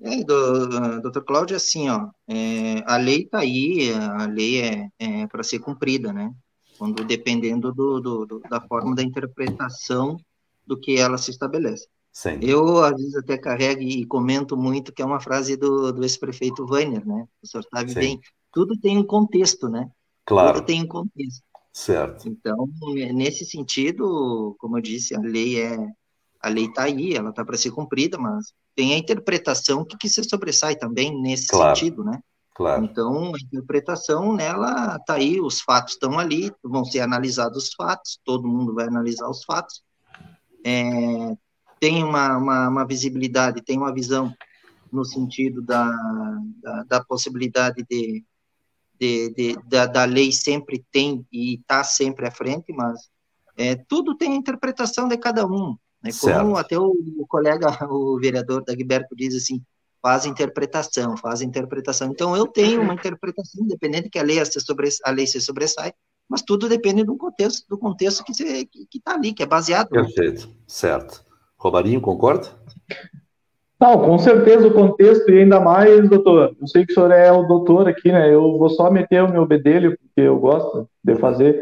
É, 0.03 0.23
do, 0.23 1.01
doutor 1.01 1.23
Cláudio, 1.23 1.55
assim, 1.55 1.89
ó, 1.89 2.09
é, 2.27 2.83
a 2.85 2.97
lei 2.97 3.23
está 3.23 3.39
aí, 3.39 3.93
a 3.93 4.25
lei 4.25 4.61
é, 4.61 4.89
é 4.99 5.27
para 5.27 5.43
ser 5.43 5.59
cumprida, 5.59 6.11
né? 6.11 6.33
Quando 6.81 7.03
dependendo 7.03 7.71
do, 7.71 7.99
do, 7.99 8.25
do, 8.25 8.39
da 8.39 8.59
forma 8.59 8.95
da 8.95 9.03
interpretação 9.03 10.17
do 10.65 10.75
que 10.75 10.97
ela 10.97 11.15
se 11.15 11.29
estabelece. 11.29 11.87
Sim. 12.11 12.39
Eu, 12.41 12.83
às 12.83 12.93
vezes, 12.93 13.15
até 13.17 13.37
carrego 13.37 13.83
e 13.83 14.03
comento 14.03 14.57
muito 14.57 14.91
que 14.91 14.99
é 14.99 15.05
uma 15.05 15.19
frase 15.19 15.55
do, 15.55 15.91
do 15.91 16.01
ex-prefeito 16.01 16.65
Weiner, 16.65 17.05
né? 17.05 17.27
O 17.39 17.45
senhor 17.45 17.63
sabe 17.71 17.93
Sim. 17.93 17.99
bem, 17.99 18.19
tudo 18.51 18.75
tem 18.79 18.97
um 18.97 19.03
contexto, 19.03 19.69
né? 19.69 19.91
Claro. 20.25 20.55
Tudo 20.55 20.65
tem 20.65 20.81
um 20.81 20.87
contexto. 20.87 21.43
Certo. 21.71 22.27
Então, 22.27 22.67
nesse 23.13 23.45
sentido, 23.45 24.55
como 24.57 24.79
eu 24.79 24.81
disse, 24.81 25.13
a 25.13 25.19
lei 25.19 25.61
é 25.61 25.77
a 26.41 26.49
lei 26.49 26.65
está 26.65 26.85
aí, 26.85 27.13
ela 27.13 27.29
está 27.29 27.45
para 27.45 27.57
ser 27.59 27.69
cumprida, 27.69 28.17
mas 28.17 28.53
tem 28.75 28.95
a 28.95 28.97
interpretação 28.97 29.85
que, 29.85 29.95
que 29.97 30.09
se 30.09 30.23
sobressai 30.23 30.75
também 30.75 31.15
nesse 31.21 31.49
claro. 31.49 31.75
sentido, 31.75 32.03
né? 32.03 32.19
Claro. 32.61 32.85
Então, 32.85 33.33
a 33.33 33.39
interpretação 33.39 34.33
nela 34.33 34.97
está 34.97 35.15
aí, 35.15 35.41
os 35.41 35.61
fatos 35.61 35.93
estão 35.93 36.19
ali, 36.19 36.51
vão 36.63 36.85
ser 36.85 36.99
analisados 36.99 37.63
os 37.63 37.73
fatos, 37.73 38.19
todo 38.23 38.47
mundo 38.47 38.75
vai 38.75 38.85
analisar 38.87 39.27
os 39.27 39.43
fatos. 39.43 39.81
É, 40.63 41.35
tem 41.79 42.03
uma, 42.03 42.37
uma, 42.37 42.69
uma, 42.69 42.85
visibilidade, 42.85 43.63
tem 43.63 43.79
uma 43.79 43.91
visão 43.91 44.31
no 44.91 45.03
sentido 45.03 45.59
da, 45.63 45.91
da, 46.61 46.83
da 46.83 47.03
possibilidade 47.03 47.83
de, 47.89 48.23
de, 48.99 49.33
de, 49.33 49.55
da, 49.67 49.87
da 49.87 50.05
lei 50.05 50.31
sempre 50.31 50.85
tem 50.91 51.25
e 51.31 51.55
está 51.55 51.83
sempre 51.83 52.27
à 52.27 52.31
frente, 52.31 52.71
mas 52.71 53.09
é, 53.57 53.75
tudo 53.75 54.15
tem 54.15 54.33
a 54.33 54.35
interpretação 54.35 55.07
de 55.07 55.17
cada 55.17 55.47
um. 55.47 55.75
Né? 56.03 56.11
Como 56.19 56.55
até 56.55 56.77
o, 56.77 56.93
o, 57.17 57.25
colega, 57.25 57.65
o 57.89 58.19
vereador 58.19 58.63
Dagberto 58.63 59.15
diz 59.15 59.33
assim, 59.33 59.63
faz 60.01 60.25
interpretação, 60.25 61.15
faz 61.15 61.41
interpretação. 61.41 62.09
Então, 62.09 62.35
eu 62.35 62.47
tenho 62.47 62.81
uma 62.81 62.93
interpretação, 62.93 63.63
independente 63.63 64.09
que 64.09 64.19
a 64.19 64.23
lei 64.23 64.43
se, 64.45 64.59
sobre, 64.59 64.89
a 65.05 65.11
lei 65.11 65.27
se 65.27 65.39
sobressai, 65.39 65.93
mas 66.27 66.41
tudo 66.41 66.67
depende 66.67 67.03
do 67.03 67.17
contexto, 67.17 67.67
do 67.69 67.77
contexto 67.77 68.23
que 68.23 68.31
está 68.31 68.43
que, 68.43 68.85
que 68.89 68.99
tá 68.99 69.13
ali, 69.13 69.33
que 69.33 69.43
é 69.43 69.45
baseado. 69.45 69.89
Perfeito, 69.89 70.49
certo. 70.67 71.23
Robarinho, 71.57 72.01
concorda? 72.01 72.47
Não, 73.79 73.99
com 73.99 74.17
certeza 74.19 74.67
o 74.67 74.73
contexto, 74.73 75.29
e 75.31 75.39
ainda 75.39 75.59
mais, 75.59 76.07
doutor, 76.07 76.55
eu 76.59 76.67
sei 76.67 76.85
que 76.85 76.91
o 76.91 76.95
senhor 76.95 77.11
é 77.11 77.31
o 77.31 77.43
doutor 77.43 77.87
aqui, 77.87 78.11
né? 78.11 78.31
Eu 78.31 78.57
vou 78.57 78.69
só 78.69 78.91
meter 78.91 79.23
o 79.23 79.31
meu 79.31 79.45
bedelho, 79.45 79.97
porque 79.97 80.21
eu 80.21 80.39
gosto 80.39 80.87
de 81.03 81.15
fazer. 81.15 81.59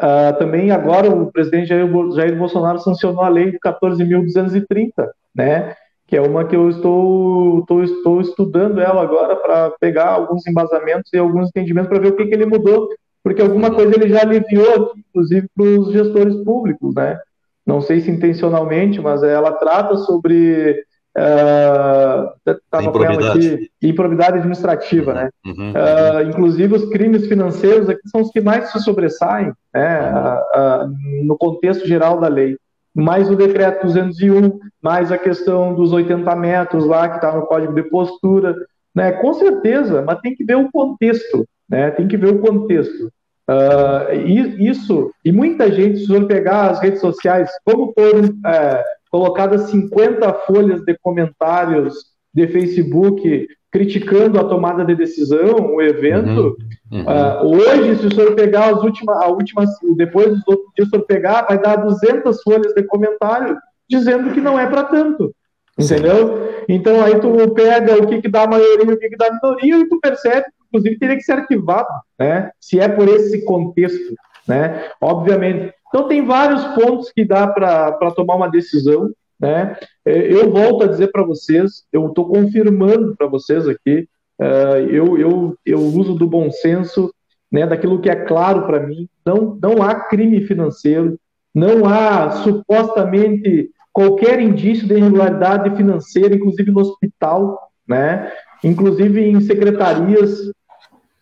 Uh, 0.00 0.36
também 0.38 0.70
agora 0.70 1.08
o 1.08 1.30
presidente 1.30 1.68
Jair, 1.68 1.86
Jair 2.12 2.36
Bolsonaro 2.36 2.78
sancionou 2.80 3.22
a 3.22 3.28
lei 3.28 3.56
14.230, 3.64 4.90
né? 5.34 5.76
Que 6.10 6.16
é 6.16 6.20
uma 6.20 6.44
que 6.44 6.56
eu 6.56 6.68
estou, 6.68 7.60
estou, 7.60 7.82
estou 7.84 8.20
estudando 8.20 8.80
ela 8.80 9.00
agora 9.00 9.36
para 9.36 9.70
pegar 9.80 10.08
alguns 10.08 10.46
embasamentos 10.46 11.12
e 11.12 11.18
alguns 11.18 11.48
entendimentos 11.48 11.88
para 11.88 12.00
ver 12.00 12.08
o 12.08 12.16
que, 12.16 12.26
que 12.26 12.34
ele 12.34 12.46
mudou, 12.46 12.88
porque 13.22 13.40
alguma 13.40 13.70
coisa 13.72 13.94
ele 13.94 14.08
já 14.08 14.22
aliviou, 14.22 14.92
inclusive 14.96 15.46
para 15.54 15.64
os 15.64 15.92
gestores 15.92 16.34
públicos, 16.42 16.94
né? 16.94 17.18
Não 17.64 17.80
sei 17.80 18.00
se 18.00 18.10
intencionalmente, 18.10 19.00
mas 19.00 19.22
ela 19.22 19.52
trata 19.52 19.96
sobre 19.98 20.84
uh, 21.16 22.82
improbidade. 22.82 23.54
Aqui, 23.54 23.70
improbidade 23.82 24.38
administrativa, 24.38 25.14
né? 25.14 25.30
Uhum, 25.46 25.72
uh, 25.72 26.28
inclusive 26.28 26.74
os 26.74 26.88
crimes 26.90 27.26
financeiros 27.26 27.88
aqui 27.88 28.08
são 28.08 28.22
os 28.22 28.30
que 28.30 28.40
mais 28.40 28.70
se 28.70 28.80
sobressaem 28.80 29.52
né, 29.72 30.12
uh, 30.12 31.24
no 31.24 31.36
contexto 31.36 31.86
geral 31.86 32.18
da 32.18 32.28
lei. 32.28 32.56
Mais 32.94 33.30
o 33.30 33.36
decreto 33.36 33.86
201, 33.86 34.58
mais 34.82 35.12
a 35.12 35.18
questão 35.18 35.74
dos 35.74 35.92
80 35.92 36.34
metros 36.36 36.84
lá 36.84 37.08
que 37.08 37.16
está 37.16 37.32
no 37.32 37.46
código 37.46 37.74
de 37.74 37.84
postura, 37.84 38.54
né? 38.94 39.12
Com 39.12 39.32
certeza, 39.34 40.02
mas 40.02 40.20
tem 40.20 40.34
que 40.34 40.44
ver 40.44 40.56
o 40.56 40.70
contexto, 40.70 41.46
né? 41.68 41.90
Tem 41.92 42.08
que 42.08 42.16
ver 42.16 42.34
o 42.34 42.40
contexto. 42.40 43.10
Uh, 43.48 44.14
isso, 44.58 45.10
e 45.24 45.32
muita 45.32 45.72
gente, 45.72 45.98
se 45.98 46.06
for 46.06 46.26
pegar 46.26 46.70
as 46.70 46.80
redes 46.80 47.00
sociais, 47.00 47.50
como 47.64 47.92
foram 47.92 48.32
é, 48.46 48.84
colocadas 49.10 49.70
50 49.70 50.32
folhas 50.46 50.82
de 50.84 50.96
comentários 51.02 51.94
de 52.32 52.46
Facebook 52.46 53.48
criticando 53.70 54.38
a 54.38 54.44
tomada 54.44 54.84
de 54.84 54.94
decisão, 54.94 55.74
o 55.74 55.80
evento. 55.80 56.56
Uhum, 56.90 57.00
uhum. 57.00 57.04
Uh, 57.04 57.56
hoje, 57.56 57.96
se 57.96 58.06
o 58.06 58.14
senhor 58.14 58.34
pegar 58.34 58.74
as 58.74 58.82
últimas, 58.82 59.16
a 59.18 59.28
última, 59.28 59.64
depois 59.96 60.30
dos 60.30 60.48
outros 60.48 60.68
dias, 60.76 60.88
o 60.88 60.90
senhor 60.90 61.06
pegar, 61.06 61.46
vai 61.46 61.60
dar 61.60 61.76
200 61.76 62.42
folhas 62.42 62.74
de 62.74 62.82
comentário 62.82 63.56
dizendo 63.88 64.32
que 64.32 64.40
não 64.40 64.58
é 64.58 64.66
para 64.66 64.84
tanto. 64.84 65.34
Entendeu? 65.78 66.64
Então 66.68 67.02
aí 67.02 67.18
tu 67.20 67.54
pega 67.54 67.96
o 68.02 68.06
que, 68.06 68.20
que 68.20 68.28
dá 68.28 68.42
a 68.42 68.46
maioria 68.46 68.92
o 68.92 68.98
que, 68.98 69.08
que 69.08 69.16
dá 69.16 69.28
a 69.28 69.32
minoria 69.32 69.78
e 69.78 69.88
tu 69.88 69.98
percebe 69.98 70.42
que, 70.42 70.66
inclusive, 70.68 70.98
teria 70.98 71.16
que 71.16 71.22
ser 71.22 71.32
arquivado, 71.32 71.88
né? 72.18 72.50
Se 72.60 72.78
é 72.78 72.88
por 72.88 73.08
esse 73.08 73.44
contexto, 73.44 74.14
né? 74.46 74.90
Obviamente. 75.00 75.72
Então, 75.88 76.06
tem 76.06 76.24
vários 76.24 76.64
pontos 76.74 77.10
que 77.10 77.24
dá 77.24 77.46
para 77.48 78.10
tomar 78.12 78.36
uma 78.36 78.48
decisão. 78.48 79.10
Né? 79.40 79.76
É, 80.04 80.32
eu 80.32 80.50
volto 80.50 80.84
a 80.84 80.86
dizer 80.86 81.10
para 81.10 81.24
vocês, 81.24 81.84
eu 81.92 82.08
estou 82.08 82.28
confirmando 82.28 83.16
para 83.16 83.26
vocês 83.26 83.66
aqui, 83.66 84.06
uh, 84.40 84.78
eu, 84.88 85.18
eu, 85.18 85.56
eu 85.64 85.78
uso 85.78 86.14
do 86.14 86.26
bom 86.26 86.50
senso, 86.50 87.12
né, 87.50 87.66
daquilo 87.66 88.00
que 88.00 88.10
é 88.10 88.14
claro 88.14 88.66
para 88.66 88.86
mim. 88.86 89.08
Não, 89.24 89.58
não 89.60 89.82
há 89.82 89.94
crime 89.94 90.42
financeiro, 90.42 91.18
não 91.54 91.86
há 91.86 92.30
supostamente 92.42 93.70
qualquer 93.92 94.40
indício 94.40 94.86
de 94.86 94.94
irregularidade 94.94 95.74
financeira, 95.74 96.34
inclusive 96.34 96.70
no 96.70 96.80
hospital, 96.80 97.70
né? 97.88 98.30
inclusive 98.62 99.20
em 99.20 99.40
secretarias 99.40 100.52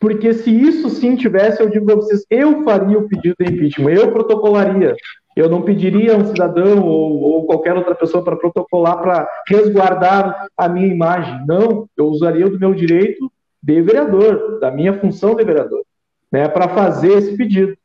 porque 0.01 0.33
se 0.33 0.51
isso 0.51 0.89
sim 0.91 1.17
tivesse, 1.17 1.61
eu 1.61 1.69
digo 1.69 1.87
para 1.87 1.97
vocês, 1.97 2.25
eu 2.31 2.63
faria 2.63 2.99
o 2.99 3.09
pedido 3.09 3.35
de 3.41 3.53
impeachment, 3.53 3.93
eu 3.93 4.13
protocolaria. 4.13 4.95
Eu 5.39 5.49
não 5.49 5.63
pediria 5.63 6.15
a 6.15 6.17
um 6.17 6.25
cidadão 6.25 6.85
ou, 6.85 7.23
ou 7.23 7.47
qualquer 7.47 7.77
outra 7.77 7.95
pessoa 7.95 8.25
para 8.25 8.35
protocolar 8.35 9.01
para 9.01 9.29
resguardar 9.47 10.49
a 10.57 10.69
minha 10.69 10.89
imagem. 10.89 11.47
Não, 11.47 11.89
eu 11.97 12.07
usaria 12.07 12.51
do 12.51 12.59
meu 12.59 12.75
direito 12.75 13.31
de 13.63 13.81
vereador, 13.81 14.59
da 14.59 14.69
minha 14.69 14.99
função 14.99 15.37
de 15.37 15.45
vereador, 15.45 15.85
né, 16.33 16.49
para 16.49 16.69
fazer 16.69 17.13
esse 17.13 17.37
pedido. 17.37 17.77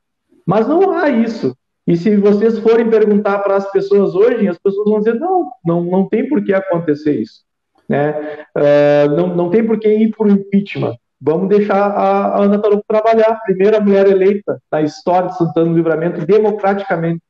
Mas 0.44 0.68
não 0.68 0.98
há 0.98 1.12
isso. 1.12 1.56
E 1.86 1.96
se 1.96 2.16
vocês 2.18 2.58
forem 2.58 2.90
perguntar 2.90 3.38
para 3.40 3.56
as 3.56 3.72
pessoas 3.72 4.16
hoje, 4.16 4.48
as 4.48 4.58
pessoas 4.58 4.90
vão 4.90 4.98
dizer: 4.98 5.20
não, 5.20 5.52
não, 5.64 5.84
não 5.84 6.10
tem 6.10 6.28
por 6.28 6.44
que 6.44 6.54
acontecer 6.56 7.22
isso. 7.22 7.44
Né? 7.88 8.46
Uh, 8.58 9.16
não, 9.16 9.28
não 9.36 9.50
tem 9.52 9.64
por 9.64 9.78
que 9.78 9.90
ir 9.90 10.12
o 10.18 10.28
impeachment. 10.28 10.96
Vamos 11.22 11.50
deixar 11.50 11.78
a, 11.78 12.28
a 12.30 12.44
Ana 12.44 12.58
Tarouco 12.58 12.84
trabalhar, 12.88 13.42
primeira 13.46 13.80
mulher 13.80 14.08
eleita 14.08 14.60
na 14.72 14.82
história 14.82 15.30
de 15.30 15.38
Santana 15.38 15.70
do 15.70 15.76
Livramento 15.76 16.26
democraticamente. 16.26 17.22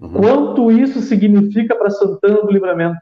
Uhum. 0.00 0.12
Quanto 0.12 0.72
isso 0.72 1.00
significa 1.00 1.74
para 1.74 1.90
Santana 1.90 2.42
do 2.42 2.50
Livramento? 2.50 2.98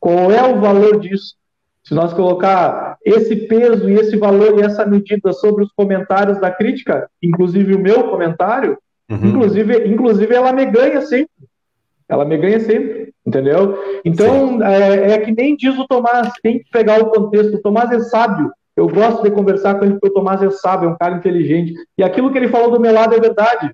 Qual 0.00 0.30
é 0.30 0.42
o 0.42 0.60
valor 0.60 0.98
disso? 1.00 1.36
Se 1.84 1.94
nós 1.94 2.12
colocar 2.12 2.98
esse 3.04 3.36
peso 3.46 3.88
e 3.88 3.94
esse 3.94 4.16
valor 4.16 4.58
e 4.58 4.62
essa 4.62 4.84
medida 4.84 5.32
sobre 5.32 5.62
os 5.62 5.70
comentários 5.72 6.40
da 6.40 6.50
crítica, 6.50 7.08
inclusive 7.22 7.74
o 7.74 7.78
meu 7.78 8.08
comentário, 8.10 8.76
uhum. 9.08 9.26
inclusive, 9.26 9.86
inclusive 9.86 10.34
ela 10.34 10.52
me 10.52 10.66
ganha 10.66 11.00
sempre. 11.02 11.30
Ela 12.08 12.24
me 12.24 12.36
ganha 12.36 12.58
sempre, 12.60 13.12
entendeu? 13.24 13.78
Então, 14.04 14.62
é, 14.64 15.12
é, 15.12 15.18
que 15.18 15.32
nem 15.32 15.56
diz 15.56 15.78
o 15.78 15.86
Tomás, 15.86 16.32
tem 16.42 16.58
que 16.58 16.70
pegar 16.70 17.00
o 17.00 17.10
contexto. 17.10 17.56
O 17.56 17.62
Tomás 17.62 17.90
é 17.92 18.00
sábio. 18.00 18.50
Eu 18.76 18.88
gosto 18.88 19.22
de 19.22 19.30
conversar 19.30 19.76
com 19.76 19.84
ele 19.84 19.94
porque 19.94 20.08
o 20.08 20.12
Tomás 20.12 20.42
é 20.42 20.50
sábio, 20.50 20.88
é 20.88 20.92
um 20.92 20.96
cara 20.96 21.16
inteligente. 21.16 21.72
E 21.96 22.02
aquilo 22.02 22.30
que 22.30 22.38
ele 22.38 22.48
falou 22.48 22.70
do 22.70 22.80
Melado 22.80 23.14
é 23.14 23.20
verdade. 23.20 23.72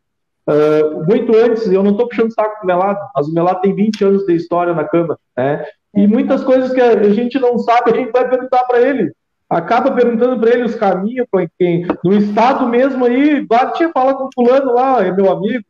Uh, 0.49 1.05
muito 1.07 1.37
antes, 1.37 1.71
eu 1.71 1.83
não 1.83 1.93
estou 1.93 2.09
puxando 2.09 2.35
saco 2.35 2.61
do 2.61 2.67
Melado, 2.67 2.99
mas 3.15 3.29
o 3.29 3.33
Melado 3.33 3.61
tem 3.61 3.75
20 3.75 4.05
anos 4.05 4.27
de 4.27 4.35
história 4.35 4.75
na 4.75 4.85
Câmara. 4.85 5.19
Né? 5.37 5.65
E 5.95 6.07
muitas 6.07 6.43
coisas 6.43 6.73
que 6.73 6.81
a 6.81 7.11
gente 7.11 7.39
não 7.39 7.59
sabe, 7.59 7.93
a 7.93 7.97
gente 7.97 8.11
vai 8.11 8.29
perguntar 8.29 8.65
para 8.65 8.81
ele. 8.81 9.13
Acaba 9.49 9.93
perguntando 9.93 10.41
para 10.41 10.51
ele 10.51 10.65
os 10.65 10.75
caminhos, 10.75 11.27
quem, 11.59 11.87
no 12.03 12.15
estado 12.15 12.67
mesmo 12.69 13.05
aí, 13.05 13.45
bate, 13.45 13.87
fala 13.93 14.15
com 14.15 14.31
fulano 14.35 14.73
lá, 14.73 15.05
é 15.05 15.13
meu 15.13 15.31
amigo, 15.31 15.65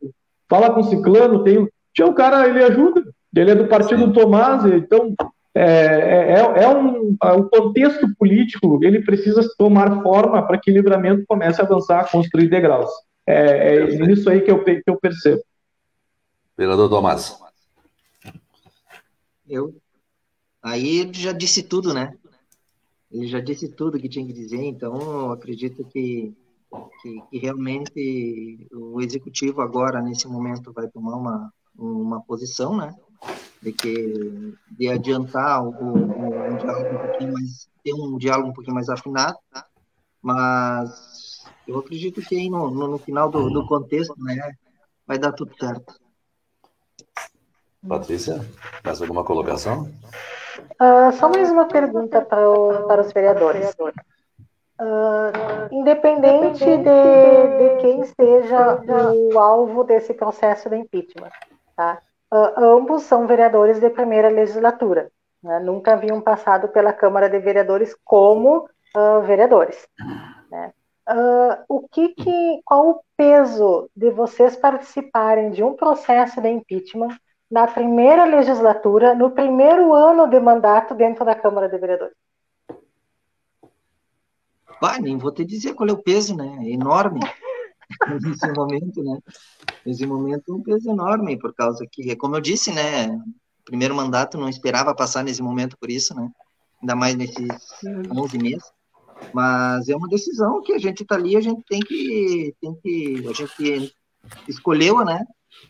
fala 0.49 0.71
com 0.71 0.83
ciclano, 0.83 1.43
tem. 1.43 1.67
Tinha 1.93 2.07
um 2.07 2.13
cara, 2.13 2.47
ele 2.47 2.63
ajuda, 2.63 3.03
ele 3.35 3.51
é 3.51 3.55
do 3.55 3.67
partido 3.67 4.07
do 4.07 4.13
Tomás, 4.13 4.65
então 4.65 5.13
é, 5.53 5.65
é, 5.65 6.33
é, 6.39 6.63
é 6.63 6.69
um, 6.69 7.15
é 7.21 7.33
um 7.33 7.43
contexto 7.43 8.07
político, 8.17 8.79
ele 8.81 9.03
precisa 9.03 9.41
tomar 9.57 10.01
forma 10.01 10.41
para 10.47 10.57
que 10.57 10.71
o 10.71 10.73
livramento 10.73 11.25
comece 11.27 11.61
a 11.61 11.65
avançar, 11.65 11.99
a 11.99 12.07
construir 12.07 12.47
degraus. 12.47 12.89
É, 13.25 13.77
é 13.77 14.11
isso 14.11 14.29
aí 14.29 14.41
que 14.41 14.51
eu, 14.51 14.63
que 14.63 14.83
eu 14.85 14.97
percebo. 14.97 15.43
Vereador 16.57 16.89
Tomás. 16.89 17.37
Eu. 19.47 19.75
Aí 20.61 20.99
ele 20.99 21.13
já 21.13 21.31
disse 21.31 21.63
tudo, 21.63 21.93
né? 21.93 22.15
Ele 23.11 23.27
já 23.27 23.39
disse 23.39 23.69
tudo 23.69 23.99
que 23.99 24.09
tinha 24.09 24.25
que 24.25 24.33
dizer, 24.33 24.63
então 24.63 24.99
eu 24.99 25.31
acredito 25.31 25.83
que, 25.85 26.33
que, 27.01 27.21
que 27.29 27.37
realmente 27.37 28.67
o 28.71 29.01
executivo 29.01 29.61
agora, 29.61 30.01
nesse 30.01 30.27
momento, 30.27 30.73
vai 30.73 30.87
tomar 30.87 31.17
uma, 31.17 31.53
uma 31.77 32.21
posição, 32.21 32.75
né? 32.75 32.95
de 33.63 33.71
que 33.71 34.53
de 34.71 34.89
adiantar 34.89 35.63
o, 35.63 35.69
o, 35.69 36.53
um 36.53 36.57
diálogo 36.57 36.95
um 36.95 36.99
pouquinho 36.99 37.33
mais 37.33 37.69
ter 37.83 37.93
um 37.93 38.17
diálogo 38.17 38.49
um 38.49 38.53
pouquinho 38.53 38.75
mais 38.75 38.89
afinado, 38.89 39.37
tá? 39.51 39.65
mas 40.21 41.12
eu 41.67 41.79
acredito 41.79 42.21
que 42.21 42.35
aí 42.35 42.49
no, 42.49 42.69
no, 42.69 42.87
no 42.87 42.97
final 42.97 43.29
do, 43.29 43.49
do, 43.49 43.65
contexto, 43.67 44.15
né, 44.19 44.53
vai 45.07 45.17
dar 45.17 45.31
tudo 45.31 45.55
certo. 45.57 45.99
Patrícia, 47.87 48.39
mais 48.83 49.01
alguma 49.01 49.23
colocação? 49.23 49.91
Uh, 50.81 51.11
só 51.13 51.29
mais 51.29 51.51
uma 51.51 51.65
pergunta 51.65 52.21
para, 52.21 52.49
o, 52.49 52.87
para 52.87 53.01
os 53.01 53.11
vereadores. 53.11 53.73
Uh, 54.79 55.69
independente 55.71 56.65
de, 56.65 56.77
de 56.77 57.81
quem 57.81 58.03
seja 58.05 58.81
o 59.31 59.37
alvo 59.37 59.83
desse 59.83 60.13
processo 60.13 60.69
de 60.69 60.77
impeachment, 60.77 61.29
tá? 61.75 61.99
Uh, 62.33 62.51
ambos 62.57 63.03
são 63.03 63.27
vereadores 63.27 63.79
de 63.79 63.89
primeira 63.91 64.27
legislatura. 64.27 65.11
Né? 65.43 65.59
Nunca 65.59 65.93
haviam 65.93 66.19
passado 66.19 66.67
pela 66.69 66.91
Câmara 66.91 67.29
de 67.29 67.37
Vereadores 67.37 67.95
como 68.03 68.67
uh, 68.97 69.21
vereadores. 69.21 69.87
Uh, 71.09 71.63
o 71.67 71.87
que, 71.89 72.09
que, 72.09 72.61
qual 72.63 72.89
o 72.89 73.01
peso 73.17 73.89
de 73.95 74.09
vocês 74.09 74.55
participarem 74.55 75.51
de 75.51 75.61
um 75.61 75.75
processo 75.75 76.41
de 76.41 76.49
impeachment 76.49 77.17
na 77.51 77.67
primeira 77.67 78.23
legislatura, 78.25 79.13
no 79.13 79.31
primeiro 79.31 79.93
ano 79.93 80.27
de 80.27 80.39
mandato 80.39 80.95
dentro 80.95 81.25
da 81.25 81.35
Câmara 81.35 81.67
de 81.67 81.77
Vereadores? 81.77 82.15
Bah, 84.81 84.99
nem 84.99 85.17
vou 85.17 85.31
te 85.31 85.45
dizer 85.45 85.73
qual 85.73 85.87
é 85.89 85.91
o 85.91 86.01
peso, 86.01 86.35
né? 86.35 86.57
É 86.61 86.71
enorme 86.71 87.19
nesse 88.21 88.51
momento, 88.51 89.03
né? 89.03 89.19
Nesse 89.85 90.05
momento, 90.05 90.55
um 90.55 90.63
peso 90.63 90.89
enorme, 90.89 91.37
por 91.37 91.53
causa 91.53 91.85
que, 91.89 92.15
como 92.15 92.37
eu 92.37 92.41
disse, 92.41 92.73
né? 92.73 93.07
Primeiro 93.65 93.95
mandato 93.95 94.37
não 94.37 94.49
esperava 94.49 94.95
passar 94.95 95.23
nesse 95.23 95.41
momento 95.41 95.77
por 95.77 95.89
isso, 95.89 96.15
né? 96.15 96.29
Ainda 96.81 96.95
mais 96.95 97.15
nesses 97.15 97.47
11 98.11 98.37
meses. 98.37 98.71
Mas 99.33 99.89
é 99.89 99.95
uma 99.95 100.07
decisão 100.07 100.61
que 100.61 100.73
a 100.73 100.77
gente 100.77 101.03
está 101.03 101.15
ali, 101.15 101.35
a 101.35 101.41
gente 101.41 101.63
tem 101.67 101.79
que, 101.79 102.55
tem 102.59 102.75
que, 102.75 103.27
a 103.27 103.33
gente 103.33 103.93
escolheu, 104.47 105.03
né? 105.05 105.23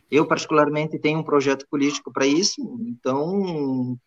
Eu 0.10 0.26
particularmente 0.26 0.98
tenho 1.00 1.20
um 1.20 1.24
projeto 1.24 1.68
político 1.70 2.12
para 2.12 2.26
isso, 2.26 2.62
então 2.82 3.98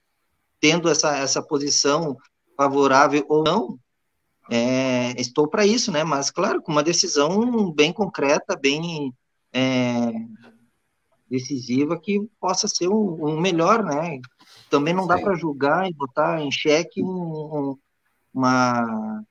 tendo 0.58 0.88
essa 0.88 1.16
essa 1.16 1.42
posição 1.42 2.16
favorável 2.56 3.24
ou 3.28 3.44
não, 3.44 3.78
é, 4.50 5.20
estou 5.20 5.48
para 5.48 5.66
isso, 5.66 5.90
né? 5.90 6.04
Mas, 6.04 6.30
claro, 6.30 6.62
com 6.62 6.72
uma 6.72 6.82
decisão 6.82 7.70
bem 7.72 7.92
concreta, 7.92 8.56
bem 8.56 9.12
é, 9.52 10.12
decisiva 11.28 11.98
que 11.98 12.20
possa 12.40 12.68
ser 12.68 12.88
um, 12.88 13.26
um 13.26 13.40
melhor, 13.40 13.82
né? 13.82 14.20
Também 14.70 14.94
não 14.94 15.06
dá 15.06 15.18
para 15.18 15.34
julgar 15.34 15.88
e 15.88 15.94
botar 15.94 16.40
em 16.40 16.50
xeque 16.50 17.02
um, 17.02 17.08
um, 17.08 17.78
uma, 18.32 19.24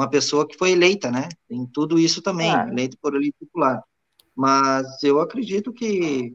uma 0.00 0.08
pessoa 0.08 0.46
que 0.46 0.56
foi 0.56 0.72
eleita, 0.72 1.10
né? 1.10 1.28
Tem 1.48 1.66
tudo 1.66 1.98
isso 1.98 2.22
também, 2.22 2.50
ah. 2.50 2.66
eleito 2.68 2.96
por 3.00 3.14
elite 3.14 3.36
popular. 3.38 3.82
Mas 4.34 5.02
eu 5.02 5.20
acredito 5.20 5.72
que 5.72 6.34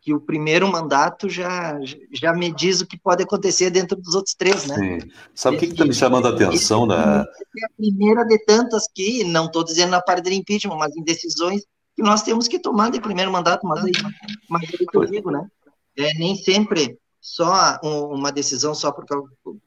que 0.00 0.12
o 0.12 0.20
primeiro 0.20 0.70
mandato 0.70 1.30
já, 1.30 1.78
já 2.12 2.34
me 2.34 2.52
diz 2.52 2.82
o 2.82 2.86
que 2.86 2.98
pode 2.98 3.22
acontecer 3.22 3.70
dentro 3.70 3.96
dos 3.96 4.14
outros 4.14 4.34
três, 4.34 4.66
né? 4.66 4.74
Sim. 4.74 5.10
Sabe 5.34 5.56
o 5.56 5.58
que 5.58 5.64
está 5.64 5.86
me 5.86 5.94
chamando 5.94 6.28
a 6.28 6.30
atenção? 6.30 6.86
Né? 6.86 6.94
É 6.94 7.64
a 7.64 7.70
primeira 7.74 8.22
de 8.26 8.38
tantas 8.44 8.86
que, 8.94 9.24
não 9.24 9.46
estou 9.46 9.64
dizendo 9.64 9.92
na 9.92 10.02
parte 10.02 10.24
do 10.24 10.30
impeachment, 10.30 10.76
mas 10.76 10.94
em 10.94 11.02
decisões 11.02 11.62
que 11.96 12.02
nós 12.02 12.22
temos 12.22 12.46
que 12.46 12.58
tomar 12.58 12.90
de 12.90 13.00
primeiro 13.00 13.32
mandato, 13.32 13.66
mas 13.66 13.82
aí, 13.82 13.92
mas 14.46 14.62
aí 14.64 14.86
eu 14.92 15.06
digo, 15.06 15.30
né? 15.30 15.48
É, 15.96 16.12
nem 16.18 16.36
sempre 16.36 16.98
só 17.18 17.80
uma 17.82 18.30
decisão 18.30 18.74
só 18.74 18.92
por, 18.92 19.06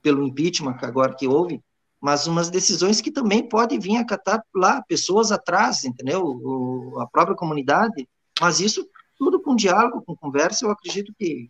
pelo 0.03 0.23
impeachment, 0.23 0.77
agora 0.83 1.15
que 1.15 1.27
houve, 1.27 1.59
mas 2.01 2.27
umas 2.27 2.49
decisões 2.49 3.01
que 3.01 3.11
também 3.11 3.47
podem 3.47 3.79
vir 3.79 3.97
a 3.97 4.05
catar 4.05 4.43
lá 4.55 4.81
pessoas 4.83 5.31
atrás, 5.31 5.83
entendeu? 5.83 6.23
O, 6.23 6.99
a 6.99 7.07
própria 7.07 7.35
comunidade, 7.35 8.07
mas 8.39 8.59
isso 8.59 8.87
tudo 9.17 9.41
com 9.41 9.55
diálogo, 9.55 10.03
com 10.05 10.15
conversa, 10.15 10.65
eu 10.65 10.71
acredito 10.71 11.13
que. 11.17 11.49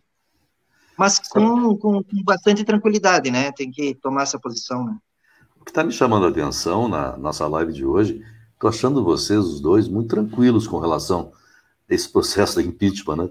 Mas 0.96 1.18
com, 1.18 1.76
com, 1.76 2.02
com 2.02 2.22
bastante 2.24 2.64
tranquilidade, 2.64 3.30
né? 3.30 3.52
Tem 3.52 3.70
que 3.70 3.94
tomar 3.96 4.22
essa 4.22 4.38
posição, 4.38 4.84
né? 4.84 4.96
O 5.60 5.64
que 5.64 5.70
está 5.70 5.84
me 5.84 5.92
chamando 5.92 6.26
a 6.26 6.30
atenção 6.30 6.88
na 6.88 7.16
nossa 7.16 7.46
live 7.46 7.72
de 7.72 7.84
hoje, 7.84 8.24
estou 8.54 8.70
achando 8.70 9.04
vocês, 9.04 9.38
os 9.38 9.60
dois, 9.60 9.86
muito 9.86 10.08
tranquilos 10.08 10.66
com 10.66 10.78
relação 10.78 11.30
a 11.88 11.94
esse 11.94 12.08
processo 12.08 12.60
de 12.60 12.68
impeachment, 12.68 13.16
né? 13.16 13.28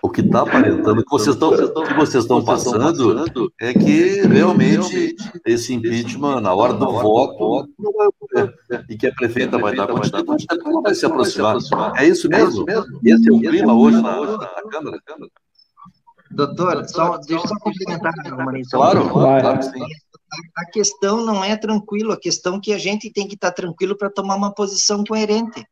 O 0.00 0.08
que 0.08 0.20
está 0.20 0.42
aparentando 0.42 1.04
que 1.04 1.10
vocês 1.10 1.34
estão 1.34 1.50
que 1.50 1.94
vocês 1.94 2.24
estão 2.24 2.44
passando 2.44 3.52
é 3.60 3.74
que 3.74 4.20
realmente 4.26 5.16
esse 5.44 5.74
impeachment 5.74 6.40
na 6.40 6.54
hora 6.54 6.72
do 6.72 6.92
voto 6.92 7.68
e 8.88 8.96
que 8.96 9.08
a 9.08 9.14
prefeita 9.14 9.58
vai 9.58 9.74
dar 9.74 9.88
continuidade, 9.88 10.62
ela 10.64 10.82
vai 10.82 10.94
se 10.94 11.04
aproximar. 11.04 11.56
É 11.96 12.06
isso 12.06 12.28
mesmo? 12.28 12.64
Esse 13.04 13.28
é 13.28 13.32
o 13.32 13.40
clima 13.40 13.74
hoje 13.74 14.00
na, 14.00 14.14
Câmara? 14.70 15.00
Doutor, 16.30 16.88
só, 16.88 17.16
deixa 17.18 17.44
eu 17.44 17.48
só 17.48 17.56
complementar 17.58 18.12
uma 18.32 18.52
Claro, 18.70 19.08
claro 19.08 19.58
que 19.58 19.64
sim. 19.64 19.84
A 20.56 20.70
questão 20.70 21.24
não 21.24 21.42
é 21.42 21.56
tranquilo, 21.56 22.12
a 22.12 22.20
questão 22.20 22.56
é 22.56 22.60
que 22.60 22.72
a 22.72 22.78
gente 22.78 23.10
tem 23.10 23.26
que 23.26 23.34
estar 23.34 23.50
tranquilo 23.50 23.96
para 23.96 24.10
tomar 24.10 24.36
uma 24.36 24.54
posição 24.54 25.02
coerente. 25.02 25.66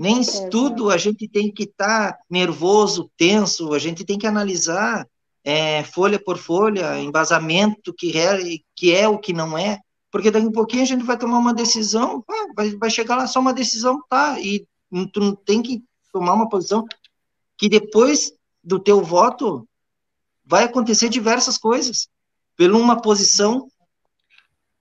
Nem 0.00 0.22
é, 0.22 0.48
tudo 0.48 0.88
a 0.88 0.96
gente 0.96 1.28
tem 1.28 1.52
que 1.52 1.64
estar 1.64 2.12
tá 2.12 2.18
nervoso, 2.30 3.10
tenso, 3.18 3.74
a 3.74 3.78
gente 3.78 4.02
tem 4.02 4.18
que 4.18 4.26
analisar 4.26 5.06
é, 5.44 5.84
folha 5.84 6.18
por 6.18 6.38
folha, 6.38 6.98
embasamento 6.98 7.92
que 7.92 8.16
é, 8.16 8.38
que 8.74 8.94
é 8.94 9.06
o 9.06 9.18
que 9.18 9.34
não 9.34 9.58
é, 9.58 9.78
porque 10.10 10.30
daqui 10.30 10.46
a 10.46 10.48
um 10.48 10.52
pouquinho 10.52 10.84
a 10.84 10.86
gente 10.86 11.04
vai 11.04 11.18
tomar 11.18 11.36
uma 11.36 11.52
decisão, 11.52 12.24
ah, 12.26 12.46
vai, 12.56 12.70
vai 12.76 12.88
chegar 12.88 13.14
lá 13.14 13.26
só 13.26 13.40
uma 13.40 13.52
decisão, 13.52 14.02
tá, 14.08 14.40
e 14.40 14.66
tu 15.12 15.20
não 15.20 15.36
tem 15.36 15.60
que 15.60 15.84
tomar 16.10 16.32
uma 16.32 16.48
posição 16.48 16.86
que 17.58 17.68
depois 17.68 18.32
do 18.64 18.80
teu 18.80 19.02
voto 19.02 19.68
vai 20.46 20.64
acontecer 20.64 21.10
diversas 21.10 21.58
coisas, 21.58 22.08
pela 22.56 22.78
uma 22.78 23.02
posição 23.02 23.68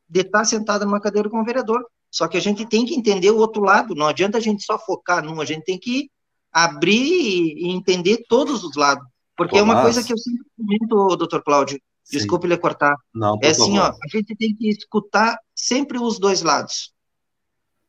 de 0.07 0.21
estar 0.21 0.45
sentado 0.45 0.85
numa 0.85 1.01
cadeira 1.01 1.29
com 1.29 1.41
o 1.41 1.45
vereador. 1.45 1.85
Só 2.11 2.27
que 2.27 2.37
a 2.37 2.41
gente 2.41 2.65
tem 2.65 2.85
que 2.85 2.95
entender 2.95 3.31
o 3.31 3.37
outro 3.37 3.61
lado, 3.61 3.93
não 3.93 4.07
adianta 4.07 4.37
a 4.37 4.41
gente 4.41 4.63
só 4.63 4.77
focar 4.79 5.23
num, 5.23 5.39
a 5.39 5.45
gente 5.45 5.63
tem 5.63 5.77
que 5.77 6.09
abrir 6.51 7.53
e 7.57 7.69
entender 7.69 8.23
todos 8.27 8.63
os 8.63 8.75
lados. 8.75 9.05
Porque 9.37 9.53
Pô, 9.53 9.59
é 9.59 9.63
uma 9.63 9.81
coisa 9.81 10.03
que 10.03 10.11
eu 10.11 10.17
sempre 10.17 10.43
comento, 10.57 11.15
doutor 11.15 11.43
Cláudio, 11.43 11.79
desculpe 12.11 12.47
lhe 12.47 12.57
cortar. 12.57 12.95
Não, 13.13 13.37
é 13.41 13.49
assim, 13.49 13.77
ó, 13.77 13.87
a 13.87 14.07
gente 14.11 14.35
tem 14.35 14.55
que 14.55 14.69
escutar 14.69 15.37
sempre 15.55 15.99
os 15.99 16.19
dois 16.19 16.41
lados. 16.41 16.91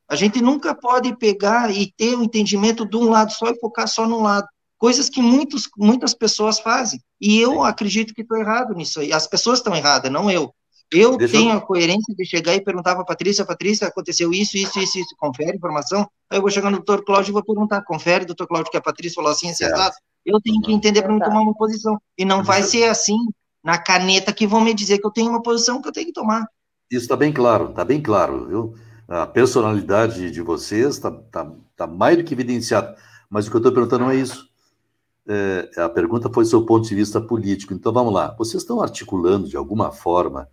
A 0.08 0.16
gente 0.16 0.40
nunca 0.42 0.74
pode 0.74 1.16
pegar 1.16 1.70
e 1.70 1.92
ter 1.92 2.14
o 2.14 2.18
um 2.18 2.22
entendimento 2.24 2.84
de 2.84 2.96
um 2.96 3.08
lado 3.08 3.32
só 3.32 3.46
e 3.46 3.58
focar 3.58 3.88
só 3.88 4.06
num 4.06 4.22
lado. 4.22 4.46
Coisas 4.76 5.08
que 5.08 5.22
muitos, 5.22 5.68
muitas 5.76 6.14
pessoas 6.14 6.58
fazem. 6.58 7.00
E 7.20 7.38
eu 7.38 7.52
Sim. 7.52 7.64
acredito 7.64 8.14
que 8.14 8.22
estou 8.22 8.36
errado 8.36 8.74
nisso 8.74 9.00
aí. 9.00 9.12
As 9.12 9.26
pessoas 9.26 9.58
estão 9.58 9.74
erradas, 9.74 10.10
não 10.10 10.30
eu. 10.30 10.52
Eu 10.93 11.16
Deixa 11.16 11.36
tenho 11.36 11.53
eu... 11.53 11.59
a 11.59 11.61
coerência 11.61 12.14
de 12.14 12.24
chegar 12.24 12.55
e 12.55 12.61
perguntar 12.61 12.95
para 12.95 13.03
a 13.03 13.07
Patrícia, 13.07 13.45
Patrícia, 13.45 13.86
aconteceu 13.86 14.32
isso, 14.32 14.57
isso, 14.57 14.78
isso, 14.80 14.99
isso, 14.99 15.14
confere 15.16 15.57
informação. 15.57 16.09
Aí 16.28 16.38
eu 16.38 16.43
vou 16.43 16.51
chegar 16.51 16.70
no 16.70 16.78
doutor 16.78 17.05
Cláudio 17.05 17.30
e 17.30 17.32
vou 17.32 17.45
perguntar, 17.45 17.82
confere, 17.82 18.24
doutor 18.24 18.49
Cláudio, 18.49 18.70
que 18.70 18.76
a 18.76 18.80
Patrícia 18.82 19.14
falou 19.14 19.30
assim, 19.30 19.51
assim, 19.51 19.64
exato. 19.64 19.97
Eu 20.26 20.41
tenho 20.41 20.61
que 20.61 20.72
entender 20.72 21.03
para 21.03 21.12
me 21.12 21.20
tomar 21.20 21.41
uma 21.41 21.55
posição. 21.55 21.97
E 22.18 22.24
não 22.24 22.43
vai 22.43 22.62
ser 22.62 22.84
assim, 22.84 23.16
na 23.62 23.78
caneta, 23.78 24.32
que 24.32 24.47
vão 24.47 24.61
me 24.61 24.74
dizer 24.74 24.99
que 24.99 25.07
eu 25.07 25.12
tenho 25.12 25.30
uma 25.30 25.43
posição 25.43 25.80
que 25.80 25.88
eu 25.88 25.93
tenho 25.93 26.07
que 26.07 26.12
tomar. 26.12 26.45
Isso 26.91 27.05
está 27.05 27.16
bem 27.16 27.32
claro, 27.32 27.70
está 27.70 27.84
bem 27.84 28.03
claro. 28.03 28.47
Viu? 28.47 28.74
A 29.09 29.26
personalidade 29.26 30.30
de 30.30 30.43
vocês 30.43 30.97
está 30.97 31.11
tá, 31.11 31.51
tá 31.76 31.86
mais 31.86 32.16
do 32.16 32.24
que 32.24 32.34
evidenciada. 32.34 32.97
Mas 33.28 33.47
o 33.47 33.51
que 33.51 33.57
eu 33.57 33.61
estou 33.61 33.72
perguntando 33.72 34.05
não 34.05 34.11
é 34.11 34.16
isso. 34.16 34.49
É, 35.28 35.70
a 35.76 35.88
pergunta 35.88 36.28
foi 36.28 36.43
do 36.43 36.51
seu 36.51 36.66
ponto 36.66 36.88
de 36.88 36.95
vista 36.95 37.20
político. 37.20 37.72
Então 37.72 37.93
vamos 37.93 38.12
lá. 38.12 38.34
Vocês 38.36 38.62
estão 38.62 38.82
articulando 38.82 39.49
de 39.49 39.57
alguma 39.57 39.93
forma 39.93 40.49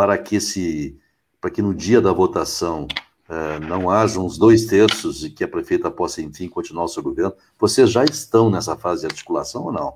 para 0.00 0.16
que 0.16 0.36
esse, 0.36 0.98
para 1.38 1.50
que 1.50 1.60
no 1.60 1.74
dia 1.74 2.00
da 2.00 2.10
votação 2.10 2.88
uh, 3.28 3.60
não 3.68 3.90
haja 3.90 4.18
uns 4.18 4.38
dois 4.38 4.64
terços 4.64 5.22
e 5.22 5.28
que 5.28 5.44
a 5.44 5.48
prefeita 5.48 5.90
possa, 5.90 6.22
enfim, 6.22 6.48
continuar 6.48 6.84
o 6.84 6.88
seu 6.88 7.02
governo. 7.02 7.34
Vocês 7.58 7.90
já 7.90 8.02
estão 8.02 8.48
nessa 8.48 8.74
fase 8.78 9.02
de 9.02 9.08
articulação 9.08 9.64
ou 9.64 9.70
não? 9.70 9.92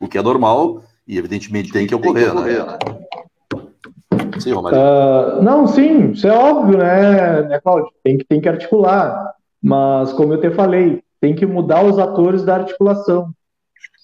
O 0.00 0.08
que 0.08 0.16
é 0.16 0.22
normal 0.22 0.82
e, 1.06 1.18
evidentemente, 1.18 1.70
tem 1.70 1.86
que 1.86 1.94
ocorrer, 1.94 2.32
tem 2.32 2.42
que 2.42 2.58
ocorrer 2.58 2.66
né? 2.66 2.78
né? 4.14 4.40
Sim, 4.40 4.52
Romário. 4.52 4.78
Uh, 4.78 5.42
não, 5.42 5.66
sim, 5.66 6.12
isso 6.12 6.26
é 6.26 6.32
óbvio, 6.32 6.78
né, 6.78 7.42
né 7.42 7.60
Cláudio? 7.60 7.92
Tem 8.02 8.16
que, 8.16 8.24
tem 8.24 8.40
que 8.40 8.48
articular. 8.48 9.34
Mas, 9.62 10.10
como 10.14 10.32
eu 10.32 10.40
te 10.40 10.50
falei, 10.52 11.02
tem 11.20 11.34
que 11.34 11.44
mudar 11.44 11.84
os 11.84 11.98
atores 11.98 12.42
da 12.44 12.54
articulação. 12.54 13.30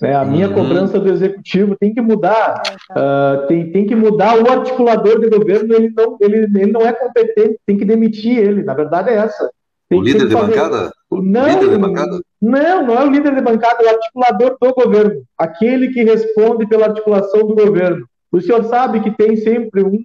Né? 0.01 0.15
A 0.15 0.25
minha 0.25 0.49
uhum. 0.49 0.55
cobrança 0.55 0.99
do 0.99 1.11
executivo 1.11 1.77
tem 1.79 1.95
que 1.95 2.01
mudar, 2.01 2.63
uh, 2.91 3.47
tem, 3.47 3.71
tem 3.71 3.87
que 3.87 3.95
mudar 3.95 4.37
o 4.37 4.51
articulador 4.51 5.21
de 5.21 5.29
governo, 5.29 5.75
ele 5.75 5.93
não, 5.97 6.17
ele, 6.21 6.39
ele 6.39 6.73
não 6.73 6.83
é 6.83 6.93
competente, 6.93 7.59
tem 7.67 7.77
que 7.77 7.85
demitir 7.85 8.39
ele, 8.39 8.63
na 8.63 8.75
verdade 8.75 9.11
é 9.11 9.15
essa. 9.15 9.51
Tem 9.89 9.99
o 9.99 10.03
líder 10.03 10.27
de 10.27 10.33
fazer... 10.33 10.57
bancada? 10.57 10.93
Não, 11.11 11.47
líder 11.47 11.71
de 11.71 11.79
bancada? 11.79 12.21
não, 12.41 12.87
não 12.87 12.99
é 12.99 13.05
o 13.05 13.11
líder 13.11 13.35
de 13.35 13.43
bancada, 13.43 13.83
é 13.83 13.87
o 13.87 13.91
articulador 13.91 14.57
do 14.61 14.75
governo, 14.75 15.23
aquele 15.37 15.89
que 15.89 16.03
responde 16.03 16.67
pela 16.67 16.87
articulação 16.87 17.47
do 17.47 17.55
governo. 17.55 18.07
O 18.33 18.41
senhor 18.41 18.65
sabe 18.65 19.01
que 19.01 19.11
tem 19.11 19.37
sempre 19.37 19.85
um, 19.85 20.03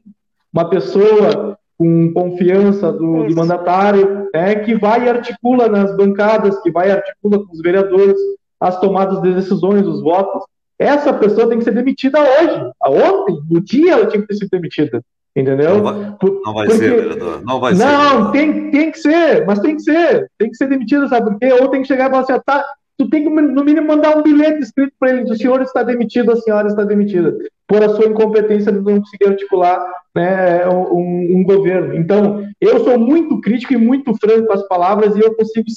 uma 0.53 0.69
pessoa 0.69 1.57
com 1.77 2.11
confiança 2.11 2.91
do, 2.91 3.27
do 3.27 3.35
mandatário, 3.35 4.27
né, 4.33 4.55
que 4.55 4.75
vai 4.75 5.05
e 5.05 5.09
articula 5.09 5.69
nas 5.69 5.95
bancadas, 5.95 6.59
que 6.61 6.71
vai 6.71 6.89
e 6.89 6.91
articula 6.91 7.45
com 7.45 7.53
os 7.53 7.61
vereadores, 7.61 8.17
as 8.59 8.79
tomadas 8.79 9.21
de 9.21 9.33
decisões, 9.33 9.85
os 9.85 10.01
votos. 10.01 10.43
Essa 10.79 11.13
pessoa 11.13 11.47
tem 11.47 11.57
que 11.57 11.63
ser 11.63 11.73
demitida 11.73 12.19
hoje. 12.19 12.71
Ontem, 12.85 13.39
no 13.49 13.61
dia, 13.61 13.93
ela 13.93 14.05
tinha 14.05 14.21
que 14.21 14.27
ter 14.27 14.35
sido 14.35 14.49
demitida. 14.49 15.01
Entendeu? 15.35 15.75
Não 15.75 15.83
vai, 15.83 16.15
não 16.45 16.53
vai 16.53 16.67
Porque, 16.67 16.83
ser, 16.83 16.95
vereador. 16.95 17.43
Não 17.43 17.59
vai 17.59 17.73
não, 17.73 17.79
ser. 17.79 17.85
Não, 17.85 18.31
tem, 18.31 18.71
tem 18.71 18.91
que 18.91 18.97
ser, 18.97 19.45
mas 19.45 19.59
tem 19.59 19.75
que 19.75 19.83
ser. 19.83 20.27
Tem 20.37 20.49
que 20.49 20.57
ser 20.57 20.67
demitida, 20.67 21.07
sabe 21.07 21.29
por 21.29 21.39
quê? 21.39 21.53
Ou 21.53 21.69
tem 21.69 21.83
que 21.83 21.87
chegar 21.87 22.07
e 22.07 22.09
falar 22.09 22.23
assim, 22.23 22.33
ah, 22.33 22.41
tá, 22.43 22.65
tu 22.97 23.07
tem 23.07 23.23
que, 23.23 23.29
no 23.29 23.63
mínimo, 23.63 23.87
mandar 23.87 24.17
um 24.17 24.23
bilhete 24.23 24.63
escrito 24.63 24.93
para 24.99 25.11
ele: 25.11 25.31
o 25.31 25.35
senhor 25.35 25.61
está 25.61 25.83
demitido, 25.83 26.31
a 26.31 26.37
senhora 26.37 26.67
está 26.67 26.83
demitida, 26.83 27.37
por 27.67 27.83
a 27.83 27.89
sua 27.89 28.07
incompetência 28.07 28.71
de 28.71 28.79
não 28.79 28.99
conseguir 28.99 29.27
articular 29.27 29.79
né, 30.15 30.67
um, 30.67 31.37
um, 31.37 31.43
governo. 31.43 31.95
Então, 31.95 32.43
eu 32.59 32.83
sou 32.83 32.97
muito 32.97 33.39
crítico 33.39 33.73
e 33.73 33.77
muito 33.77 34.15
franco 34.17 34.47
com 34.47 34.53
as 34.53 34.67
palavras 34.67 35.15
e 35.15 35.19
eu 35.19 35.35
consigo 35.35 35.67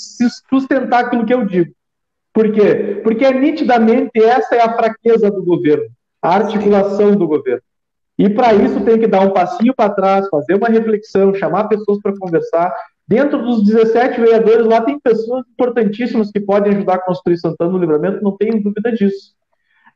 sustentar 0.48 1.04
aquilo 1.04 1.26
que 1.26 1.34
eu 1.34 1.44
digo. 1.44 1.70
Por 2.40 2.52
quê? 2.52 3.00
Porque 3.02 3.30
nitidamente 3.32 4.18
essa 4.18 4.54
é 4.54 4.62
a 4.62 4.74
fraqueza 4.74 5.30
do 5.30 5.44
governo, 5.44 5.84
a 6.22 6.36
articulação 6.36 7.14
do 7.14 7.28
governo. 7.28 7.60
E 8.18 8.30
para 8.30 8.54
isso 8.54 8.80
tem 8.80 8.98
que 8.98 9.06
dar 9.06 9.20
um 9.20 9.30
passinho 9.30 9.74
para 9.74 9.90
trás, 9.90 10.26
fazer 10.30 10.54
uma 10.54 10.68
reflexão, 10.68 11.34
chamar 11.34 11.68
pessoas 11.68 12.00
para 12.00 12.16
conversar. 12.18 12.74
Dentro 13.06 13.44
dos 13.44 13.62
17 13.64 14.18
vereadores 14.22 14.66
lá 14.66 14.80
tem 14.80 14.98
pessoas 14.98 15.44
importantíssimas 15.52 16.30
que 16.30 16.40
podem 16.40 16.72
ajudar 16.72 16.94
a 16.94 17.04
construir 17.04 17.36
Santana 17.36 17.72
no 17.72 17.78
Livramento, 17.78 18.24
não 18.24 18.34
tenho 18.34 18.62
dúvida 18.62 18.90
disso. 18.90 19.34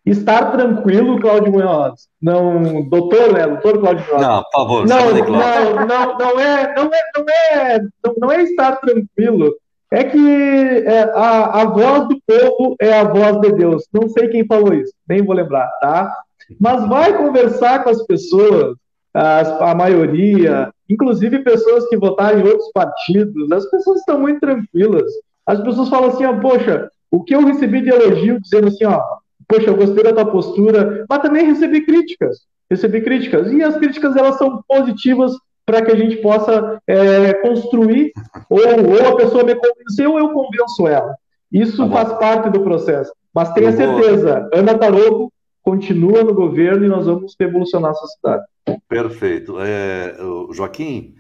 Estar 0.05 0.53
tranquilo, 0.53 1.19
Cláudio 1.19 1.51
Munhoz. 1.51 2.09
Não, 2.21 2.87
doutor, 2.91 3.33
né? 3.33 3.47
Doutor 3.47 3.81
Cláudio 3.81 4.05
Munhoz. 4.07 4.21
Não, 4.21 4.43
por 4.43 4.53
favor, 4.53 4.87
não, 4.87 5.15
não, 5.15 5.87
não, 5.87 6.19
não, 6.19 6.41
é, 6.41 6.75
não 6.75 6.91
é, 6.93 7.01
não 7.17 7.25
é, 7.27 7.79
não, 8.05 8.15
não 8.19 8.33
é 8.33 8.43
estar 8.43 8.77
tranquilo 8.77 9.55
é 9.91 10.05
que 10.05 10.85
é, 10.87 11.03
a, 11.15 11.63
a 11.63 11.65
voz 11.67 12.09
do 12.09 12.19
povo 12.27 12.77
é 12.81 12.93
a 12.93 13.05
voz 13.05 13.41
de 13.41 13.53
Deus. 13.53 13.85
Não 13.93 14.09
sei 14.09 14.29
quem 14.29 14.47
falou 14.47 14.73
isso, 14.75 14.93
nem 15.09 15.23
vou 15.23 15.35
lembrar, 15.35 15.69
tá? 15.81 16.13
Mas 16.61 16.87
vai 16.89 17.17
conversar 17.17 17.85
com 17.85 17.91
as 17.91 18.05
pessoas, 18.07 18.77
as, 19.15 19.49
a 19.61 19.75
maioria, 19.75 20.71
inclusive 20.89 21.45
pessoas 21.45 21.89
que 21.89 21.97
votaram 21.97 22.41
em 22.41 22.47
outros 22.47 22.71
partidos, 22.73 23.51
as 23.53 23.69
pessoas 23.71 24.01
estão 24.01 24.19
muito 24.21 24.41
tranquilas. 24.41 25.11
as 25.47 25.61
pessoas 25.61 25.89
falam 25.89 26.11
assim, 26.11 26.25
ó, 26.25 26.39
poxa, 26.41 26.89
o 27.11 27.23
que 27.23 27.35
eu 27.35 27.45
recebi 27.45 27.81
de 27.81 27.91
elogio 27.91 28.41
dizendo 28.41 28.69
assim, 28.69 28.85
ó, 28.85 29.01
poxa, 29.49 29.69
eu 29.69 29.77
gostei 29.77 30.03
da 30.03 30.13
tua 30.13 30.27
postura, 30.27 31.05
mas 31.09 31.23
também 31.23 31.47
recebi 31.47 31.83
críticas, 31.83 32.39
recebi 32.69 33.01
críticas, 33.01 33.53
e 33.53 33.63
as 33.63 33.77
críticas 33.77 34.17
elas 34.17 34.37
são 34.37 34.63
positivas 34.67 35.33
para 35.67 35.83
que 35.83 35.93
a 35.93 35.97
gente 35.97 36.17
possa 36.17 36.81
é, 36.87 37.35
construir, 37.35 38.13
ou, 38.51 38.61
ou, 38.61 39.09
a 39.09 39.17
pessoa 39.17 39.45
me 39.45 39.55
convenceu 39.55 40.13
ou 40.13 40.19
eu 40.19 40.31
convenço 40.31 40.87
ela. 40.87 41.15
Isso 41.51 41.89
tá 41.89 41.93
faz 41.93 42.19
parte 42.19 42.51
do 42.51 42.61
processo. 42.61 43.13
Mas 43.35 43.53
tenha 43.53 43.73
certeza, 43.73 44.49
Ana 44.53 44.77
Taroco 44.77 45.33
continua 45.63 46.23
no 46.23 46.35
governo 46.35 46.85
e 46.85 46.89
nós 46.89 47.07
vamos 47.07 47.35
revolucionar 47.39 47.91
a 47.93 47.95
sociedade. 47.95 48.45
Perfeito. 48.89 49.57
É, 49.61 50.15
Joaquim, 50.53 51.15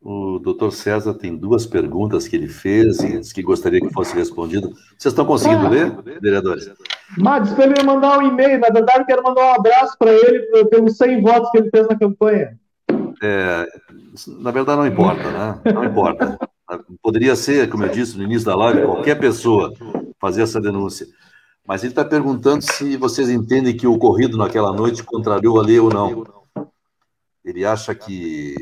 o 0.00 0.38
doutor 0.38 0.72
César 0.72 1.12
tem 1.14 1.36
duas 1.36 1.66
perguntas 1.66 2.26
que 2.26 2.36
ele 2.36 2.48
fez 2.48 3.00
e 3.00 3.20
que 3.34 3.42
gostaria 3.42 3.80
que 3.80 3.92
fosse 3.92 4.14
respondido. 4.14 4.70
Vocês 4.96 5.12
estão 5.12 5.26
conseguindo 5.26 5.66
ah, 5.66 5.68
ler, 5.68 6.20
vereadores? 6.20 6.70
Mas 7.18 7.52
para 7.52 7.66
ele 7.66 7.82
mandar 7.82 8.18
um 8.18 8.22
e-mail, 8.22 8.60
na 8.60 8.68
verdade, 8.68 9.04
quero 9.04 9.22
mandar 9.22 9.44
um 9.44 9.54
abraço 9.54 9.98
para 9.98 10.12
ele 10.12 10.46
pelos 10.70 10.96
100 10.96 11.20
votos 11.20 11.50
que 11.50 11.58
ele 11.58 11.70
fez 11.70 11.86
na 11.88 11.98
campanha. 11.98 12.58
É, 13.22 13.66
na 14.26 14.50
verdade, 14.50 14.78
não 14.78 14.86
importa, 14.86 15.30
né? 15.30 15.60
Não 15.72 15.84
importa. 15.84 16.38
Poderia 17.02 17.36
ser, 17.36 17.68
como 17.68 17.84
eu 17.84 17.88
disse 17.90 18.16
no 18.16 18.24
início 18.24 18.46
da 18.46 18.56
live, 18.56 18.86
qualquer 18.86 19.18
pessoa 19.18 19.72
fazer 20.20 20.42
essa 20.42 20.60
denúncia. 20.60 21.06
Mas 21.66 21.82
ele 21.82 21.92
está 21.92 22.04
perguntando 22.04 22.62
se 22.62 22.96
vocês 22.96 23.28
entendem 23.28 23.76
que 23.76 23.86
o 23.86 23.92
ocorrido 23.92 24.36
naquela 24.36 24.72
noite 24.72 25.02
contrariou 25.02 25.58
a 25.58 25.62
lei 25.62 25.78
ou 25.78 25.90
não. 25.90 26.24
Ele 27.44 27.64
acha 27.64 27.94
que 27.94 28.54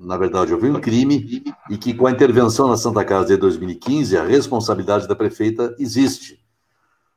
na 0.00 0.16
verdade, 0.16 0.52
houve 0.52 0.68
um 0.68 0.80
crime 0.80 1.42
e 1.70 1.78
que, 1.78 1.94
com 1.94 2.06
a 2.06 2.10
intervenção 2.10 2.66
na 2.66 2.76
Santa 2.76 3.04
Casa 3.04 3.28
de 3.28 3.36
2015, 3.36 4.16
a 4.16 4.24
responsabilidade 4.24 5.06
da 5.06 5.14
prefeita 5.14 5.74
existe. 5.78 6.44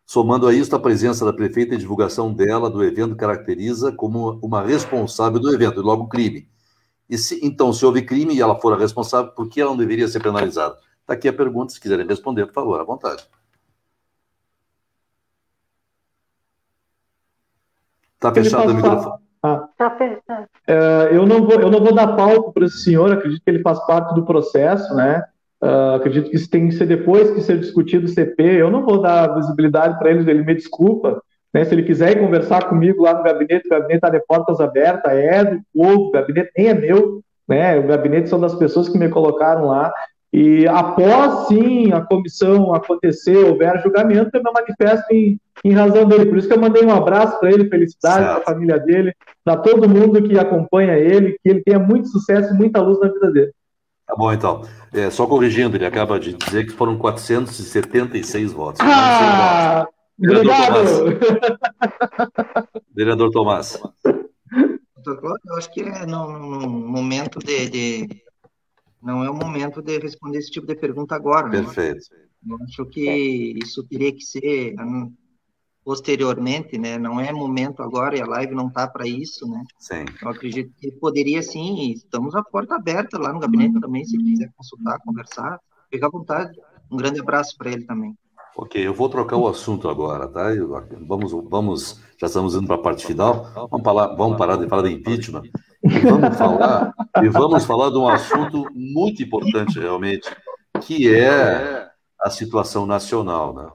Somando 0.06 0.48
a 0.48 0.54
isso, 0.54 0.76
a 0.76 0.80
presença 0.80 1.26
da 1.26 1.34
prefeita 1.34 1.74
e 1.74 1.78
divulgação 1.78 2.32
dela 2.32 2.70
do 2.70 2.84
evento 2.84 3.16
caracteriza 3.16 3.92
como 3.92 4.40
uma 4.44 4.62
responsável 4.62 5.40
do 5.40 5.54
evento, 5.54 5.80
e 5.80 5.84
logo 5.84 6.08
crime. 6.08 6.51
E 7.12 7.18
se, 7.18 7.46
então, 7.46 7.74
se 7.74 7.86
houve 7.86 8.04
crime 8.04 8.34
e 8.34 8.40
ela 8.40 8.56
for 8.56 8.72
a 8.72 8.78
responsável, 8.78 9.34
por 9.34 9.50
que 9.50 9.60
ela 9.60 9.72
não 9.72 9.78
deveria 9.78 10.08
ser 10.08 10.24
penalizada? 10.24 10.78
Está 11.02 11.14
aqui 11.14 11.28
a 11.28 11.34
pergunta, 11.34 11.74
se 11.74 11.82
quiserem 11.82 12.08
responder, 12.08 12.46
por 12.46 12.54
favor, 12.54 12.80
à 12.80 12.86
vontade. 12.86 13.28
Está 18.14 18.34
fechado 18.34 18.72
o 18.72 18.76
microfone. 18.76 19.20
Ah. 19.44 19.68
Tá 19.76 19.98
é, 20.68 21.10
eu, 21.12 21.26
não 21.26 21.44
vou, 21.46 21.60
eu 21.60 21.70
não 21.70 21.84
vou 21.84 21.94
dar 21.94 22.16
palco 22.16 22.54
para 22.54 22.66
esse 22.66 22.78
senhor, 22.82 23.12
acredito 23.12 23.44
que 23.44 23.50
ele 23.50 23.62
faz 23.62 23.86
parte 23.86 24.16
do 24.16 24.24
processo, 24.24 24.96
né? 24.96 25.22
Uh, 25.62 25.96
acredito 25.96 26.30
que 26.30 26.38
isso 26.38 26.50
tem 26.50 26.70
que 26.70 26.76
ser 26.76 26.86
depois 26.86 27.30
que 27.32 27.42
ser 27.42 27.60
discutido 27.60 28.06
o 28.06 28.10
CP. 28.10 28.42
Eu 28.42 28.72
não 28.72 28.86
vou 28.86 29.02
dar 29.02 29.36
visibilidade 29.36 30.00
para 30.00 30.12
ele, 30.12 30.30
ele 30.32 30.46
me 30.46 30.56
desculpa. 30.56 31.22
Né? 31.54 31.66
Se 31.66 31.74
ele 31.74 31.84
quiser 31.84 32.20
conversar 32.20 32.70
comigo 32.70 33.04
lá 33.04 33.14
no 33.14 33.24
gabinete, 33.24 33.68
o 33.68 33.70
gabinete 33.70 33.96
está 33.96 34.10
de 34.10 34.20
portas 34.26 34.60
abertas, 34.60 35.12
é 35.12 35.44
do 35.44 35.62
povo, 35.74 36.08
o 36.08 36.12
gabinete 36.12 36.52
nem 36.58 36.68
é 36.70 36.74
meu, 36.74 37.22
né? 37.48 37.78
O 37.78 37.88
gabinete 37.88 38.30
são 38.30 38.40
das 38.40 38.56
pessoas 38.56 38.88
que 38.88 38.98
me 38.98 39.10
colocaram 39.10 39.66
lá. 39.66 39.94
E 40.34 40.66
após, 40.66 41.48
sim, 41.48 41.92
a 41.92 42.00
comissão 42.00 42.74
acontecer, 42.74 43.36
houver 43.36 43.82
julgamento, 43.82 44.30
eu 44.34 44.42
me 44.42 44.52
manifesto 44.54 45.14
em, 45.14 45.38
em 45.66 45.74
razão 45.74 46.06
dele. 46.06 46.26
Por 46.26 46.38
isso 46.38 46.48
que 46.48 46.54
eu 46.54 46.62
mandei 46.62 46.86
um 46.86 46.96
abraço 46.96 47.38
para 47.38 47.52
ele, 47.52 47.68
felicidade 47.68 48.24
para 48.24 48.38
a 48.38 48.42
família 48.42 48.80
dele, 48.80 49.14
para 49.44 49.58
todo 49.58 49.90
mundo 49.90 50.24
que 50.24 50.40
acompanha 50.40 50.98
ele, 50.98 51.38
que 51.44 51.50
ele 51.50 51.62
tenha 51.62 51.80
muito 51.80 52.08
sucesso 52.08 52.54
e 52.54 52.58
muita 52.58 52.80
luz 52.80 52.98
na 53.02 53.10
vida 53.10 53.30
dele. 53.30 53.52
Tá 54.08 54.16
bom, 54.16 54.32
então. 54.32 54.62
É, 54.94 55.10
só 55.10 55.28
corrigindo, 55.28 55.76
ele 55.76 55.86
acaba 55.86 56.18
de 56.18 56.34
dizer 56.34 56.66
que 56.66 56.72
foram 56.72 56.98
476 56.98 58.54
votos. 58.54 58.80
Ah, 58.82 59.86
Vereador 60.18 60.52
Tomás. 60.52 60.90
Vereador 62.96 63.32
Tomás. 63.32 63.82
Eu 65.06 65.56
acho 65.58 65.74
que 65.74 65.82
é 65.82 66.06
num, 66.06 66.70
momento 66.70 67.40
de, 67.40 67.70
de 67.70 68.24
não 69.02 69.24
é 69.24 69.30
o 69.30 69.34
momento 69.34 69.82
de 69.82 69.98
responder 69.98 70.38
esse 70.38 70.52
tipo 70.52 70.68
de 70.68 70.76
pergunta 70.76 71.16
agora. 71.16 71.48
Né? 71.48 71.64
Perfeito. 71.64 72.06
Eu 72.48 72.58
acho 72.64 72.86
que 72.86 73.58
isso 73.64 73.84
teria 73.88 74.14
que 74.14 74.24
ser 74.24 74.76
hum, 74.80 75.14
posteriormente, 75.84 76.78
né? 76.78 76.98
Não 76.98 77.20
é 77.20 77.32
momento 77.32 77.82
agora 77.82 78.18
e 78.18 78.22
a 78.22 78.26
live 78.26 78.54
não 78.54 78.68
está 78.68 78.88
para 78.88 79.08
isso, 79.08 79.48
né? 79.48 79.64
Sim. 79.80 80.06
Eu 80.22 80.30
acredito 80.30 80.72
que 80.78 80.92
poderia 80.94 81.42
sim. 81.42 81.92
Estamos 81.92 82.36
a 82.36 82.44
porta 82.44 82.76
aberta 82.76 83.18
lá 83.18 83.34
no 83.34 83.40
gabinete 83.40 83.80
também, 83.80 84.06
se 84.06 84.18
quiser 84.18 84.52
consultar, 84.56 85.00
conversar, 85.00 85.60
fica 85.90 86.06
à 86.06 86.10
vontade. 86.10 86.52
Um 86.92 86.98
grande 86.98 87.20
abraço 87.20 87.58
para 87.58 87.72
ele 87.72 87.86
também. 87.86 88.16
Ok, 88.56 88.86
eu 88.86 88.94
vou 88.94 89.08
trocar 89.08 89.38
o 89.38 89.48
assunto 89.48 89.90
agora, 89.90 90.28
tá? 90.28 90.50
Vamos, 91.08 91.32
vamos, 91.50 92.02
já 92.18 92.28
estamos 92.28 92.54
indo 92.54 92.68
para 92.68 92.76
a 92.76 92.82
parte 92.82 93.06
final. 93.06 93.50
Vamos, 93.54 93.84
falar, 93.84 94.16
vamos 94.16 94.38
parar 94.38 94.58
de 94.58 94.68
falar 94.68 94.84
de 94.84 94.94
impeachment 94.94 95.44
e 95.84 96.00
vamos 96.00 96.38
falar 96.38 96.94
e 97.24 97.30
vamos 97.30 97.66
falar 97.66 97.90
de 97.90 97.98
um 97.98 98.08
assunto 98.08 98.68
muito 98.74 99.24
importante 99.24 99.80
realmente, 99.80 100.30
que 100.82 101.14
é 101.14 101.90
a 102.20 102.30
situação 102.30 102.86
nacional, 102.86 103.54
né? 103.54 103.70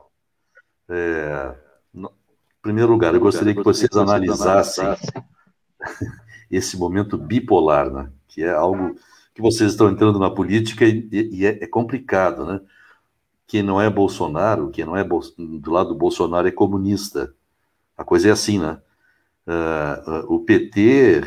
É, 0.89 1.55
no, 1.93 2.09
em 2.09 2.63
primeiro 2.63 2.93
lugar, 2.93 3.15
eu 3.15 3.21
gostaria 3.21 3.55
que 3.55 3.63
vocês 3.63 3.91
analisassem 3.97 4.87
esse 6.51 6.77
momento 6.77 7.17
bipolar, 7.17 7.91
né? 7.91 8.11
Que 8.29 8.45
é 8.45 8.53
algo 8.53 8.95
que 9.35 9.41
vocês 9.41 9.73
estão 9.73 9.91
entrando 9.91 10.19
na 10.19 10.31
política 10.31 10.85
e, 10.85 11.09
e 11.11 11.47
é, 11.47 11.65
é 11.65 11.67
complicado, 11.67 12.45
né? 12.45 12.61
Quem 13.47 13.63
não 13.63 13.81
é 13.81 13.89
Bolsonaro, 13.89 14.71
quem 14.71 14.85
não 14.85 14.97
é 14.97 15.05
do 15.05 15.71
lado 15.71 15.91
do 15.91 15.95
Bolsonaro 15.95 16.49
é 16.49 16.51
comunista. 16.51 17.33
A 17.97 18.05
coisa 18.05 18.29
é 18.29 18.33
assim, 18.33 18.59
né? 18.59 18.79
Uh, 19.47 20.35
o 20.35 20.41
PT, 20.41 21.23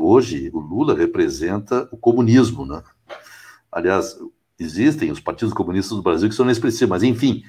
hoje, 0.00 0.50
o 0.54 0.58
Lula 0.58 0.94
representa 0.94 1.86
o 1.92 1.96
comunismo, 1.96 2.64
né? 2.64 2.82
Aliás, 3.70 4.18
existem 4.58 5.10
os 5.10 5.20
partidos 5.20 5.52
comunistas 5.52 5.96
do 5.96 6.02
Brasil 6.02 6.28
que 6.28 6.34
são 6.34 6.46
inexpressivos, 6.46 6.88
mas 6.88 7.02
enfim, 7.02 7.42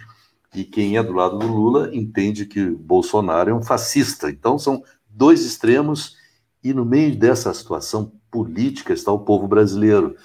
e 0.53 0.65
quem 0.65 0.97
é 0.97 1.03
do 1.03 1.13
lado 1.13 1.39
do 1.39 1.47
Lula 1.47 1.89
entende 1.95 2.45
que 2.45 2.69
Bolsonaro 2.71 3.49
é 3.49 3.53
um 3.53 3.63
fascista. 3.63 4.29
Então, 4.29 4.59
são 4.59 4.83
dois 5.09 5.45
extremos, 5.45 6.17
e 6.61 6.73
no 6.73 6.85
meio 6.85 7.15
dessa 7.15 7.53
situação 7.53 8.11
política 8.29 8.93
está 8.93 9.11
o 9.11 9.19
povo 9.19 9.47
brasileiro. 9.47 10.15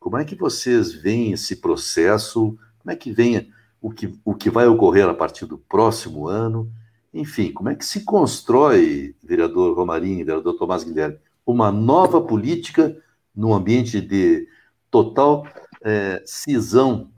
Como 0.00 0.18
é 0.18 0.24
que 0.24 0.34
vocês 0.34 0.92
veem 0.92 1.32
esse 1.32 1.56
processo? 1.56 2.58
Como 2.84 2.92
é 2.92 2.96
que 2.96 3.10
vem 3.10 3.50
o 3.80 3.90
que, 3.90 4.14
o 4.22 4.34
que 4.34 4.50
vai 4.50 4.66
ocorrer 4.66 5.08
a 5.08 5.14
partir 5.14 5.46
do 5.46 5.56
próximo 5.56 6.28
ano? 6.28 6.70
Enfim, 7.14 7.50
como 7.50 7.70
é 7.70 7.74
que 7.74 7.84
se 7.84 8.04
constrói, 8.04 9.16
vereador 9.24 9.74
Romarinho, 9.74 10.24
vereador 10.24 10.54
Tomás 10.58 10.84
Guilherme, 10.84 11.16
uma 11.46 11.72
nova 11.72 12.20
política 12.20 12.94
no 13.34 13.54
ambiente 13.54 14.02
de 14.02 14.46
total 14.90 15.46
é, 15.82 16.22
cisão 16.26 17.10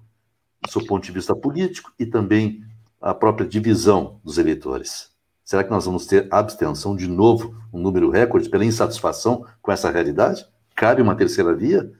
do 0.62 0.70
seu 0.70 0.86
ponto 0.86 1.04
de 1.04 1.10
vista 1.10 1.34
político 1.34 1.92
e 1.98 2.06
também 2.06 2.64
a 3.00 3.12
própria 3.12 3.46
divisão 3.46 4.20
dos 4.22 4.38
eleitores? 4.38 5.10
Será 5.44 5.64
que 5.64 5.70
nós 5.70 5.84
vamos 5.84 6.06
ter 6.06 6.28
abstenção 6.30 6.94
de 6.94 7.08
novo, 7.08 7.56
um 7.72 7.80
número 7.80 8.08
recorde, 8.08 8.48
pela 8.48 8.64
insatisfação 8.64 9.44
com 9.60 9.72
essa 9.72 9.90
realidade? 9.90 10.46
Cabe 10.76 11.02
uma 11.02 11.16
terceira 11.16 11.54
via? 11.54 11.90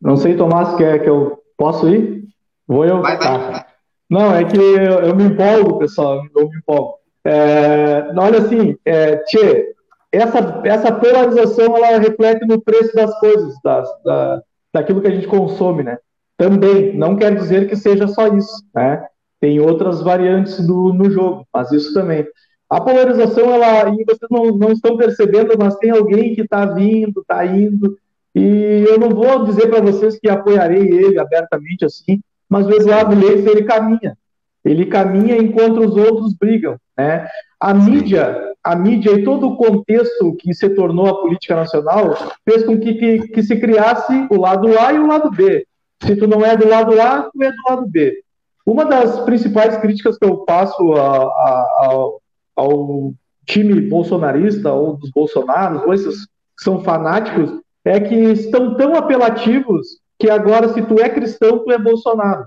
Não 0.00 0.16
sei, 0.16 0.36
Tomás, 0.36 0.76
quer 0.76 1.02
que 1.02 1.08
eu 1.08 1.38
posso 1.56 1.88
ir? 1.88 2.24
Vou 2.66 2.84
eu? 2.84 3.00
Vai, 3.00 3.16
vai, 3.16 3.18
tá. 3.18 3.50
vai. 3.50 3.64
Não, 4.08 4.34
é 4.34 4.44
que 4.44 4.56
eu, 4.56 5.00
eu, 5.00 5.16
me 5.16 5.24
empolgo, 5.24 5.78
pessoal, 5.78 6.22
eu 6.34 6.48
me 6.48 6.58
empolgo. 6.58 6.94
É, 7.24 8.12
olha 8.16 8.38
assim, 8.38 8.76
é, 8.84 9.16
tchê, 9.24 9.74
essa, 10.12 10.62
essa 10.64 10.92
polarização, 10.92 11.76
ela 11.76 11.98
reflete 11.98 12.46
no 12.46 12.60
preço 12.60 12.94
das 12.94 13.18
coisas, 13.18 13.54
das, 13.64 13.88
da, 14.04 14.42
daquilo 14.72 15.00
que 15.00 15.08
a 15.08 15.14
gente 15.14 15.26
consome, 15.26 15.82
né? 15.82 15.98
Também, 16.36 16.96
não 16.96 17.16
quer 17.16 17.34
dizer 17.34 17.68
que 17.68 17.74
seja 17.74 18.06
só 18.06 18.28
isso, 18.28 18.64
né? 18.74 19.04
Tem 19.40 19.58
outras 19.58 20.02
variantes 20.02 20.64
do, 20.64 20.92
no 20.92 21.10
jogo, 21.10 21.46
mas 21.52 21.72
isso 21.72 21.92
também. 21.92 22.26
A 22.70 22.80
polarização, 22.80 23.52
ela, 23.52 23.90
e 23.90 24.04
vocês 24.04 24.30
não, 24.30 24.46
não 24.56 24.72
estão 24.72 24.96
percebendo, 24.96 25.54
mas 25.58 25.76
tem 25.76 25.90
alguém 25.90 26.34
que 26.34 26.42
está 26.42 26.64
vindo, 26.66 27.20
está 27.20 27.44
indo, 27.44 27.96
e 28.38 28.84
eu 28.86 28.98
não 28.98 29.08
vou 29.08 29.46
dizer 29.46 29.66
para 29.70 29.80
vocês 29.80 30.18
que 30.20 30.28
apoiarei 30.28 30.82
ele 30.82 31.18
abertamente 31.18 31.86
assim, 31.86 32.20
mas 32.46 32.66
o 32.66 32.70
Eduardo 32.70 33.18
Leite, 33.18 33.48
ele 33.48 33.64
caminha. 33.64 34.14
Ele 34.62 34.84
caminha 34.84 35.38
enquanto 35.38 35.80
os 35.80 35.96
outros 35.96 36.34
brigam. 36.34 36.76
Né? 36.98 37.26
A 37.58 37.72
mídia, 37.72 38.52
a 38.62 38.76
mídia 38.76 39.12
e 39.12 39.24
todo 39.24 39.48
o 39.48 39.56
contexto 39.56 40.36
que 40.36 40.52
se 40.52 40.68
tornou 40.68 41.06
a 41.06 41.22
política 41.22 41.56
nacional 41.56 42.14
fez 42.44 42.62
com 42.62 42.78
que, 42.78 42.94
que, 42.96 43.28
que 43.28 43.42
se 43.42 43.56
criasse 43.56 44.26
o 44.30 44.38
lado 44.38 44.78
A 44.78 44.92
e 44.92 44.98
o 44.98 45.06
lado 45.06 45.30
B. 45.30 45.66
Se 46.02 46.14
tu 46.14 46.26
não 46.26 46.44
é 46.44 46.54
do 46.54 46.68
lado 46.68 47.00
A, 47.00 47.30
tu 47.32 47.42
é 47.42 47.50
do 47.50 47.62
lado 47.70 47.86
B. 47.86 48.22
Uma 48.66 48.84
das 48.84 49.18
principais 49.20 49.78
críticas 49.78 50.18
que 50.18 50.26
eu 50.26 50.44
faço 50.46 50.92
a, 50.92 51.22
a, 51.24 51.86
ao, 51.86 52.20
ao 52.54 53.14
time 53.46 53.80
bolsonarista 53.80 54.70
ou 54.74 54.94
dos 54.94 55.10
bolsonaros, 55.10 55.82
ou 55.86 55.94
esses 55.94 56.26
que 56.26 56.64
são 56.64 56.84
fanáticos, 56.84 57.64
é 57.86 58.00
que 58.00 58.14
estão 58.14 58.74
tão 58.74 58.96
apelativos 58.96 60.00
que 60.18 60.28
agora, 60.28 60.68
se 60.70 60.82
tu 60.82 60.98
é 61.00 61.08
cristão, 61.08 61.60
tu 61.60 61.70
é 61.70 61.78
Bolsonaro. 61.78 62.46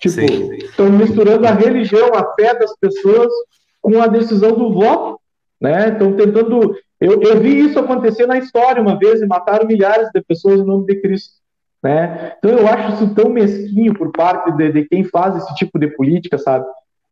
Tipo, 0.00 0.20
estão 0.54 0.90
misturando 0.90 1.46
a 1.46 1.50
religião, 1.50 2.10
a 2.14 2.34
fé 2.34 2.54
das 2.54 2.76
pessoas 2.78 3.32
com 3.80 4.00
a 4.00 4.06
decisão 4.06 4.52
do 4.52 4.72
voto, 4.72 5.18
né? 5.60 5.88
Estão 5.88 6.14
tentando. 6.14 6.76
Eu, 7.00 7.20
eu 7.22 7.40
vi 7.40 7.60
isso 7.60 7.78
acontecer 7.78 8.26
na 8.26 8.38
história 8.38 8.80
uma 8.80 8.98
vez 8.98 9.20
e 9.20 9.26
mataram 9.26 9.66
milhares 9.66 10.08
de 10.14 10.22
pessoas 10.22 10.60
em 10.60 10.64
nome 10.64 10.86
de 10.86 11.00
Cristo. 11.00 11.34
Né? 11.82 12.32
Então 12.38 12.50
eu 12.50 12.66
acho 12.66 12.94
isso 12.94 13.14
tão 13.14 13.28
mesquinho 13.28 13.92
por 13.92 14.10
parte 14.10 14.50
de, 14.52 14.72
de 14.72 14.84
quem 14.88 15.04
faz 15.04 15.36
esse 15.36 15.54
tipo 15.54 15.78
de 15.78 15.88
política, 15.88 16.38
sabe? 16.38 16.64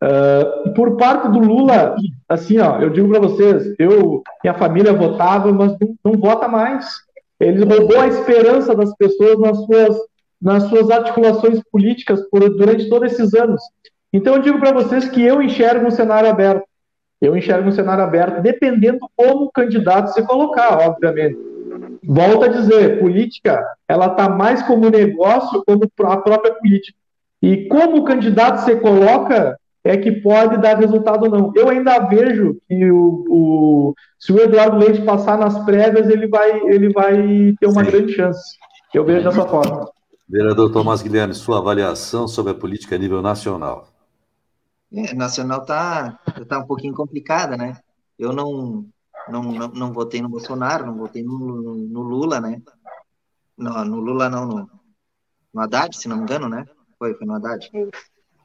Uh, 0.02 0.72
por 0.72 0.96
parte 0.96 1.28
do 1.28 1.38
Lula, 1.38 1.94
assim, 2.28 2.58
ó, 2.58 2.80
eu 2.80 2.88
digo 2.88 3.08
para 3.08 3.20
vocês, 3.20 3.74
eu, 3.78 4.22
minha 4.42 4.54
família 4.54 4.92
votava, 4.92 5.52
mas 5.52 5.76
não, 5.78 5.94
não 6.02 6.12
vota 6.18 6.48
mais. 6.48 6.86
Ele 7.42 7.64
roubou 7.64 7.98
a 7.98 8.06
esperança 8.06 8.72
das 8.74 8.94
pessoas 8.96 9.38
nas 9.40 9.58
suas, 9.64 9.96
nas 10.40 10.62
suas 10.64 10.90
articulações 10.90 11.60
políticas 11.72 12.22
por, 12.30 12.48
durante 12.50 12.88
todos 12.88 13.12
esses 13.12 13.34
anos. 13.34 13.60
Então 14.12 14.36
eu 14.36 14.42
digo 14.42 14.60
para 14.60 14.72
vocês 14.72 15.08
que 15.08 15.20
eu 15.22 15.42
enxergo 15.42 15.86
um 15.86 15.90
cenário 15.90 16.30
aberto. 16.30 16.64
Eu 17.20 17.36
enxergo 17.36 17.68
um 17.68 17.72
cenário 17.72 18.04
aberto, 18.04 18.42
dependendo 18.42 19.00
como 19.16 19.46
o 19.46 19.50
candidato 19.50 20.12
se 20.12 20.22
colocar, 20.22 20.88
obviamente. 20.88 21.38
Volto 22.04 22.44
a 22.44 22.48
dizer, 22.48 23.00
política, 23.00 23.64
ela 23.88 24.06
está 24.06 24.28
mais 24.28 24.62
como 24.62 24.90
negócio 24.90 25.64
como 25.66 25.84
a 25.84 26.16
própria 26.16 26.54
política. 26.54 26.98
E 27.40 27.66
como 27.66 27.98
o 27.98 28.04
candidato 28.04 28.58
se 28.64 28.76
coloca 28.76 29.58
é 29.84 29.96
que 29.96 30.12
pode 30.12 30.58
dar 30.58 30.78
resultado 30.78 31.24
ou 31.24 31.30
não. 31.30 31.52
Eu 31.56 31.68
ainda 31.68 31.98
vejo 32.06 32.60
que 32.68 32.90
o, 32.90 33.24
o, 33.28 33.94
se 34.18 34.32
o 34.32 34.38
Eduardo 34.38 34.76
Leite 34.76 35.02
passar 35.02 35.36
nas 35.36 35.58
prévias, 35.64 36.08
ele 36.08 36.28
vai, 36.28 36.50
ele 36.68 36.92
vai 36.92 37.54
ter 37.58 37.66
uma 37.66 37.84
Sim. 37.84 37.90
grande 37.90 38.12
chance. 38.12 38.56
Eu 38.94 39.04
vejo 39.04 39.28
dessa 39.28 39.46
forma. 39.46 39.90
Vereador 40.28 40.70
Tomás 40.70 41.02
Guilherme, 41.02 41.34
sua 41.34 41.58
avaliação 41.58 42.28
sobre 42.28 42.52
a 42.52 42.54
política 42.54 42.94
a 42.94 42.98
nível 42.98 43.20
nacional. 43.20 43.88
É, 44.92 45.14
nacional 45.14 45.62
está 45.62 46.18
tá 46.48 46.58
um 46.58 46.66
pouquinho 46.66 46.94
complicada, 46.94 47.56
né? 47.56 47.78
Eu 48.18 48.32
não, 48.32 48.86
não, 49.28 49.42
não, 49.42 49.68
não 49.68 49.92
votei 49.92 50.22
no 50.22 50.28
Bolsonaro, 50.28 50.86
não 50.86 50.96
votei 50.96 51.22
no, 51.22 51.74
no 51.74 52.02
Lula, 52.02 52.40
né? 52.40 52.62
No, 53.58 53.84
no 53.84 53.96
Lula 53.96 54.28
não, 54.28 54.46
no, 54.46 54.70
no 55.52 55.60
Haddad, 55.60 55.96
se 55.96 56.08
não 56.08 56.18
me 56.18 56.22
engano, 56.22 56.48
né? 56.48 56.64
Foi, 56.98 57.14
foi 57.14 57.26
no 57.26 57.34
Haddad. 57.34 57.70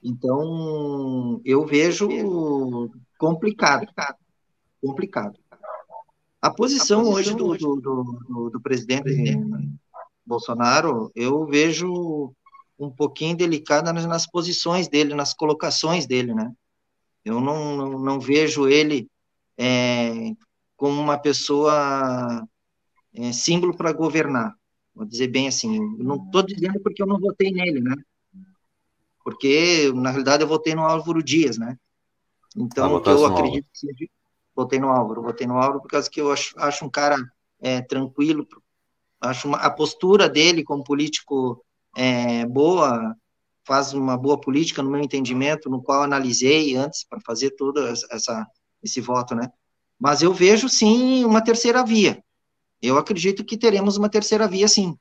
Então, 0.04 1.42
eu 1.44 1.66
vejo 1.66 2.08
complicado, 3.18 3.88
complicado. 4.82 5.38
A 6.42 6.52
posição, 6.52 7.02
A 7.02 7.04
posição 7.04 7.14
hoje 7.14 7.36
do. 7.36 7.58
Do, 7.58 8.04
do, 8.28 8.50
do, 8.52 8.62
presidente 8.62 9.10
Bolsonaro, 10.26 11.12
eu 11.16 11.46
vejo 11.46 12.34
um 12.78 12.92
pouquinho 12.92 13.36
delicada 13.36 13.92
nas, 13.92 14.06
nas, 14.06 14.28
posições 14.30 14.88
dele, 14.88 15.16
nas 15.16 15.34
colocações 15.34 16.06
dele, 16.06 16.34
né? 16.34 16.54
Eu 17.26 17.42
não, 17.42 17.76
não, 17.76 18.00
não 18.00 18.20
vejo 18.20 18.68
ele 18.68 19.10
é, 19.58 20.32
como 20.76 21.02
uma 21.02 21.18
pessoa 21.18 22.48
é, 23.16 23.32
símbolo 23.32 23.76
para 23.76 23.92
governar. 23.92 24.54
Vou 24.94 25.06
dizer 25.06 25.28
bem 25.28 25.48
assim, 25.48 25.76
eu 25.76 26.04
não 26.04 26.16
estou 26.18 26.44
dizendo 26.44 26.80
porque 26.82 27.02
eu 27.02 27.08
não 27.08 27.20
votei 27.20 27.52
nele, 27.52 27.82
né? 27.82 27.96
Porque, 29.28 29.92
na 29.94 30.10
realidade, 30.12 30.42
eu 30.42 30.48
votei 30.48 30.74
no 30.74 30.84
Álvaro 30.84 31.22
Dias, 31.22 31.58
né? 31.58 31.78
Então, 32.56 33.04
eu 33.06 33.26
acredito 33.26 33.68
que 33.74 33.78
seja... 33.78 34.10
Votei 34.56 34.80
no 34.80 34.88
Álvaro, 34.88 35.22
votei 35.22 35.46
no 35.46 35.56
Álvaro 35.56 35.82
por 35.82 35.90
causa 35.90 36.10
que 36.10 36.22
eu 36.22 36.32
acho, 36.32 36.58
acho 36.58 36.86
um 36.86 36.90
cara 36.90 37.18
é, 37.60 37.82
tranquilo, 37.82 38.48
acho 39.20 39.50
uma, 39.50 39.58
a 39.58 39.70
postura 39.70 40.30
dele 40.30 40.64
como 40.64 40.82
político 40.82 41.62
é, 41.94 42.46
boa, 42.46 43.18
faz 43.66 43.94
uma 43.94 44.16
boa 44.16 44.40
política 44.40 44.82
no 44.82 44.90
meu 44.90 45.02
entendimento, 45.02 45.70
no 45.70 45.84
qual 45.84 46.04
analisei 46.04 46.78
antes 46.78 47.04
para 47.04 47.20
fazer 47.20 47.52
todo 47.52 47.86
essa, 47.86 48.48
esse 48.82 49.02
voto, 49.02 49.36
né? 49.36 49.52
Mas 50.00 50.22
eu 50.22 50.34
vejo 50.34 50.70
sim 50.70 51.26
uma 51.26 51.44
terceira 51.44 51.84
via. 51.84 52.24
Eu 52.82 52.98
acredito 52.98 53.44
que 53.44 53.58
teremos 53.58 53.98
uma 53.98 54.08
terceira 54.08 54.48
via, 54.48 54.70
sim. 54.70 54.98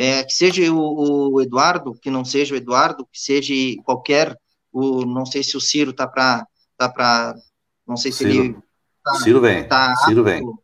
É, 0.00 0.24
que 0.24 0.32
seja 0.32 0.62
o, 0.72 1.34
o, 1.34 1.42
Eduardo, 1.42 1.94
que 1.94 2.10
não 2.10 2.24
seja 2.24 2.54
o 2.54 2.56
Eduardo, 2.56 3.06
que 3.12 3.20
seja 3.20 3.52
qualquer, 3.84 4.34
o, 4.72 5.04
não 5.04 5.26
sei 5.26 5.42
se 5.42 5.58
o 5.58 5.60
Ciro 5.60 5.92
tá 5.92 6.06
para, 6.06 6.46
tá 6.78 6.88
para, 6.88 7.34
não 7.86 7.98
sei 7.98 8.10
se 8.10 8.18
Ciro. 8.18 8.44
ele 8.44 8.56
tá, 9.04 9.14
Ciro 9.16 9.40
vem, 9.42 9.68
tá 9.68 9.94
Ciro 9.96 10.24
vem. 10.24 10.42
O 10.42 10.58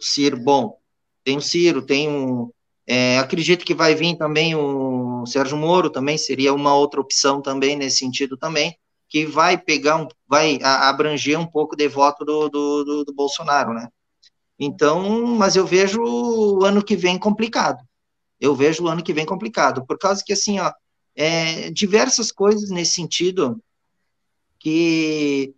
Ciro, 0.00 0.38
bom, 0.38 0.78
tem 1.22 1.36
o 1.36 1.42
Ciro, 1.42 1.82
tem 1.82 2.08
um, 2.08 2.50
é, 2.86 3.18
acredito 3.18 3.62
que 3.62 3.74
vai 3.74 3.94
vir 3.94 4.16
também 4.16 4.54
o 4.54 5.26
Sérgio 5.26 5.58
Moro, 5.58 5.90
também 5.90 6.16
seria 6.16 6.54
uma 6.54 6.74
outra 6.74 6.98
opção 6.98 7.42
também 7.42 7.76
nesse 7.76 7.98
sentido 7.98 8.38
também 8.38 8.74
que 9.10 9.26
vai 9.26 9.58
pegar 9.58 9.96
um, 9.96 10.08
vai 10.26 10.58
abranger 10.62 11.38
um 11.38 11.44
pouco 11.44 11.76
de 11.76 11.88
voto 11.88 12.24
do, 12.24 12.48
do, 12.48 12.84
do, 12.84 13.04
do 13.04 13.12
Bolsonaro, 13.12 13.74
né? 13.74 13.88
Então, 14.58 15.26
mas 15.26 15.56
eu 15.56 15.66
vejo 15.66 16.00
o 16.00 16.64
ano 16.64 16.82
que 16.82 16.96
vem 16.96 17.18
complicado. 17.18 17.78
Eu 18.40 18.54
vejo 18.54 18.84
o 18.84 18.88
ano 18.88 19.02
que 19.02 19.12
vem 19.12 19.26
complicado, 19.26 19.84
por 19.86 19.98
causa 19.98 20.22
que, 20.24 20.32
assim, 20.32 20.58
ó, 20.58 20.72
é, 21.14 21.70
diversas 21.70 22.32
coisas 22.32 22.70
nesse 22.70 22.92
sentido 22.92 23.62
que 24.58 25.54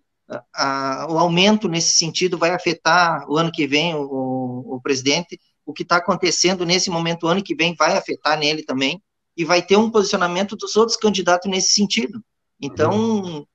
a, 0.54 1.06
o 1.10 1.18
aumento 1.18 1.68
nesse 1.68 1.96
sentido 1.96 2.38
vai 2.38 2.50
afetar 2.50 3.28
o 3.28 3.36
ano 3.36 3.52
que 3.52 3.66
vem 3.66 3.94
o, 3.94 4.74
o 4.74 4.80
presidente. 4.82 5.38
O 5.64 5.72
que 5.72 5.82
está 5.82 5.96
acontecendo 5.96 6.66
nesse 6.66 6.90
momento, 6.90 7.24
o 7.24 7.28
ano 7.28 7.42
que 7.42 7.54
vem, 7.54 7.74
vai 7.74 7.96
afetar 7.96 8.38
nele 8.38 8.64
também, 8.64 9.00
e 9.36 9.44
vai 9.44 9.62
ter 9.62 9.76
um 9.76 9.90
posicionamento 9.90 10.56
dos 10.56 10.76
outros 10.76 10.96
candidatos 10.96 11.50
nesse 11.50 11.72
sentido. 11.72 12.22
Então, 12.60 13.46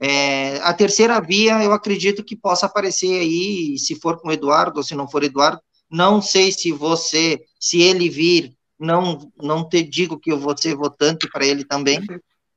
é, 0.00 0.58
a 0.58 0.72
terceira 0.72 1.20
via, 1.20 1.62
eu 1.62 1.72
acredito 1.72 2.24
que 2.24 2.36
possa 2.36 2.66
aparecer 2.66 3.20
aí, 3.20 3.78
se 3.78 3.94
for 3.96 4.20
com 4.20 4.28
o 4.28 4.32
Eduardo 4.32 4.78
ou 4.78 4.82
se 4.82 4.94
não 4.94 5.08
for 5.08 5.24
Eduardo, 5.24 5.60
não 5.90 6.20
sei 6.20 6.52
se 6.52 6.72
você, 6.72 7.40
se 7.58 7.80
ele 7.80 8.08
vir, 8.08 8.55
não, 8.78 9.30
não 9.40 9.68
te 9.68 9.82
digo 9.82 10.18
que 10.18 10.32
eu 10.32 10.38
vou 10.38 10.56
ser 10.56 10.74
votante 10.74 11.28
para 11.30 11.44
ele 11.44 11.64
também, 11.64 12.00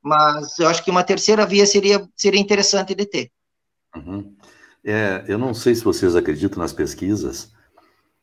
mas 0.02 0.58
eu 0.58 0.68
acho 0.68 0.84
que 0.84 0.90
uma 0.90 1.04
terceira 1.04 1.46
via 1.46 1.66
seria, 1.66 2.06
seria 2.16 2.40
interessante 2.40 2.94
de 2.94 3.06
ter. 3.06 3.30
Uhum. 3.96 4.34
É, 4.84 5.24
eu 5.28 5.38
não 5.38 5.52
sei 5.52 5.74
se 5.74 5.84
vocês 5.84 6.16
acreditam 6.16 6.58
nas 6.58 6.72
pesquisas, 6.72 7.52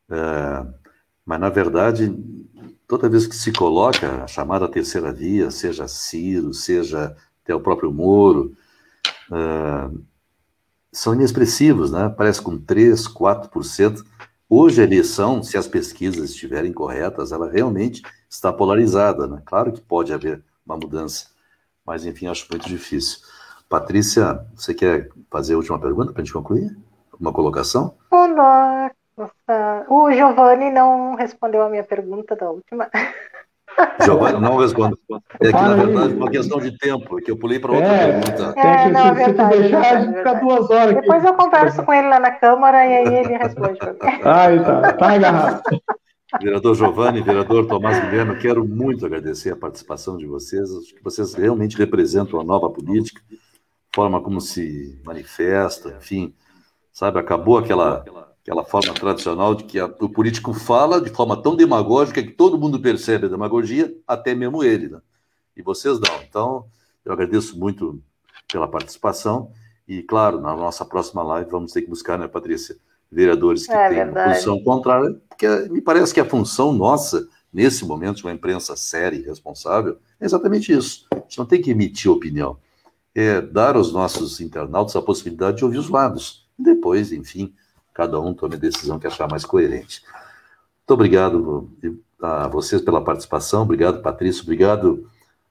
é, 0.10 0.66
mas 1.26 1.40
na 1.40 1.50
verdade, 1.50 2.16
toda 2.88 3.10
vez 3.10 3.28
que 3.28 3.36
se 3.36 3.52
coloca 3.52 4.24
a 4.24 4.28
chamada 4.28 4.68
terceira 4.68 5.12
via, 5.12 5.52
seja 5.52 5.88
Ciro, 5.88 6.54
seja 6.54 7.16
até 7.44 7.54
o 7.54 7.60
próprio 7.60 7.92
Moro, 7.92 8.56
uh, 9.30 10.04
são 10.92 11.14
inexpressivos, 11.14 11.92
né? 11.92 12.10
Parece 12.10 12.42
com 12.42 12.58
3, 12.58 13.08
4%. 13.08 14.04
Hoje 14.50 14.80
a 14.80 14.86
eleição, 14.86 15.44
se 15.44 15.58
as 15.58 15.68
pesquisas 15.68 16.30
estiverem 16.30 16.72
corretas, 16.72 17.34
ela 17.34 17.52
realmente 17.52 18.02
está 18.30 18.52
polarizada, 18.54 19.28
né? 19.28 19.42
Claro 19.46 19.74
que 19.74 19.82
pode 19.82 20.14
haver 20.14 20.42
uma 20.66 20.78
mudança, 20.78 21.28
mas 21.86 22.06
enfim, 22.06 22.28
acho 22.28 22.48
muito 22.50 22.66
difícil. 22.66 23.20
Patrícia, 23.68 24.48
você 24.56 24.74
quer 24.74 25.10
fazer 25.30 25.54
a 25.54 25.58
última 25.58 25.78
pergunta 25.78 26.14
para 26.14 26.22
a 26.22 26.24
gente 26.24 26.34
concluir? 26.34 26.78
Uma 27.20 27.34
colocação? 27.34 27.98
Olá, 28.10 28.90
o 29.90 30.10
Giovanni 30.14 30.72
não 30.72 31.16
respondeu 31.16 31.64
a 31.64 31.70
minha 31.70 31.84
pergunta 31.84 32.34
da 32.34 32.50
última. 32.50 32.90
Giovanni 34.04 34.40
não 34.40 34.58
responde. 34.58 34.98
É 35.40 35.48
que, 35.48 35.54
na 35.54 35.76
verdade, 35.76 36.14
uma 36.14 36.30
questão 36.30 36.60
de 36.60 36.78
tempo, 36.78 37.18
que 37.18 37.30
eu 37.30 37.38
pulei 37.38 37.60
para 37.60 37.72
outra 37.74 37.88
é, 37.88 38.20
pergunta. 38.20 38.54
É, 38.60 38.90
não, 38.90 39.08
é 39.08 39.14
verdade, 39.14 39.54
se 39.54 39.62
deixar, 39.62 39.98
a 39.98 40.02
gente 40.02 40.18
fica 40.18 40.34
duas 40.36 40.70
horas. 40.70 40.96
Depois 40.96 41.20
aqui. 41.20 41.28
eu 41.28 41.34
converso 41.36 41.84
com 41.84 41.94
ele 41.94 42.08
lá 42.08 42.20
na 42.20 42.32
Câmara 42.32 42.86
e 42.86 42.96
aí 42.96 43.16
ele 43.16 43.38
responde 43.38 43.78
para 43.78 43.94
mim. 43.94 44.22
Ai, 44.24 44.60
tá, 44.64 44.94
tá 44.94 45.14
agarrado. 45.14 45.62
Vereador 46.42 46.76
Giovanni, 46.76 47.22
vereador 47.22 47.68
Tomás 47.68 48.00
Guilherme, 48.00 48.38
quero 48.38 48.68
muito 48.68 49.06
agradecer 49.06 49.52
a 49.52 49.56
participação 49.56 50.18
de 50.18 50.26
vocês. 50.26 50.70
Acho 50.72 50.94
que 50.94 51.04
vocês 51.04 51.34
realmente 51.34 51.78
representam 51.78 52.40
a 52.40 52.44
nova 52.44 52.70
política, 52.70 53.22
forma 53.96 54.22
como 54.22 54.42
se 54.42 55.00
manifesta, 55.06 55.96
enfim, 55.98 56.34
sabe, 56.92 57.20
acabou 57.20 57.58
aquela 57.58 58.04
aquela 58.48 58.64
forma 58.64 58.94
tradicional 58.94 59.54
de 59.54 59.66
que 59.66 59.78
a, 59.78 59.86
o 59.86 60.08
político 60.08 60.54
fala 60.54 61.02
de 61.02 61.10
forma 61.10 61.36
tão 61.36 61.54
demagógica 61.54 62.24
que 62.24 62.32
todo 62.32 62.58
mundo 62.58 62.80
percebe 62.80 63.26
a 63.26 63.30
demagogia, 63.30 63.94
até 64.08 64.34
mesmo 64.34 64.64
ele, 64.64 64.88
né? 64.88 65.02
E 65.56 65.62
vocês 65.62 66.00
não. 66.00 66.22
Então, 66.28 66.66
eu 67.04 67.12
agradeço 67.12 67.60
muito 67.60 68.02
pela 68.50 68.66
participação 68.66 69.52
e, 69.86 70.02
claro, 70.02 70.40
na 70.40 70.56
nossa 70.56 70.86
próxima 70.86 71.22
live 71.24 71.52
vamos 71.52 71.74
ter 71.74 71.82
que 71.82 71.90
buscar, 71.90 72.18
né, 72.18 72.26
Patrícia, 72.26 72.78
vereadores 73.12 73.66
que 73.66 73.74
é, 73.74 73.90
tenham 73.90 74.12
uma 74.12 74.24
posição 74.24 74.64
contrária, 74.64 75.20
porque 75.28 75.48
me 75.70 75.82
parece 75.82 76.14
que 76.14 76.20
a 76.22 76.26
função 76.26 76.72
nossa, 76.72 77.28
nesse 77.52 77.84
momento, 77.86 78.18
de 78.18 78.24
uma 78.24 78.34
imprensa 78.34 78.78
séria 78.78 79.18
e 79.18 79.24
responsável, 79.24 79.98
é 80.22 80.26
exatamente 80.26 80.72
isso. 80.72 81.06
A 81.12 81.20
gente 81.20 81.38
não 81.38 81.46
tem 81.46 81.62
que 81.62 81.72
emitir 81.72 82.10
opinião, 82.10 82.58
é 83.14 83.42
dar 83.42 83.76
aos 83.76 83.92
nossos 83.92 84.40
internautas 84.40 84.96
a 84.96 85.02
possibilidade 85.02 85.58
de 85.58 85.66
ouvir 85.66 85.80
os 85.80 85.90
lados. 85.90 86.48
E 86.58 86.64
depois, 86.64 87.12
enfim, 87.12 87.54
cada 87.98 88.22
um 88.22 88.32
tome 88.32 88.54
a 88.54 88.60
decisão 88.60 89.00
que 89.00 89.08
achar 89.08 89.28
mais 89.28 89.44
coerente. 89.44 90.04
Muito 90.78 90.92
obrigado 90.92 91.68
a 92.22 92.48
vocês 92.48 92.80
pela 92.80 93.04
participação, 93.04 93.64
obrigado, 93.64 94.04
Patrícia, 94.04 94.44
obrigado 94.44 95.10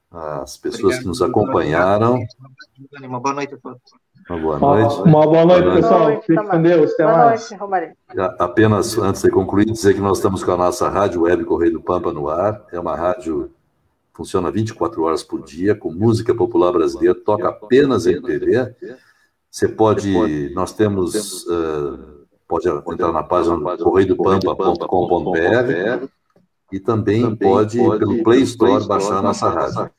às 0.09 0.57
pessoas 0.57 0.83
obrigado, 0.85 1.01
que 1.01 1.09
nos 1.09 1.21
acompanharam. 1.21 2.21
Uma 3.03 3.19
boa 3.19 3.35
noite 3.35 3.55
a 3.55 3.59
todos. 3.59 3.81
Uma 4.31 4.39
boa 4.39 4.59
noite. 4.61 4.95
Uma 5.03 5.27
boa 5.27 5.45
noite, 5.45 5.75
pessoal. 5.75 6.23
Fique 6.23 6.35
com 6.37 6.63
Deus. 6.63 6.93
Até 6.93 7.05
boa 7.05 7.17
mais. 7.17 7.41
noite, 7.41 7.61
Romarinho. 7.61 7.95
Apenas 8.39 8.97
antes 8.97 9.23
de 9.23 9.31
concluir, 9.31 9.65
dizer 9.67 9.95
que 9.95 10.01
nós 10.01 10.19
estamos 10.19 10.45
com 10.45 10.53
a 10.53 10.57
nossa 10.57 10.89
rádio 10.89 11.23
web 11.23 11.45
Correio 11.45 11.73
do 11.73 11.81
Pampa 11.81 12.13
no 12.13 12.29
ar. 12.29 12.65
É 12.73 12.79
uma 12.79 12.97
rádio 12.97 13.51
que 14.13 14.17
funciona 14.17 14.53
24 14.53 15.03
horas 15.03 15.25
por 15.25 15.43
dia, 15.43 15.75
com 15.75 15.93
música 15.93 16.33
popular 16.33 16.73
brasileira, 16.73 17.15
toca 17.15 17.49
apenas 17.49 18.07
em 18.07 18.23
TV. 18.23 18.73
Você 19.51 19.69
pode, 19.69 20.53
nós 20.55 20.73
temos, 20.73 21.45
uh, 21.47 22.16
pode 22.47 22.69
entrar 22.69 23.13
na 23.13 23.23
página 23.23 23.57
correiodopampa.com.br 23.77 26.07
e 26.73 26.81
também 26.81 27.37
pode, 27.37 27.79
pelo 27.79 28.23
Play 28.23 28.43
Store, 28.43 28.87
baixar 28.87 29.19
a 29.19 29.23
nossa 29.23 29.49
rádio. 29.49 29.91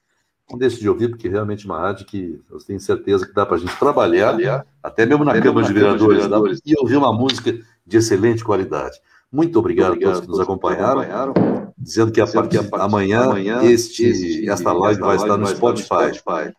Não 0.49 0.57
deixe 0.57 0.79
de 0.79 0.87
ouvir, 0.87 1.09
porque 1.09 1.27
realmente 1.27 1.65
é 1.65 1.69
uma 1.69 1.79
rádio 1.79 2.05
que 2.05 2.41
eu 2.49 2.57
tenho 2.59 2.79
certeza 2.79 3.27
que 3.27 3.33
dá 3.33 3.45
para 3.45 3.57
a 3.57 3.59
gente 3.59 3.77
trabalhar, 3.77 4.65
até 4.81 5.05
mesmo 5.05 5.25
na 5.25 5.39
Câmara 5.41 5.67
de 5.67 5.73
Vereadores, 5.73 6.61
e 6.65 6.73
ouvir 6.79 6.95
uma 6.95 7.11
música 7.11 7.53
de 7.85 7.97
excelente 7.97 8.43
qualidade. 8.43 8.97
Muito 9.31 9.59
obrigado, 9.59 9.91
obrigado 9.91 10.11
a 10.11 10.13
todos 10.13 10.25
que 10.25 10.31
nos 10.31 10.39
acompanharam. 10.39 11.01
acompanharam 11.01 11.57
dizendo 11.77 12.11
que 12.11 12.19
a 12.19 12.27
partir 12.27 12.61
de 12.61 12.69
amanhã, 12.73 13.23
amanhã 13.23 13.63
este, 13.63 14.05
este, 14.05 14.49
esta 14.49 14.73
live 14.73 14.99
vai 14.99 15.15
estar 15.15 15.37
no 15.37 15.47
Spotify. 15.47 16.13
Spotify. 16.13 16.53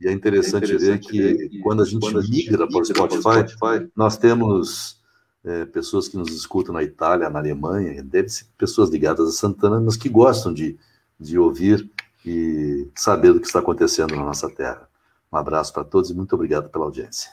E 0.00 0.06
é 0.06 0.12
interessante, 0.12 0.70
é 0.70 0.74
interessante 0.74 0.78
ver 0.78 0.98
que, 1.00 1.48
que 1.48 1.58
quando 1.60 1.82
a 1.82 1.84
gente 1.84 2.00
quando 2.00 2.28
migra, 2.28 2.68
para 2.68 2.80
o 2.80 2.84
Spotify, 2.84 3.50
Spotify, 3.50 3.90
nós 3.96 4.16
temos 4.16 4.97
é, 5.48 5.64
pessoas 5.64 6.08
que 6.08 6.16
nos 6.16 6.28
escutam 6.30 6.74
na 6.74 6.82
Itália, 6.82 7.30
na 7.30 7.38
Alemanha, 7.38 8.02
deve 8.02 8.28
ser 8.28 8.46
pessoas 8.58 8.90
ligadas 8.90 9.28
a 9.28 9.32
Santana, 9.32 9.80
mas 9.80 9.96
que 9.96 10.08
gostam 10.08 10.52
de, 10.52 10.78
de 11.18 11.38
ouvir 11.38 11.90
e 12.24 12.86
saber 12.94 13.32
do 13.32 13.40
que 13.40 13.46
está 13.46 13.60
acontecendo 13.60 14.14
na 14.14 14.24
nossa 14.24 14.50
terra. 14.50 14.86
Um 15.32 15.36
abraço 15.36 15.72
para 15.72 15.84
todos 15.84 16.10
e 16.10 16.14
muito 16.14 16.34
obrigado 16.34 16.68
pela 16.68 16.84
audiência. 16.84 17.30